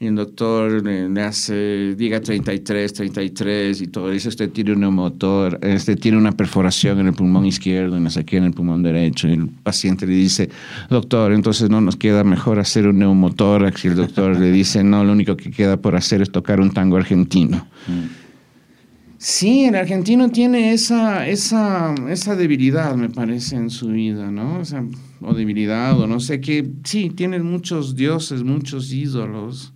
y 0.00 0.06
el 0.08 0.16
doctor 0.16 0.82
le, 0.84 1.22
hace, 1.22 1.94
diga 1.94 2.20
33, 2.20 2.92
33 2.92 3.82
y 3.82 3.86
todo, 3.86 4.10
dice, 4.10 4.30
usted 4.30 4.50
tiene 4.50 4.72
un 4.72 4.80
neumotor, 4.80 5.60
este 5.62 5.94
tiene 5.94 6.18
una 6.18 6.32
perforación 6.32 6.98
en 6.98 7.06
el 7.06 7.14
pulmón 7.14 7.46
izquierdo 7.46 8.10
sé 8.10 8.24
qué 8.24 8.38
en 8.38 8.44
el 8.44 8.52
pulmón 8.52 8.82
derecho, 8.82 9.28
y 9.28 9.34
el 9.34 9.46
paciente 9.46 10.08
le 10.08 10.14
dice, 10.14 10.50
doctor, 10.90 11.32
entonces 11.32 11.70
no 11.70 11.80
nos 11.80 11.94
queda 11.94 12.24
mejor 12.24 12.58
hacer 12.58 12.88
un 12.88 12.98
neumotor, 12.98 13.72
y 13.80 13.86
el 13.86 13.94
doctor 13.94 14.36
le 14.36 14.50
dice, 14.50 14.82
no, 14.82 15.04
lo 15.04 15.12
único 15.12 15.36
que 15.36 15.52
queda 15.52 15.76
por 15.76 15.94
hacer 15.94 16.20
es 16.20 16.32
tocar 16.32 16.60
un 16.60 16.72
tango 16.72 16.96
argentino. 16.96 17.64
Mm. 17.86 18.25
Sí, 19.18 19.64
el 19.64 19.74
argentino 19.74 20.28
tiene 20.30 20.72
esa, 20.72 21.26
esa, 21.26 21.94
esa 22.08 22.36
debilidad, 22.36 22.96
me 22.96 23.08
parece, 23.08 23.56
en 23.56 23.70
su 23.70 23.88
vida, 23.88 24.30
¿no? 24.30 24.58
O, 24.60 24.64
sea, 24.64 24.84
o 25.22 25.32
debilidad, 25.32 25.98
o 25.98 26.06
no 26.06 26.20
sé 26.20 26.40
qué. 26.40 26.70
Sí, 26.84 27.10
tiene 27.10 27.38
muchos 27.38 27.96
dioses, 27.96 28.42
muchos 28.42 28.92
ídolos. 28.92 29.72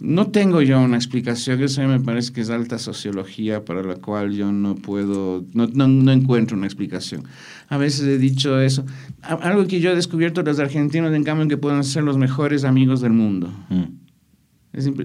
No 0.00 0.30
tengo 0.30 0.60
yo 0.60 0.80
una 0.80 0.96
explicación, 0.96 1.62
eso 1.62 1.82
me 1.82 1.98
parece 1.98 2.32
que 2.32 2.42
es 2.42 2.50
alta 2.50 2.78
sociología 2.78 3.64
para 3.64 3.82
la 3.82 3.96
cual 3.96 4.32
yo 4.32 4.52
no 4.52 4.74
puedo, 4.74 5.44
no, 5.54 5.66
no, 5.66 6.12
encuentro 6.12 6.56
una 6.56 6.66
explicación. 6.66 7.24
A 7.68 7.78
veces 7.78 8.06
he 8.06 8.18
dicho 8.18 8.60
eso. 8.60 8.84
Algo 9.22 9.66
que 9.66 9.80
yo 9.80 9.90
he 9.90 9.94
descubierto 9.96 10.42
de 10.42 10.50
los 10.50 10.60
argentinos, 10.60 11.12
en 11.14 11.24
cambio, 11.24 11.48
que 11.48 11.56
pueden 11.56 11.82
ser 11.82 12.04
los 12.04 12.18
mejores 12.18 12.64
amigos 12.64 13.00
del 13.00 13.12
mundo. 13.12 13.52
Mm 13.70 14.03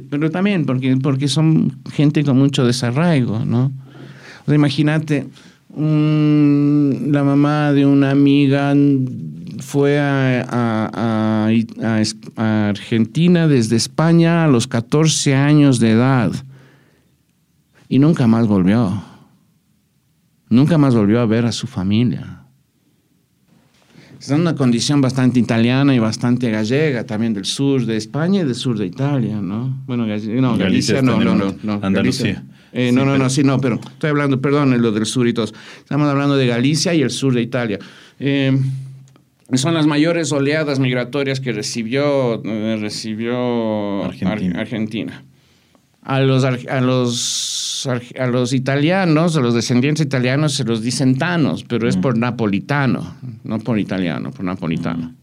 pero 0.10 0.32
también 0.32 0.66
porque, 0.66 0.98
porque 0.98 1.28
son 1.28 1.78
gente 1.92 2.24
con 2.24 2.38
mucho 2.38 2.66
desarraigo, 2.66 3.46
¿no? 3.46 3.72
imagínate, 4.48 5.28
la 5.76 7.24
mamá 7.24 7.72
de 7.74 7.86
una 7.86 8.10
amiga 8.10 8.74
fue 9.60 10.00
a, 10.00 10.48
a, 10.50 11.50
Argentina 12.70 13.48
desde 13.48 13.76
España 13.76 14.46
a 14.46 14.48
los 14.48 14.66
14 14.68 15.36
años 15.36 15.80
de 15.80 15.92
edad 15.92 16.32
y 17.88 18.00
nunca 18.00 18.26
más 18.28 18.48
volvió. 18.48 19.04
Nunca 20.50 20.80
más 20.80 20.96
volvió 20.96 21.20
a 21.20 21.28
ver 21.28 21.46
a 21.46 21.52
su 21.52 21.68
familia. 21.68 22.39
En 24.32 24.42
una 24.42 24.56
condición 24.56 25.02
bastante 25.02 25.40
italiana 25.40 25.96
y 25.96 26.00
bastante 26.00 26.52
gallega, 26.52 27.06
también 27.06 27.34
del 27.34 27.46
sur 27.46 27.86
de 27.86 27.98
España 27.98 28.42
y 28.42 28.44
del 28.44 28.56
sur 28.56 28.78
de 28.78 28.86
Italia, 28.86 29.40
¿no? 29.42 29.82
Bueno, 29.88 30.06
no, 30.06 30.58
Galicia, 30.58 31.02
no, 31.02 31.20
no, 31.20 31.36
no, 31.36 31.56
no. 31.64 31.80
Andalucía. 31.82 32.44
Eh, 32.72 32.92
no, 32.92 33.06
no, 33.06 33.18
no, 33.18 33.30
sí, 33.30 33.44
no, 33.44 33.60
pero 33.60 33.76
estoy 33.76 34.12
hablando, 34.12 34.40
perdón, 34.40 34.80
lo 34.82 34.92
del 34.92 35.06
sur 35.06 35.28
y 35.28 35.34
todo. 35.34 35.46
Estamos 35.46 36.08
hablando 36.08 36.36
de 36.36 36.46
Galicia 36.46 36.94
y 36.94 37.02
el 37.02 37.10
sur 37.10 37.34
de 37.34 37.42
Italia. 37.42 37.80
Eh, 38.20 38.56
son 39.54 39.74
las 39.74 39.88
mayores 39.88 40.32
oleadas 40.32 40.80
migratorias 40.80 41.40
que 41.40 41.52
recibió, 41.52 42.44
eh, 42.44 42.78
recibió 42.80 44.04
Argentina. 44.04 45.24
A 46.04 46.20
los, 46.20 46.44
a 46.44 46.82
los 46.82 47.69
los, 47.86 48.04
a 48.18 48.28
los 48.28 48.54
italianos, 48.54 49.36
a 49.36 49.42
los 49.42 49.54
descendientes 49.54 50.06
italianos, 50.06 50.54
se 50.54 50.64
los 50.64 50.82
dicen 50.82 51.18
tanos, 51.18 51.64
pero 51.64 51.88
es 51.88 51.98
por 51.98 52.18
napolitano, 52.18 53.16
no 53.44 53.60
por 53.60 53.80
italiano, 53.80 54.32
por 54.32 54.46
napolitano. 54.46 55.14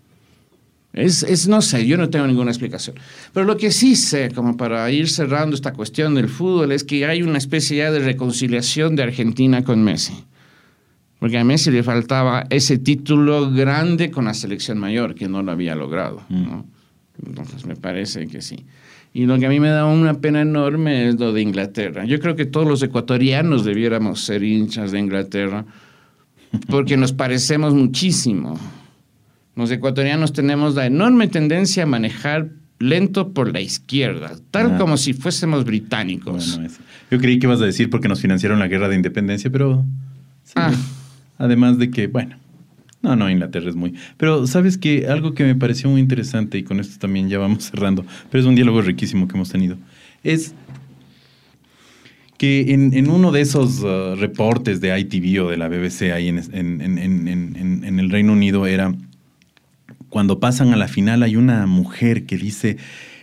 Es, 0.92 1.22
es, 1.22 1.46
no 1.46 1.60
sé, 1.60 1.86
yo 1.86 1.98
no 1.98 2.08
tengo 2.08 2.26
ninguna 2.26 2.50
explicación. 2.50 2.96
Pero 3.34 3.44
lo 3.44 3.58
que 3.58 3.70
sí 3.70 3.96
sé, 3.96 4.30
como 4.30 4.56
para 4.56 4.90
ir 4.90 5.10
cerrando 5.10 5.54
esta 5.54 5.74
cuestión 5.74 6.14
del 6.14 6.28
fútbol, 6.30 6.72
es 6.72 6.84
que 6.84 7.04
hay 7.04 7.22
una 7.22 7.36
especie 7.36 7.76
ya 7.76 7.90
de 7.90 7.98
reconciliación 7.98 8.96
de 8.96 9.02
Argentina 9.02 9.62
con 9.62 9.84
Messi. 9.84 10.24
Porque 11.18 11.36
a 11.36 11.44
Messi 11.44 11.70
le 11.70 11.82
faltaba 11.82 12.46
ese 12.48 12.78
título 12.78 13.50
grande 13.50 14.10
con 14.10 14.24
la 14.24 14.32
selección 14.32 14.78
mayor, 14.78 15.14
que 15.14 15.28
no 15.28 15.42
lo 15.42 15.52
había 15.52 15.74
logrado. 15.74 16.22
¿no? 16.30 16.64
Entonces 17.26 17.66
me 17.66 17.76
parece 17.76 18.26
que 18.26 18.40
sí. 18.40 18.64
Y 19.16 19.24
lo 19.24 19.38
que 19.38 19.46
a 19.46 19.48
mí 19.48 19.60
me 19.60 19.70
da 19.70 19.86
una 19.86 20.20
pena 20.20 20.42
enorme 20.42 21.08
es 21.08 21.18
lo 21.18 21.32
de 21.32 21.40
Inglaterra. 21.40 22.04
Yo 22.04 22.20
creo 22.20 22.36
que 22.36 22.44
todos 22.44 22.68
los 22.68 22.82
ecuatorianos 22.82 23.64
debiéramos 23.64 24.20
ser 24.20 24.42
hinchas 24.42 24.92
de 24.92 24.98
Inglaterra, 24.98 25.64
porque 26.68 26.98
nos 26.98 27.14
parecemos 27.14 27.72
muchísimo. 27.72 28.60
Los 29.54 29.70
ecuatorianos 29.70 30.34
tenemos 30.34 30.74
la 30.74 30.84
enorme 30.84 31.28
tendencia 31.28 31.84
a 31.84 31.86
manejar 31.86 32.50
lento 32.78 33.32
por 33.32 33.50
la 33.54 33.62
izquierda, 33.62 34.32
tal 34.50 34.72
Ah. 34.74 34.76
como 34.76 34.98
si 34.98 35.14
fuésemos 35.14 35.64
británicos. 35.64 36.58
Bueno. 36.58 36.74
Yo 37.10 37.18
creí 37.18 37.38
que 37.38 37.46
ibas 37.46 37.62
a 37.62 37.64
decir 37.64 37.88
porque 37.88 38.08
nos 38.08 38.20
financiaron 38.20 38.58
la 38.58 38.68
guerra 38.68 38.90
de 38.90 38.96
independencia, 38.96 39.48
pero. 39.50 39.82
sí. 40.44 40.52
Ah. 40.56 40.74
Además 41.38 41.78
de 41.78 41.90
que, 41.90 42.06
bueno. 42.06 42.36
No, 43.02 43.14
no, 43.14 43.30
Inglaterra 43.30 43.68
es 43.68 43.76
muy. 43.76 43.94
Pero 44.16 44.46
sabes 44.46 44.78
que 44.78 45.06
algo 45.08 45.34
que 45.34 45.44
me 45.44 45.54
pareció 45.54 45.88
muy 45.90 46.00
interesante, 46.00 46.58
y 46.58 46.62
con 46.64 46.80
esto 46.80 46.98
también 46.98 47.28
ya 47.28 47.38
vamos 47.38 47.64
cerrando, 47.70 48.04
pero 48.30 48.42
es 48.42 48.46
un 48.48 48.54
diálogo 48.54 48.80
riquísimo 48.82 49.28
que 49.28 49.34
hemos 49.36 49.50
tenido, 49.50 49.76
es 50.24 50.54
que 52.38 52.72
en, 52.74 52.92
en 52.92 53.08
uno 53.08 53.32
de 53.32 53.40
esos 53.40 53.80
uh, 53.82 54.14
reportes 54.16 54.80
de 54.80 54.98
ITV 54.98 55.44
o 55.44 55.50
de 55.50 55.56
la 55.56 55.68
BBC 55.68 56.12
ahí 56.12 56.28
en, 56.28 56.38
en- 56.52 56.80
en- 56.82 57.98
el 57.98 58.10
Reino 58.10 58.32
Unido 58.34 58.66
era 58.66 58.94
cuando 60.10 60.38
pasan 60.38 60.72
a 60.72 60.76
la 60.76 60.86
final 60.88 61.22
hay 61.22 61.36
una 61.36 61.66
mujer 61.66 62.26
que 62.26 62.36
dice, 62.36 62.76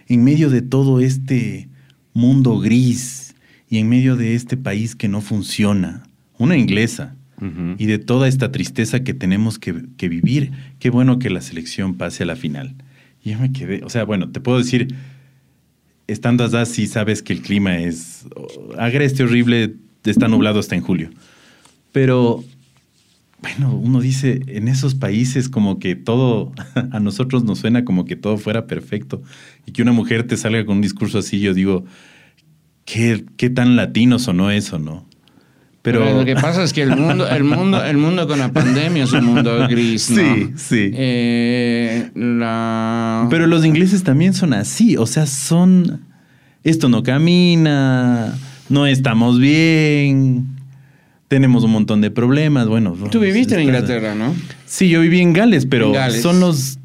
en 0.07 0.23
medio 0.23 0.49
de 0.49 0.61
todo 0.63 0.99
este 0.99 1.67
mundo 2.13 2.59
gris 2.59 3.35
y 3.69 3.77
en 3.77 3.87
medio 3.89 4.15
de 4.15 4.33
este 4.35 4.57
país 4.57 4.95
que 4.95 5.07
no 5.07 5.21
funciona, 5.21 6.03
una 6.39 6.57
inglesa, 6.57 7.15
Y 7.77 7.85
de 7.87 7.99
toda 7.99 8.27
esta 8.27 8.51
tristeza 8.51 9.03
que 9.03 9.13
tenemos 9.13 9.59
que, 9.59 9.75
que 9.97 10.07
vivir, 10.07 10.51
qué 10.79 10.89
bueno 10.89 11.19
que 11.19 11.29
la 11.29 11.41
selección 11.41 11.95
pase 11.95 12.23
a 12.23 12.25
la 12.25 12.35
final. 12.35 12.75
Y 13.23 13.31
yo 13.31 13.39
me 13.39 13.51
quedé, 13.51 13.81
o 13.83 13.89
sea, 13.89 14.03
bueno, 14.03 14.29
te 14.31 14.39
puedo 14.39 14.57
decir, 14.57 14.95
estando 16.07 16.43
allá 16.43 16.65
sí 16.65 16.87
sabes 16.87 17.21
que 17.21 17.33
el 17.33 17.41
clima 17.41 17.77
es 17.77 18.25
oh, 18.35 18.73
agreste, 18.77 19.23
horrible, 19.23 19.75
está 20.03 20.27
nublado 20.27 20.59
hasta 20.59 20.75
en 20.75 20.81
julio. 20.81 21.09
Pero, 21.91 22.43
bueno, 23.41 23.75
uno 23.75 24.01
dice, 24.01 24.41
en 24.47 24.67
esos 24.67 24.95
países 24.95 25.47
como 25.47 25.79
que 25.79 25.95
todo, 25.95 26.51
a 26.91 26.99
nosotros 26.99 27.43
nos 27.43 27.59
suena 27.59 27.85
como 27.85 28.05
que 28.05 28.15
todo 28.15 28.37
fuera 28.37 28.67
perfecto. 28.67 29.21
Y 29.65 29.71
que 29.71 29.81
una 29.81 29.93
mujer 29.93 30.27
te 30.27 30.37
salga 30.37 30.65
con 30.65 30.77
un 30.77 30.81
discurso 30.81 31.19
así, 31.19 31.39
yo 31.39 31.53
digo, 31.53 31.85
¿qué, 32.85 33.25
qué 33.37 33.49
tan 33.49 33.75
latino 33.75 34.19
sonó 34.19 34.51
eso, 34.51 34.79
no? 34.79 35.05
Pero, 35.83 36.19
lo 36.19 36.23
que 36.23 36.35
pasa 36.35 36.63
es 36.63 36.71
que 36.71 36.81
el 36.81 36.95
mundo, 36.95 37.27
el 37.27 37.43
mundo, 37.43 37.83
el 37.83 37.97
mundo 37.97 38.25
con 38.25 38.39
la 38.39 38.53
pandemia 38.53 39.03
es 39.03 39.11
un 39.11 39.25
mundo 39.25 39.67
gris, 39.67 40.09
¿no? 40.11 40.15
Sí, 40.15 40.53
sí. 40.55 40.91
Eh, 40.93 42.09
la... 42.15 43.27
Pero 43.29 43.47
los 43.47 43.65
ingleses 43.65 44.01
también 44.01 44.33
son 44.33 44.53
así, 44.53 44.95
o 44.95 45.05
sea, 45.05 45.25
son... 45.25 46.05
Esto 46.63 46.87
no 46.87 47.03
camina, 47.03 48.33
no 48.69 48.87
estamos 48.87 49.39
bien, 49.39 50.47
tenemos 51.27 51.65
un 51.65 51.71
montón 51.71 51.99
de 51.99 52.11
problemas, 52.11 52.67
bueno... 52.67 52.95
Tú 53.11 53.19
viviste 53.19 53.55
en 53.55 53.63
Inglaterra, 53.63 54.15
¿no? 54.15 54.33
Sí, 54.65 54.87
yo 54.87 55.01
viví 55.01 55.19
en 55.19 55.33
Gales, 55.33 55.65
pero 55.65 55.87
En 55.87 55.93
Gales. 55.95 56.21
son 56.21 56.39
los... 56.39 56.79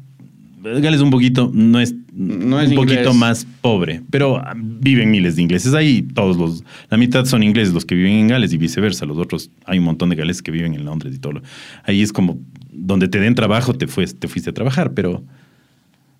Gales 0.61 1.01
un 1.01 1.09
poquito, 1.09 1.49
no 1.53 1.79
es, 1.79 1.95
No 2.13 2.59
es 2.59 2.69
un 2.69 2.75
poquito 2.75 3.13
más 3.13 3.45
pobre, 3.61 4.01
pero 4.09 4.37
ah, 4.37 4.53
viven 4.55 5.09
miles 5.11 5.35
de 5.37 5.41
ingleses. 5.43 5.73
Ahí 5.73 6.01
todos 6.01 6.37
los, 6.37 6.63
la 6.89 6.97
mitad 6.97 7.25
son 7.25 7.43
ingleses 7.43 7.73
los 7.73 7.85
que 7.85 7.95
viven 7.95 8.13
en 8.13 8.27
Gales 8.27 8.51
y 8.53 8.57
viceversa. 8.57 9.05
Los 9.05 9.17
otros, 9.17 9.51
hay 9.65 9.79
un 9.79 9.85
montón 9.85 10.09
de 10.09 10.15
galeses 10.17 10.41
que 10.41 10.51
viven 10.51 10.73
en 10.73 10.83
Londres 10.85 11.15
y 11.15 11.19
todo. 11.19 11.33
lo- 11.33 11.41
Ahí 11.85 12.01
es 12.01 12.11
como, 12.11 12.37
donde 12.71 13.07
te 13.07 13.19
den 13.19 13.35
trabajo 13.35 13.73
te, 13.73 13.87
fues- 13.87 14.17
te 14.17 14.27
fuiste 14.27 14.49
a 14.49 14.53
trabajar, 14.53 14.93
pero 14.93 15.23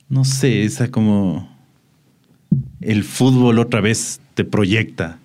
no 0.07 0.23
sé, 0.25 0.63
esa 0.63 0.89
como 0.89 1.49
el 2.81 3.03
fútbol 3.03 3.59
otra 3.59 3.81
vez 3.81 4.21
te 4.35 4.43
proyecta, 4.45 5.19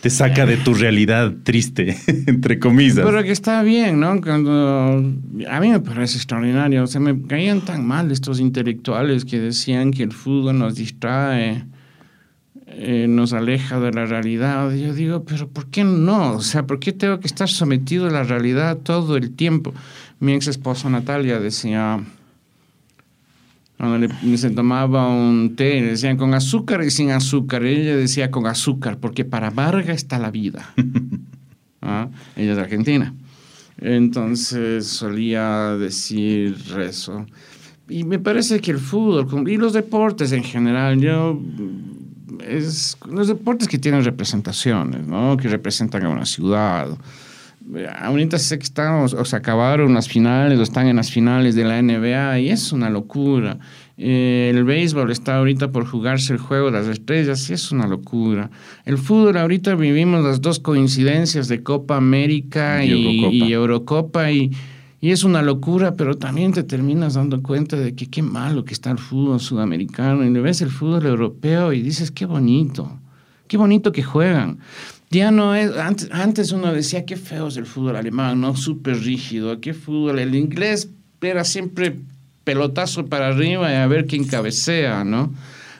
te 0.00 0.10
saca 0.10 0.46
de 0.46 0.56
tu 0.56 0.74
realidad 0.74 1.32
triste, 1.42 1.96
entre 2.26 2.58
comillas. 2.58 3.04
Pero 3.04 3.22
que 3.22 3.32
está 3.32 3.62
bien, 3.62 4.00
¿no? 4.00 4.20
Cuando 4.20 5.12
a 5.48 5.60
mí 5.60 5.68
me 5.68 5.80
parece 5.80 6.16
extraordinario, 6.16 6.84
o 6.84 6.86
sea, 6.86 7.00
me 7.00 7.20
caían 7.26 7.62
tan 7.62 7.86
mal 7.86 8.10
estos 8.10 8.40
intelectuales 8.40 9.24
que 9.24 9.40
decían 9.40 9.90
que 9.90 10.02
el 10.02 10.12
fútbol 10.12 10.58
nos 10.58 10.76
distrae, 10.76 11.64
eh, 12.66 13.06
nos 13.08 13.32
aleja 13.32 13.80
de 13.80 13.92
la 13.92 14.06
realidad. 14.06 14.70
Yo 14.74 14.92
digo, 14.92 15.24
pero 15.24 15.48
¿por 15.48 15.66
qué 15.66 15.82
no? 15.82 16.32
O 16.32 16.42
sea, 16.42 16.66
¿por 16.66 16.78
qué 16.78 16.92
tengo 16.92 17.20
que 17.20 17.26
estar 17.26 17.48
sometido 17.48 18.06
a 18.06 18.10
la 18.10 18.22
realidad 18.22 18.78
todo 18.78 19.16
el 19.16 19.30
tiempo? 19.30 19.72
Mi 20.20 20.34
ex 20.34 20.46
esposa 20.48 20.90
Natalia 20.90 21.38
decía, 21.40 22.00
cuando 23.78 23.98
le- 23.98 24.36
se 24.38 24.50
tomaba 24.50 25.08
un 25.08 25.54
té, 25.56 25.80
le 25.80 25.88
decían 25.88 26.16
con 26.16 26.32
azúcar 26.34 26.82
y 26.84 26.90
sin 26.90 27.10
azúcar. 27.10 27.64
Y 27.64 27.68
ella 27.68 27.96
decía 27.96 28.30
con 28.30 28.46
azúcar, 28.46 28.98
porque 28.98 29.24
para 29.24 29.48
amarga 29.48 29.92
está 29.92 30.18
la 30.18 30.30
vida. 30.30 30.72
¿Ah? 31.82 32.08
Ella 32.36 32.50
es 32.52 32.56
de 32.56 32.62
Argentina. 32.62 33.14
Entonces 33.78 34.86
solía 34.86 35.76
decir 35.76 36.56
eso. 36.80 37.26
Y 37.88 38.04
me 38.04 38.18
parece 38.18 38.60
que 38.60 38.70
el 38.72 38.78
fútbol 38.78 39.48
y 39.48 39.56
los 39.58 39.72
deportes 39.72 40.32
en 40.32 40.42
general, 40.42 40.98
yo 41.00 41.40
es 42.48 42.96
los 43.08 43.28
deportes 43.28 43.68
que 43.68 43.78
tienen 43.78 44.04
representaciones, 44.04 45.06
¿no? 45.06 45.36
Que 45.36 45.48
representan 45.48 46.04
a 46.04 46.08
una 46.08 46.26
ciudad. 46.26 46.88
Ahorita 47.98 48.38
sé 48.38 48.58
que 48.58 48.64
estamos, 48.64 49.12
o 49.12 49.24
se 49.24 49.34
acabaron 49.34 49.92
las 49.92 50.08
finales, 50.08 50.58
o 50.58 50.62
están 50.62 50.86
en 50.86 50.96
las 50.96 51.10
finales 51.10 51.56
de 51.56 51.64
la 51.64 51.82
NBA 51.82 52.38
y 52.40 52.50
es 52.50 52.72
una 52.72 52.90
locura. 52.90 53.58
Eh, 53.98 54.52
el 54.54 54.62
béisbol 54.64 55.10
está 55.10 55.38
ahorita 55.38 55.72
por 55.72 55.84
jugarse 55.86 56.32
el 56.32 56.38
juego 56.38 56.66
de 56.66 56.78
las 56.78 56.86
estrellas 56.86 57.50
y 57.50 57.54
es 57.54 57.72
una 57.72 57.88
locura. 57.88 58.50
El 58.84 58.98
fútbol 58.98 59.36
ahorita 59.36 59.74
vivimos 59.74 60.22
las 60.22 60.40
dos 60.40 60.60
coincidencias 60.60 61.48
de 61.48 61.62
Copa 61.62 61.96
América 61.96 62.84
Y 62.84 62.92
y, 62.92 62.92
Eurocopa. 62.92 63.34
y 63.34 63.52
Eurocopa 63.52 64.30
y, 64.30 64.50
y 65.00 65.10
es 65.10 65.24
una 65.24 65.42
locura, 65.42 65.94
pero 65.94 66.16
también 66.16 66.52
te 66.52 66.62
terminas 66.62 67.14
dando 67.14 67.42
cuenta 67.42 67.76
de 67.76 67.94
que 67.94 68.06
qué 68.06 68.22
malo 68.22 68.64
que 68.64 68.74
está 68.74 68.90
el 68.90 68.98
fútbol 68.98 69.40
sudamericano 69.40 70.24
y 70.24 70.30
le 70.30 70.40
ves 70.40 70.60
el 70.60 70.70
fútbol 70.70 71.06
europeo 71.06 71.72
y 71.72 71.82
dices 71.82 72.10
qué 72.12 72.26
bonito, 72.26 73.00
qué 73.48 73.56
bonito 73.56 73.90
que 73.90 74.04
juegan. 74.04 74.58
Ya 75.10 75.30
no 75.30 75.54
es, 75.54 75.76
antes, 75.76 76.08
antes 76.12 76.52
uno 76.52 76.72
decía 76.72 77.04
qué 77.06 77.16
feo 77.16 77.48
es 77.48 77.56
el 77.56 77.66
fútbol 77.66 77.96
alemán, 77.96 78.40
¿no? 78.40 78.56
Súper 78.56 78.98
rígido, 79.00 79.60
qué 79.60 79.72
fútbol, 79.72 80.18
el 80.18 80.34
inglés 80.34 80.90
era 81.20 81.44
siempre 81.44 82.00
pelotazo 82.44 83.06
para 83.06 83.28
arriba 83.28 83.70
y 83.72 83.74
a 83.76 83.86
ver 83.86 84.06
quién 84.06 84.24
cabecea, 84.24 85.04
¿no? 85.04 85.32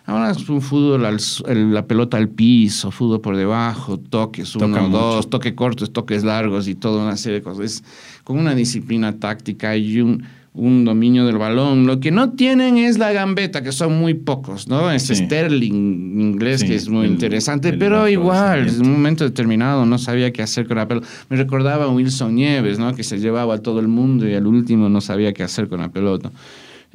Ahora 0.08 0.30
es 0.30 0.48
un 0.48 0.62
fútbol, 0.62 1.04
al 1.04 1.18
el- 1.48 1.74
la 1.74 1.84
pelota 1.86 2.16
al 2.16 2.28
piso, 2.28 2.92
fútbol 2.92 3.20
por 3.20 3.36
debajo, 3.36 3.98
toques, 3.98 4.52
Toca 4.52 4.66
uno, 4.66 4.82
mucho. 4.82 4.96
dos, 4.98 5.30
toques 5.30 5.52
cortos, 5.54 5.92
toques 5.92 6.22
largos 6.22 6.68
y 6.68 6.76
toda 6.76 7.02
una 7.02 7.16
serie 7.16 7.38
de 7.40 7.42
cosas. 7.44 7.64
Es 7.64 7.84
con 8.22 8.38
una 8.38 8.54
disciplina 8.54 9.18
táctica 9.18 9.76
y 9.76 10.00
un, 10.00 10.22
un 10.56 10.84
dominio 10.84 11.26
del 11.26 11.38
balón. 11.38 11.86
Lo 11.86 12.00
que 12.00 12.10
no 12.10 12.30
tienen 12.32 12.78
es 12.78 12.98
la 12.98 13.12
gambeta, 13.12 13.62
que 13.62 13.72
son 13.72 13.98
muy 13.98 14.14
pocos, 14.14 14.66
¿no? 14.68 14.90
Es 14.90 15.02
Sí. 15.04 15.14
Sterling 15.14 16.18
inglés, 16.20 16.62
Sí, 16.62 16.66
que 16.68 16.74
es 16.74 16.88
muy 16.88 17.04
el- 17.06 17.12
interesante, 17.12 17.68
el 17.68 17.78
pero 17.78 18.08
igual, 18.08 18.68
en 18.68 18.80
un 18.80 18.92
momento 18.92 19.24
determinado 19.24 19.84
no 19.86 19.98
sabía 19.98 20.32
qué 20.32 20.42
hacer 20.42 20.66
con 20.66 20.78
la 20.78 20.88
pelota. 20.88 21.06
Me 21.28 21.36
recordaba 21.36 21.84
a 21.84 21.88
Wilson 21.88 22.34
Nieves, 22.34 22.78
¿no? 22.78 22.94
Que 22.94 23.04
se 23.04 23.18
llevaba 23.18 23.54
a 23.54 23.58
todo 23.58 23.80
el 23.80 23.88
mundo 23.88 24.28
y 24.28 24.34
al 24.34 24.46
último 24.46 24.88
no 24.88 25.00
sabía 25.00 25.32
qué 25.32 25.42
hacer 25.42 25.68
con 25.68 25.80
la 25.80 25.90
pelota. 25.90 26.32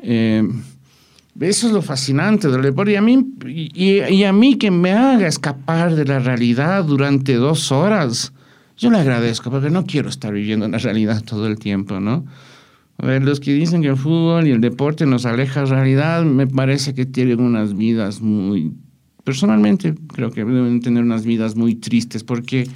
Eh, 0.01 0.43
eso 1.39 1.67
es 1.67 1.73
lo 1.73 1.81
fascinante 1.81 2.49
del 2.49 2.61
deporte. 2.61 2.91
Y 2.93 2.95
a, 2.95 3.01
mí, 3.01 3.25
y, 3.45 4.01
y 4.01 4.23
a 4.23 4.33
mí 4.33 4.55
que 4.57 4.69
me 4.71 4.91
haga 4.91 5.27
escapar 5.27 5.95
de 5.95 6.05
la 6.05 6.19
realidad 6.19 6.83
durante 6.83 7.35
dos 7.35 7.71
horas, 7.71 8.33
yo 8.77 8.89
le 8.89 8.97
agradezco, 8.97 9.51
porque 9.51 9.69
no 9.69 9.85
quiero 9.85 10.09
estar 10.09 10.33
viviendo 10.33 10.65
en 10.65 10.71
la 10.71 10.79
realidad 10.79 11.21
todo 11.23 11.47
el 11.47 11.57
tiempo, 11.59 11.99
¿no? 11.99 12.25
Los 13.01 13.39
que 13.39 13.53
dicen 13.53 13.81
que 13.81 13.87
el 13.87 13.97
fútbol 13.97 14.47
y 14.47 14.51
el 14.51 14.61
deporte 14.61 15.07
nos 15.07 15.25
aleja 15.25 15.65
realidad, 15.65 16.23
me 16.23 16.45
parece 16.45 16.93
que 16.93 17.05
tienen 17.07 17.41
unas 17.41 17.75
vidas 17.75 18.21
muy... 18.21 18.73
Personalmente 19.23 19.95
creo 20.13 20.29
que 20.29 20.45
deben 20.45 20.81
tener 20.81 21.03
unas 21.03 21.25
vidas 21.25 21.55
muy 21.55 21.75
tristes, 21.75 22.23
porque 22.23 22.67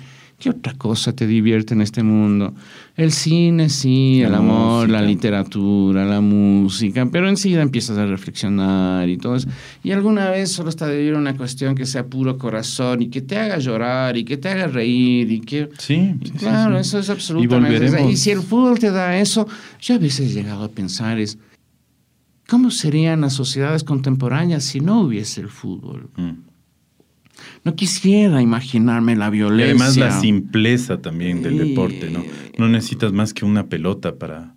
¿Qué 0.46 0.52
otra 0.52 0.76
cosa 0.76 1.12
te 1.12 1.26
divierte 1.26 1.74
en 1.74 1.82
este 1.82 2.04
mundo? 2.04 2.54
El 2.96 3.12
cine, 3.12 3.68
sí, 3.68 4.22
el 4.22 4.36
amor, 4.36 4.88
la 4.88 5.02
literatura, 5.02 6.06
la 6.06 6.22
música, 6.22 7.04
pero 7.12 7.28
enseguida 7.28 7.64
empiezas 7.64 7.98
a 7.98 8.06
reflexionar 8.06 9.10
y 9.10 9.18
todo 9.18 9.38
eso. 9.38 9.50
Y 9.84 9.92
alguna 9.92 10.30
vez 10.30 10.52
solo 10.52 10.70
está 10.70 10.86
de 10.86 11.00
vivir 11.00 11.16
una 11.16 11.36
cuestión 11.36 11.74
que 11.74 11.88
sea 11.88 12.06
puro 12.06 12.38
corazón 12.38 13.02
y 13.02 13.08
que 13.08 13.24
te 13.24 13.40
haga 13.40 13.58
llorar 13.58 14.18
y 14.18 14.24
que 14.24 14.38
te 14.38 14.50
haga 14.50 14.68
reír 14.68 15.32
y 15.32 15.40
que... 15.40 15.68
Sí, 15.80 16.14
claro, 16.38 16.76
sí. 16.76 16.82
eso 16.82 17.00
es 17.00 17.10
Y 17.10 17.12
absolutamente... 17.14 17.80
volveremos. 17.80 18.12
Y 18.12 18.16
si 18.16 18.30
el 18.30 18.42
fútbol 18.42 18.78
te 18.78 18.92
da 18.92 19.18
eso, 19.18 19.48
yo 19.82 19.96
a 19.96 19.98
veces 19.98 20.30
he 20.30 20.34
llegado 20.36 20.64
a 20.64 20.70
pensar 20.70 21.18
es, 21.18 21.40
¿cómo 22.48 22.70
serían 22.70 23.22
las 23.22 23.34
sociedades 23.34 23.84
contemporáneas 23.84 24.64
si 24.64 24.80
no 24.80 25.02
hubiese 25.02 25.42
el 25.42 25.50
fútbol? 25.50 26.12
Mm. 26.18 26.55
No 27.64 27.76
quisiera 27.76 28.42
imaginarme 28.42 29.16
la 29.16 29.28
Y 29.28 29.32
violencia. 29.32 29.66
además 29.88 29.98
la 29.98 30.20
simpleza 30.22 31.02
también 31.02 31.42
del 31.42 31.56
Y- 31.56 31.70
deporte, 31.70 32.10
¿no? 32.12 32.24
No 32.58 32.68
necesitas 32.70 33.12
más 33.14 33.34
que 33.34 33.46
una 33.46 33.66
pelota 33.68 34.16
para... 34.16 34.54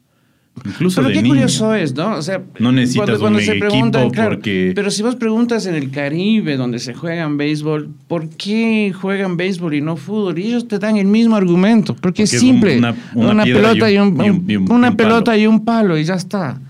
Incluso 0.65 0.97
Pero 0.97 1.09
de 1.09 1.15
qué 1.15 1.23
niño. 1.23 1.35
curioso 1.35 1.73
es, 1.73 1.95
¿no? 1.95 2.17
O 2.17 2.23
sea, 2.23 2.43
No 2.59 2.73
necesitas 2.73 3.21
un 3.21 3.37
se 3.39 3.53
equipo 3.53 3.69
preguntan, 3.69 4.11
claro, 4.11 4.31
porque- 4.37 4.73
Pero 4.75 4.91
si 4.91 5.05
vos 5.05 5.15
preguntas 5.15 5.67
en 5.67 5.77
el 5.77 5.91
Caribe, 5.93 6.57
donde 6.57 6.81
se 6.81 6.95
juegan 6.95 7.37
béisbol, 7.37 7.89
¿por 8.09 8.29
qué 8.31 8.93
juegan 8.93 9.37
béisbol 9.37 9.75
y 9.75 9.81
no 9.81 9.97
fútbol? 9.97 10.37
Y 10.39 10.49
ellos 10.49 10.67
te 10.67 10.81
dan 10.81 10.97
el 10.97 11.07
mismo 11.07 11.37
argumento, 11.37 11.95
porque, 11.95 12.25
es 12.25 12.31
Porque 12.31 12.37
es 12.37 12.43
un- 12.43 12.49
simple. 12.49 12.79
una- 13.15 13.45
pelota 13.45 13.89
y 13.91 13.99
un- 13.99 14.09
un, 14.21 14.25
y 14.27 14.31
un- 14.31 14.51
y 14.51 14.57
un- 14.57 14.73
una 14.73 14.91
un 14.91 14.97
pelota 14.97 15.37
y 15.39 15.47
un 15.47 15.65
palo 15.65 15.97
y 15.97 16.03
ya 16.03 16.15
está. 16.15 16.61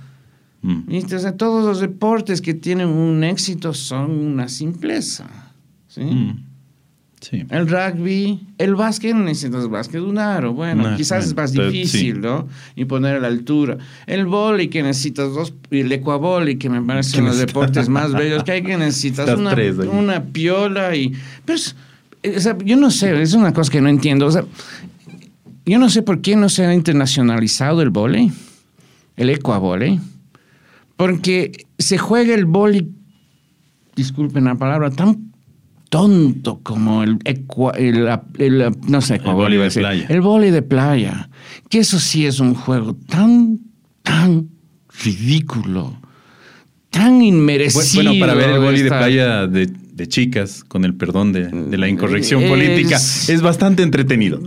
Mm. 0.61 0.80
¿Viste? 0.86 1.16
O 1.16 1.18
sea, 1.18 1.32
todos 1.36 1.64
los 1.64 1.80
deportes 1.80 2.42
que 2.42 2.52
tienen 2.52 2.88
un 2.88 3.24
éxito 3.24 3.72
son 3.72 4.11
una 4.11 4.48
simpleza. 4.48 5.47
¿Sí? 5.89 6.03
Mm. 6.03 6.45
Sí. 7.20 7.45
El 7.51 7.66
rugby, 7.68 8.47
el 8.59 8.76
básquet 8.76 9.12
no 9.12 9.24
necesitas 9.24 9.68
básquet 9.68 10.01
un 10.01 10.18
aro. 10.18 10.53
Bueno, 10.55 10.91
No, 10.91 10.97
quizás 10.97 11.24
es 11.26 11.34
más 11.34 11.51
difícil, 11.53 12.14
sí. 12.14 12.20
¿no? 12.20 12.47
Y 12.76 12.84
poner 12.84 13.16
a 13.16 13.18
la 13.20 13.26
altura. 13.26 13.76
El 14.07 14.26
vóley 14.26 14.68
que 14.68 14.84
necesitas 14.84 15.34
dos, 15.34 15.53
y 15.68 15.80
el 15.80 15.91
ecuavóley 15.91 16.59
que 16.59 16.70
me 16.70 16.80
parece 16.80 17.14
Que 17.16 17.20
uno 17.22 17.30
de 17.30 17.32
los 17.32 17.41
necesita- 17.43 17.61
deportes 17.61 17.89
más 17.89 18.12
bellos 18.12 18.45
que 18.45 18.53
hay 18.53 18.62
que 18.62 18.76
necesitas 18.76 19.36
una, 19.36 19.53
una 19.91 20.22
piola 20.26 20.95
y... 20.95 21.12
Pero 21.45 21.57
es- 21.57 21.74
o 22.36 22.41
sea, 22.41 22.57
yo 22.64 22.76
no 22.76 22.91
sé, 22.93 23.20
es 23.20 23.34
una 23.34 23.53
cosa 23.53 23.72
que 23.72 23.80
no 23.80 23.89
entiendo. 23.89 24.26
O 24.26 24.30
sea, 24.30 24.45
yo 25.66 25.78
no 25.80 25.91
sé 25.91 26.03
por 26.03 26.20
qué 26.20 26.36
no 26.36 26.49
se 26.49 26.66
ha 26.66 26.72
internacionalizado 26.72 27.82
el 27.82 27.91
vóley, 27.91 28.30
el 29.16 29.30
ecuavóley, 29.30 29.99
porque 30.97 31.66
se 31.78 31.99
juega 31.99 32.32
el 32.34 32.45
vóley, 32.45 32.89
disculpen 33.97 34.45
la 34.45 34.55
palabra, 34.55 34.91
tan 34.91 35.32
tonto 35.89 36.61
como 36.62 37.03
el, 37.03 37.18
el, 37.24 38.09
el- 38.39 38.76
no 38.86 39.01
sé, 39.01 39.18
vóley 39.18 39.55
iba 39.55 39.64
a 39.66 39.68
de 39.68 39.74
playa. 39.74 40.07
El 40.09 40.20
vóley 40.20 40.51
de 40.51 40.62
playa, 40.62 41.28
que 41.70 41.78
eso 41.78 41.99
sí 41.99 42.26
es 42.26 42.41
un 42.41 42.55
juego 42.55 42.95
tan, 43.09 43.59
tan 44.03 44.49
ridículo, 45.03 45.97
tan 46.91 47.22
inmerecido. 47.22 48.03
Bueno, 48.05 48.20
para 48.20 48.34
ver 48.34 48.51
el 48.51 48.61
boli 48.61 48.82
de 48.82 48.89
playa 48.91 49.47
de, 49.47 49.66
de 49.66 50.09
chicas, 50.09 50.64
con 50.66 50.84
el 50.84 50.95
perdón 50.95 51.32
de, 51.32 51.47
de 51.49 51.78
la 51.78 51.89
incorrección 51.89 52.43
Es- 52.43 52.51
política, 52.51 52.97
es 52.97 53.41
bastante 53.43 53.82
entretenido. 53.82 54.41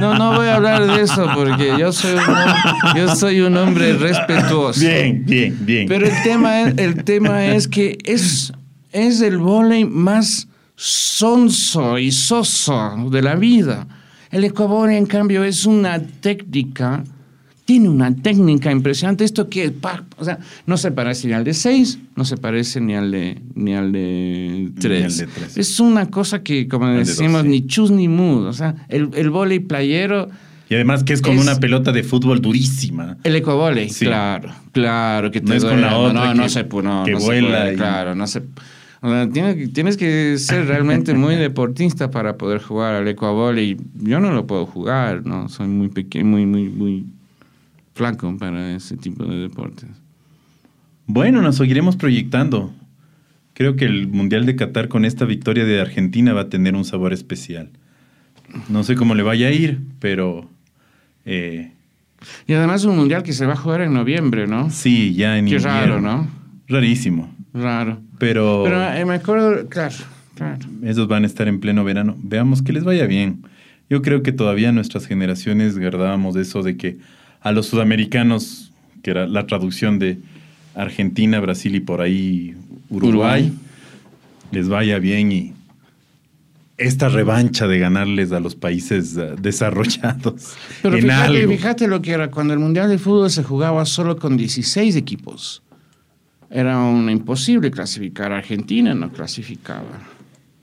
No, 0.00 0.14
no 0.16 0.34
voy 0.34 0.46
a 0.48 0.56
hablar 0.56 0.86
de 0.86 1.02
eso 1.02 1.28
porque 1.34 1.74
yo 1.78 1.92
soy 1.92 2.14
un, 2.14 2.96
yo 2.96 3.14
soy 3.14 3.40
un 3.40 3.56
hombre 3.56 3.92
respetuoso. 3.94 4.80
Bien, 4.80 5.24
bien, 5.24 5.56
bien. 5.60 5.86
Pero 5.88 6.06
el 6.06 6.22
tema 6.22 6.62
es, 6.62 6.78
el 6.78 7.04
tema 7.04 7.46
es 7.46 7.68
que 7.68 7.98
es, 8.04 8.52
es 8.96 9.20
el 9.20 9.38
vóley 9.38 9.84
más 9.84 10.48
sonso 10.74 11.98
y 11.98 12.10
soso 12.12 12.96
de 13.10 13.22
la 13.22 13.34
vida. 13.34 13.86
El 14.30 14.44
ecuavóley, 14.44 14.96
en 14.96 15.06
cambio, 15.06 15.44
es 15.44 15.66
una 15.66 16.00
técnica, 16.00 17.04
tiene 17.64 17.88
una 17.88 18.14
técnica 18.14 18.70
impresionante. 18.70 19.24
Esto 19.24 19.48
que, 19.48 19.72
o 20.18 20.24
sea, 20.24 20.38
no 20.66 20.76
se 20.76 20.90
parece 20.90 21.28
ni 21.28 21.34
al 21.34 21.44
de 21.44 21.54
6, 21.54 21.98
no 22.16 22.24
se 22.24 22.36
parece 22.36 22.80
ni 22.80 22.94
al 22.94 23.10
de 23.10 23.40
ni 23.54 23.74
al 23.74 23.92
de 23.92 24.70
3. 24.80 25.04
al 25.04 25.16
de 25.16 25.26
tres. 25.32 25.56
Es 25.56 25.80
una 25.80 26.10
cosa 26.10 26.42
que, 26.42 26.68
como 26.68 26.88
de 26.88 26.98
decimos, 26.98 27.32
dos, 27.34 27.42
sí. 27.42 27.48
ni 27.48 27.66
chus 27.66 27.90
ni 27.90 28.08
mud. 28.08 28.46
O 28.46 28.52
sea, 28.52 28.74
el, 28.88 29.10
el 29.14 29.30
vóley 29.30 29.60
playero, 29.60 30.28
Y 30.68 30.74
además 30.74 31.04
que 31.04 31.12
es 31.12 31.22
con 31.22 31.36
Es- 31.36 31.42
una 31.42 31.56
pelota 31.60 31.92
de 31.92 32.02
fútbol 32.02 32.40
durísima. 32.40 33.16
el 33.22 33.36
ecuavóley, 33.36 33.88
Sí. 33.90 34.04
claro, 34.04 34.50
claro, 34.72 35.30
que 35.30 35.40
te 35.40 35.46
No 35.48 35.54
es 35.54 35.64
con 35.64 35.80
la 35.80 35.90
no, 35.90 35.98
otra 36.00 36.24
no, 36.26 36.32
que- 36.32 36.38
no 36.38 36.48
se 36.48 36.68
pu- 36.68 36.82
no, 36.82 37.04
que 37.04 37.12
no 37.12 37.20
se 37.20 37.24
vuela 37.26 37.48
puede, 37.60 37.72
y- 37.74 37.76
claro, 37.76 38.14
no 38.16 38.26
se 38.26 38.42
o 39.02 39.08
sea, 39.10 39.28
tiene- 39.28 39.68
tienes 39.68 39.96
que 39.96 40.38
ser 40.38 40.66
realmente 40.66 41.14
muy 41.14 41.34
deportista 41.36 42.10
para 42.10 42.36
poder 42.36 42.60
jugar 42.62 42.94
al 42.94 43.08
ecuavóley. 43.08 43.76
Yo 44.02 44.20
no 44.20 44.32
lo 44.32 44.46
puedo 44.46 44.66
jugar, 44.66 45.24
no, 45.26 45.48
soy 45.48 45.68
muy 45.68 45.88
pequeño, 45.88 46.24
muy 46.26 46.46
muy 46.46 46.68
muy 46.68 47.06
flaco 47.94 48.36
para 48.38 48.74
ese 48.74 48.96
tipo 48.96 49.24
de 49.24 49.36
deportes. 49.36 49.88
Bueno, 51.06 51.40
nos 51.42 51.56
seguiremos 51.56 51.96
proyectando. 51.96 52.72
Creo 53.54 53.76
que 53.76 53.84
el 53.86 54.08
Mundial 54.08 54.44
de 54.44 54.54
Qatar 54.56 54.88
con 54.88 55.04
esta 55.04 55.24
victoria 55.24 55.64
de 55.64 55.80
Argentina 55.80 56.32
va 56.34 56.42
a 56.42 56.48
tener 56.50 56.74
un 56.74 56.84
sabor 56.84 57.12
especial. 57.12 57.70
No 58.68 58.82
sé 58.84 58.96
cómo 58.96 59.14
le 59.14 59.22
vaya 59.22 59.48
a 59.48 59.52
ir, 59.52 59.80
pero 59.98 60.48
eh, 61.24 61.72
Y 62.46 62.52
además 62.52 62.84
un 62.84 62.96
mundial 62.96 63.22
que 63.22 63.32
se 63.32 63.46
va 63.46 63.54
a 63.54 63.56
jugar 63.56 63.80
en 63.80 63.94
noviembre, 63.94 64.46
¿no? 64.46 64.68
sí, 64.70 65.14
ya 65.14 65.38
en 65.38 65.46
Qué 65.46 65.54
invierno. 65.56 65.68
raro, 65.80 66.00
¿no? 66.00 66.28
Rarísimo. 66.68 67.34
Raro. 67.54 67.98
Pero, 68.18 68.62
Pero 68.64 68.92
eh, 68.92 69.04
me 69.04 69.14
acuerdo, 69.14 69.68
claro, 69.68 69.94
claro. 70.34 70.58
esos 70.82 71.06
van 71.08 71.24
a 71.24 71.26
estar 71.26 71.48
en 71.48 71.60
pleno 71.60 71.84
verano. 71.84 72.16
Veamos 72.22 72.62
que 72.62 72.72
les 72.72 72.84
vaya 72.84 73.06
bien. 73.06 73.42
Yo 73.90 74.02
creo 74.02 74.22
que 74.22 74.32
todavía 74.32 74.72
nuestras 74.72 75.06
generaciones 75.06 75.78
guardábamos 75.78 76.34
eso 76.36 76.62
de 76.62 76.76
que 76.76 76.96
a 77.40 77.52
los 77.52 77.66
sudamericanos, 77.66 78.72
que 79.02 79.10
era 79.12 79.26
la 79.26 79.46
traducción 79.46 79.98
de 79.98 80.18
Argentina, 80.74 81.38
Brasil 81.40 81.74
y 81.76 81.80
por 81.80 82.00
ahí 82.00 82.54
Uruguay, 82.90 83.44
Uruguay. 83.44 83.52
les 84.50 84.68
vaya 84.68 84.98
bien 84.98 85.30
y 85.32 85.52
esta 86.78 87.08
revancha 87.08 87.66
de 87.66 87.78
ganarles 87.78 88.32
a 88.32 88.40
los 88.40 88.54
países 88.54 89.16
eh, 89.16 89.34
desarrollados 89.40 90.54
Pero 90.82 90.96
en 90.96 91.04
fíjate, 91.04 91.38
algo. 91.38 91.52
fíjate 91.52 91.86
lo 91.88 92.02
que 92.02 92.10
era 92.12 92.30
cuando 92.30 92.52
el 92.52 92.58
Mundial 92.58 92.88
de 92.90 92.98
Fútbol 92.98 93.30
se 93.30 93.42
jugaba 93.42 93.84
solo 93.86 94.16
con 94.18 94.36
16 94.36 94.94
equipos. 94.96 95.62
Era 96.50 96.78
una 96.78 97.12
imposible 97.12 97.70
clasificar. 97.70 98.32
Argentina 98.32 98.94
no 98.94 99.10
clasificaba. 99.10 100.00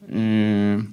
Eh, 0.09 0.83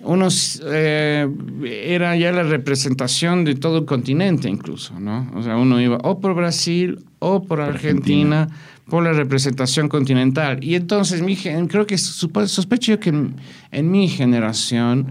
unos, 0.00 0.62
eh, 0.64 1.28
era 1.64 2.16
ya 2.16 2.30
la 2.32 2.44
representación 2.44 3.44
de 3.44 3.56
todo 3.56 3.78
el 3.78 3.84
continente 3.84 4.48
incluso, 4.48 4.98
¿no? 5.00 5.30
O 5.34 5.42
sea, 5.42 5.56
uno 5.56 5.80
iba 5.80 5.98
o 6.02 6.20
por 6.20 6.34
Brasil 6.34 7.00
o 7.18 7.42
por 7.42 7.60
Argentina, 7.60 8.42
Argentina. 8.42 8.66
por 8.88 9.02
la 9.02 9.12
representación 9.12 9.88
continental. 9.88 10.62
Y 10.62 10.76
entonces, 10.76 11.22
mi, 11.22 11.36
creo 11.36 11.86
que 11.86 11.98
sospecho 11.98 12.92
yo 12.92 13.00
que 13.00 13.10
en, 13.10 13.34
en 13.72 13.90
mi 13.90 14.08
generación, 14.08 15.06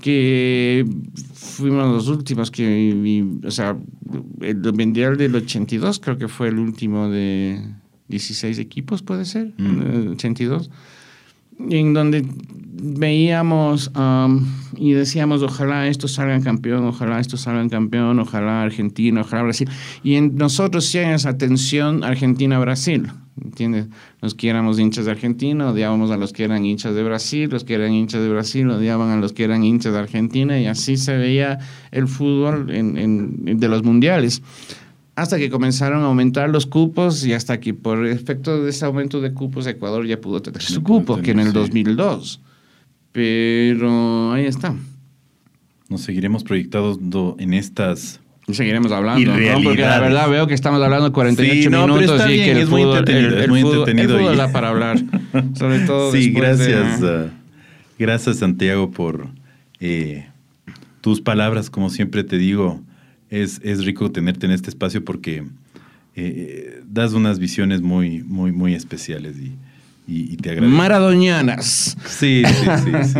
que 0.00 0.84
fuimos 1.32 1.90
los 1.90 2.08
últimos 2.08 2.50
que, 2.50 3.24
o 3.42 3.50
sea, 3.50 3.76
el 4.42 4.72
Mundial 4.74 5.16
del 5.16 5.34
82 5.36 6.00
creo 6.00 6.18
que 6.18 6.28
fue 6.28 6.48
el 6.48 6.58
último 6.58 7.08
de 7.08 7.62
16 8.08 8.58
equipos, 8.58 9.02
puede 9.02 9.24
ser, 9.24 9.52
Mm. 9.58 9.80
el 9.82 10.08
82 10.08 10.70
en 11.70 11.94
donde 11.94 12.26
veíamos 12.82 13.90
um, 13.96 14.44
y 14.76 14.92
decíamos 14.92 15.42
ojalá 15.42 15.86
estos 15.86 16.12
salgan 16.12 16.42
campeón, 16.42 16.84
ojalá 16.84 17.20
estos 17.20 17.42
salgan 17.42 17.68
campeón, 17.68 18.18
ojalá 18.18 18.62
Argentina, 18.62 19.20
ojalá 19.20 19.44
Brasil. 19.44 19.68
Y 20.02 20.14
en 20.14 20.36
nosotros 20.36 20.84
sí 20.86 20.98
hay 20.98 21.14
esa 21.14 21.38
tensión 21.38 22.02
Argentina-Brasil, 22.02 23.06
¿entiendes? 23.42 23.86
Los 24.20 24.34
que 24.34 24.48
éramos 24.48 24.78
hinchas 24.80 25.04
de 25.04 25.12
Argentina 25.12 25.70
odiábamos 25.70 26.10
a 26.10 26.16
los 26.16 26.32
que 26.32 26.44
eran 26.44 26.64
hinchas 26.64 26.94
de 26.94 27.04
Brasil, 27.04 27.48
los 27.50 27.62
que 27.64 27.74
eran 27.74 27.92
hinchas 27.92 28.20
de 28.22 28.28
Brasil 28.30 28.68
odiaban 28.70 29.10
a 29.10 29.16
los 29.16 29.32
que 29.32 29.44
eran 29.44 29.62
hinchas 29.64 29.92
de 29.92 29.98
Argentina 30.00 30.60
y 30.60 30.66
así 30.66 30.96
se 30.96 31.16
veía 31.16 31.58
el 31.92 32.08
fútbol 32.08 32.70
en- 32.70 32.98
en- 32.98 33.58
de 33.60 33.68
los 33.68 33.84
mundiales 33.84 34.42
hasta 35.16 35.38
que 35.38 35.48
comenzaron 35.50 36.02
a 36.02 36.06
aumentar 36.06 36.50
los 36.50 36.66
cupos 36.66 37.24
y 37.24 37.32
hasta 37.32 37.60
que 37.60 37.72
por 37.74 38.06
efecto 38.06 38.62
de 38.64 38.70
ese 38.70 38.84
aumento 38.84 39.20
de 39.20 39.32
cupos 39.32 39.66
Ecuador 39.66 40.06
ya 40.06 40.20
pudo 40.20 40.42
tener 40.42 40.60
su 40.62 40.82
cupo, 40.82 41.20
que 41.22 41.30
en 41.32 41.38
el 41.40 41.52
tener, 41.52 41.66
sí. 41.66 41.68
2002. 41.82 42.40
Pero 43.12 44.32
ahí 44.32 44.44
está. 44.46 44.74
Nos 45.88 46.00
seguiremos 46.00 46.42
proyectados 46.42 46.98
do- 47.00 47.36
en 47.38 47.54
estas 47.54 48.20
seguiremos 48.50 48.92
hablando, 48.92 49.30
¿no? 49.34 49.62
Porque 49.62 49.80
la 49.82 50.00
verdad 50.00 50.28
veo 50.28 50.46
que 50.46 50.52
estamos 50.54 50.82
hablando 50.82 51.12
48 51.12 51.62
Sí, 51.62 51.68
no, 51.70 51.86
minutos 51.86 52.20
y 52.28 52.32
bien, 52.32 52.44
que 52.44 52.50
el 52.50 52.58
es 52.58 52.68
muy 52.68 52.82
fútbol, 52.82 52.98
entretenido, 52.98 53.28
el- 53.30 53.38
es 53.38 53.44
el 53.44 53.50
muy 53.50 53.62
fútbol- 53.62 53.78
entretenido 53.78 54.14
el 54.16 54.20
fútbol 54.20 54.34
y- 54.34 54.38
da 54.38 54.52
para 54.52 54.68
hablar, 54.68 54.98
sobre 55.54 55.78
todo 55.86 56.12
Sí, 56.12 56.30
después 56.30 56.58
de- 56.58 56.72
gracias. 56.72 57.02
ah, 57.04 57.26
gracias, 57.98 58.36
Santiago, 58.38 58.90
por 58.90 59.28
eh, 59.80 60.26
tus 61.00 61.20
palabras. 61.20 61.70
Como 61.70 61.88
siempre 61.88 62.22
te 62.24 62.36
digo, 62.36 62.80
es, 63.42 63.60
es 63.64 63.84
rico 63.84 64.10
tenerte 64.10 64.46
en 64.46 64.52
este 64.52 64.70
espacio 64.70 65.04
porque 65.04 65.44
eh, 66.16 66.82
das 66.88 67.12
unas 67.12 67.38
visiones 67.38 67.80
muy, 67.82 68.22
muy, 68.22 68.52
muy 68.52 68.74
especiales 68.74 69.36
y, 69.38 69.52
y- 70.06 70.32
y 70.32 70.36
te 70.36 70.50
agradezco. 70.50 70.76
Maradonianas. 70.76 71.96
Sí, 72.06 72.42
sí, 72.46 72.66
sí, 72.84 72.90
sí. 73.12 73.18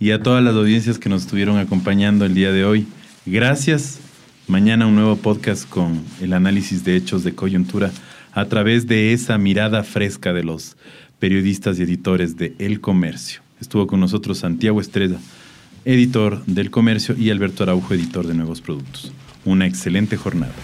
y 0.00 0.10
a 0.10 0.22
todas 0.22 0.42
las 0.44 0.54
audiencias 0.54 0.98
que 0.98 1.08
nos 1.08 1.22
estuvieron 1.22 1.58
acompañando 1.58 2.24
el 2.24 2.34
día 2.34 2.52
de 2.52 2.64
hoy. 2.64 2.86
Gracias. 3.26 4.00
Mañana 4.46 4.86
un 4.86 4.94
nuevo 4.94 5.16
podcast 5.16 5.68
con 5.68 6.02
el 6.20 6.32
análisis 6.32 6.84
de 6.84 6.96
hechos 6.96 7.22
de 7.24 7.34
coyuntura 7.34 7.90
a 8.32 8.44
través 8.46 8.86
de 8.86 9.12
esa 9.12 9.36
mirada 9.38 9.82
fresca 9.82 10.32
de 10.32 10.42
los 10.44 10.76
periodistas 11.18 11.78
y 11.78 11.82
editores 11.82 12.36
de 12.36 12.54
El 12.58 12.80
Comercio. 12.80 13.40
Estuvo 13.60 13.86
con 13.86 14.00
nosotros 14.00 14.38
Santiago 14.38 14.80
Estrella, 14.80 15.16
editor 15.84 16.44
del 16.46 16.70
Comercio, 16.70 17.14
y 17.18 17.30
Alberto 17.30 17.62
Araujo, 17.64 17.92
editor 17.92 18.26
de 18.26 18.34
Nuevos 18.34 18.60
Productos. 18.60 19.12
Una 19.44 19.66
excelente 19.66 20.16
jornada. 20.16 20.54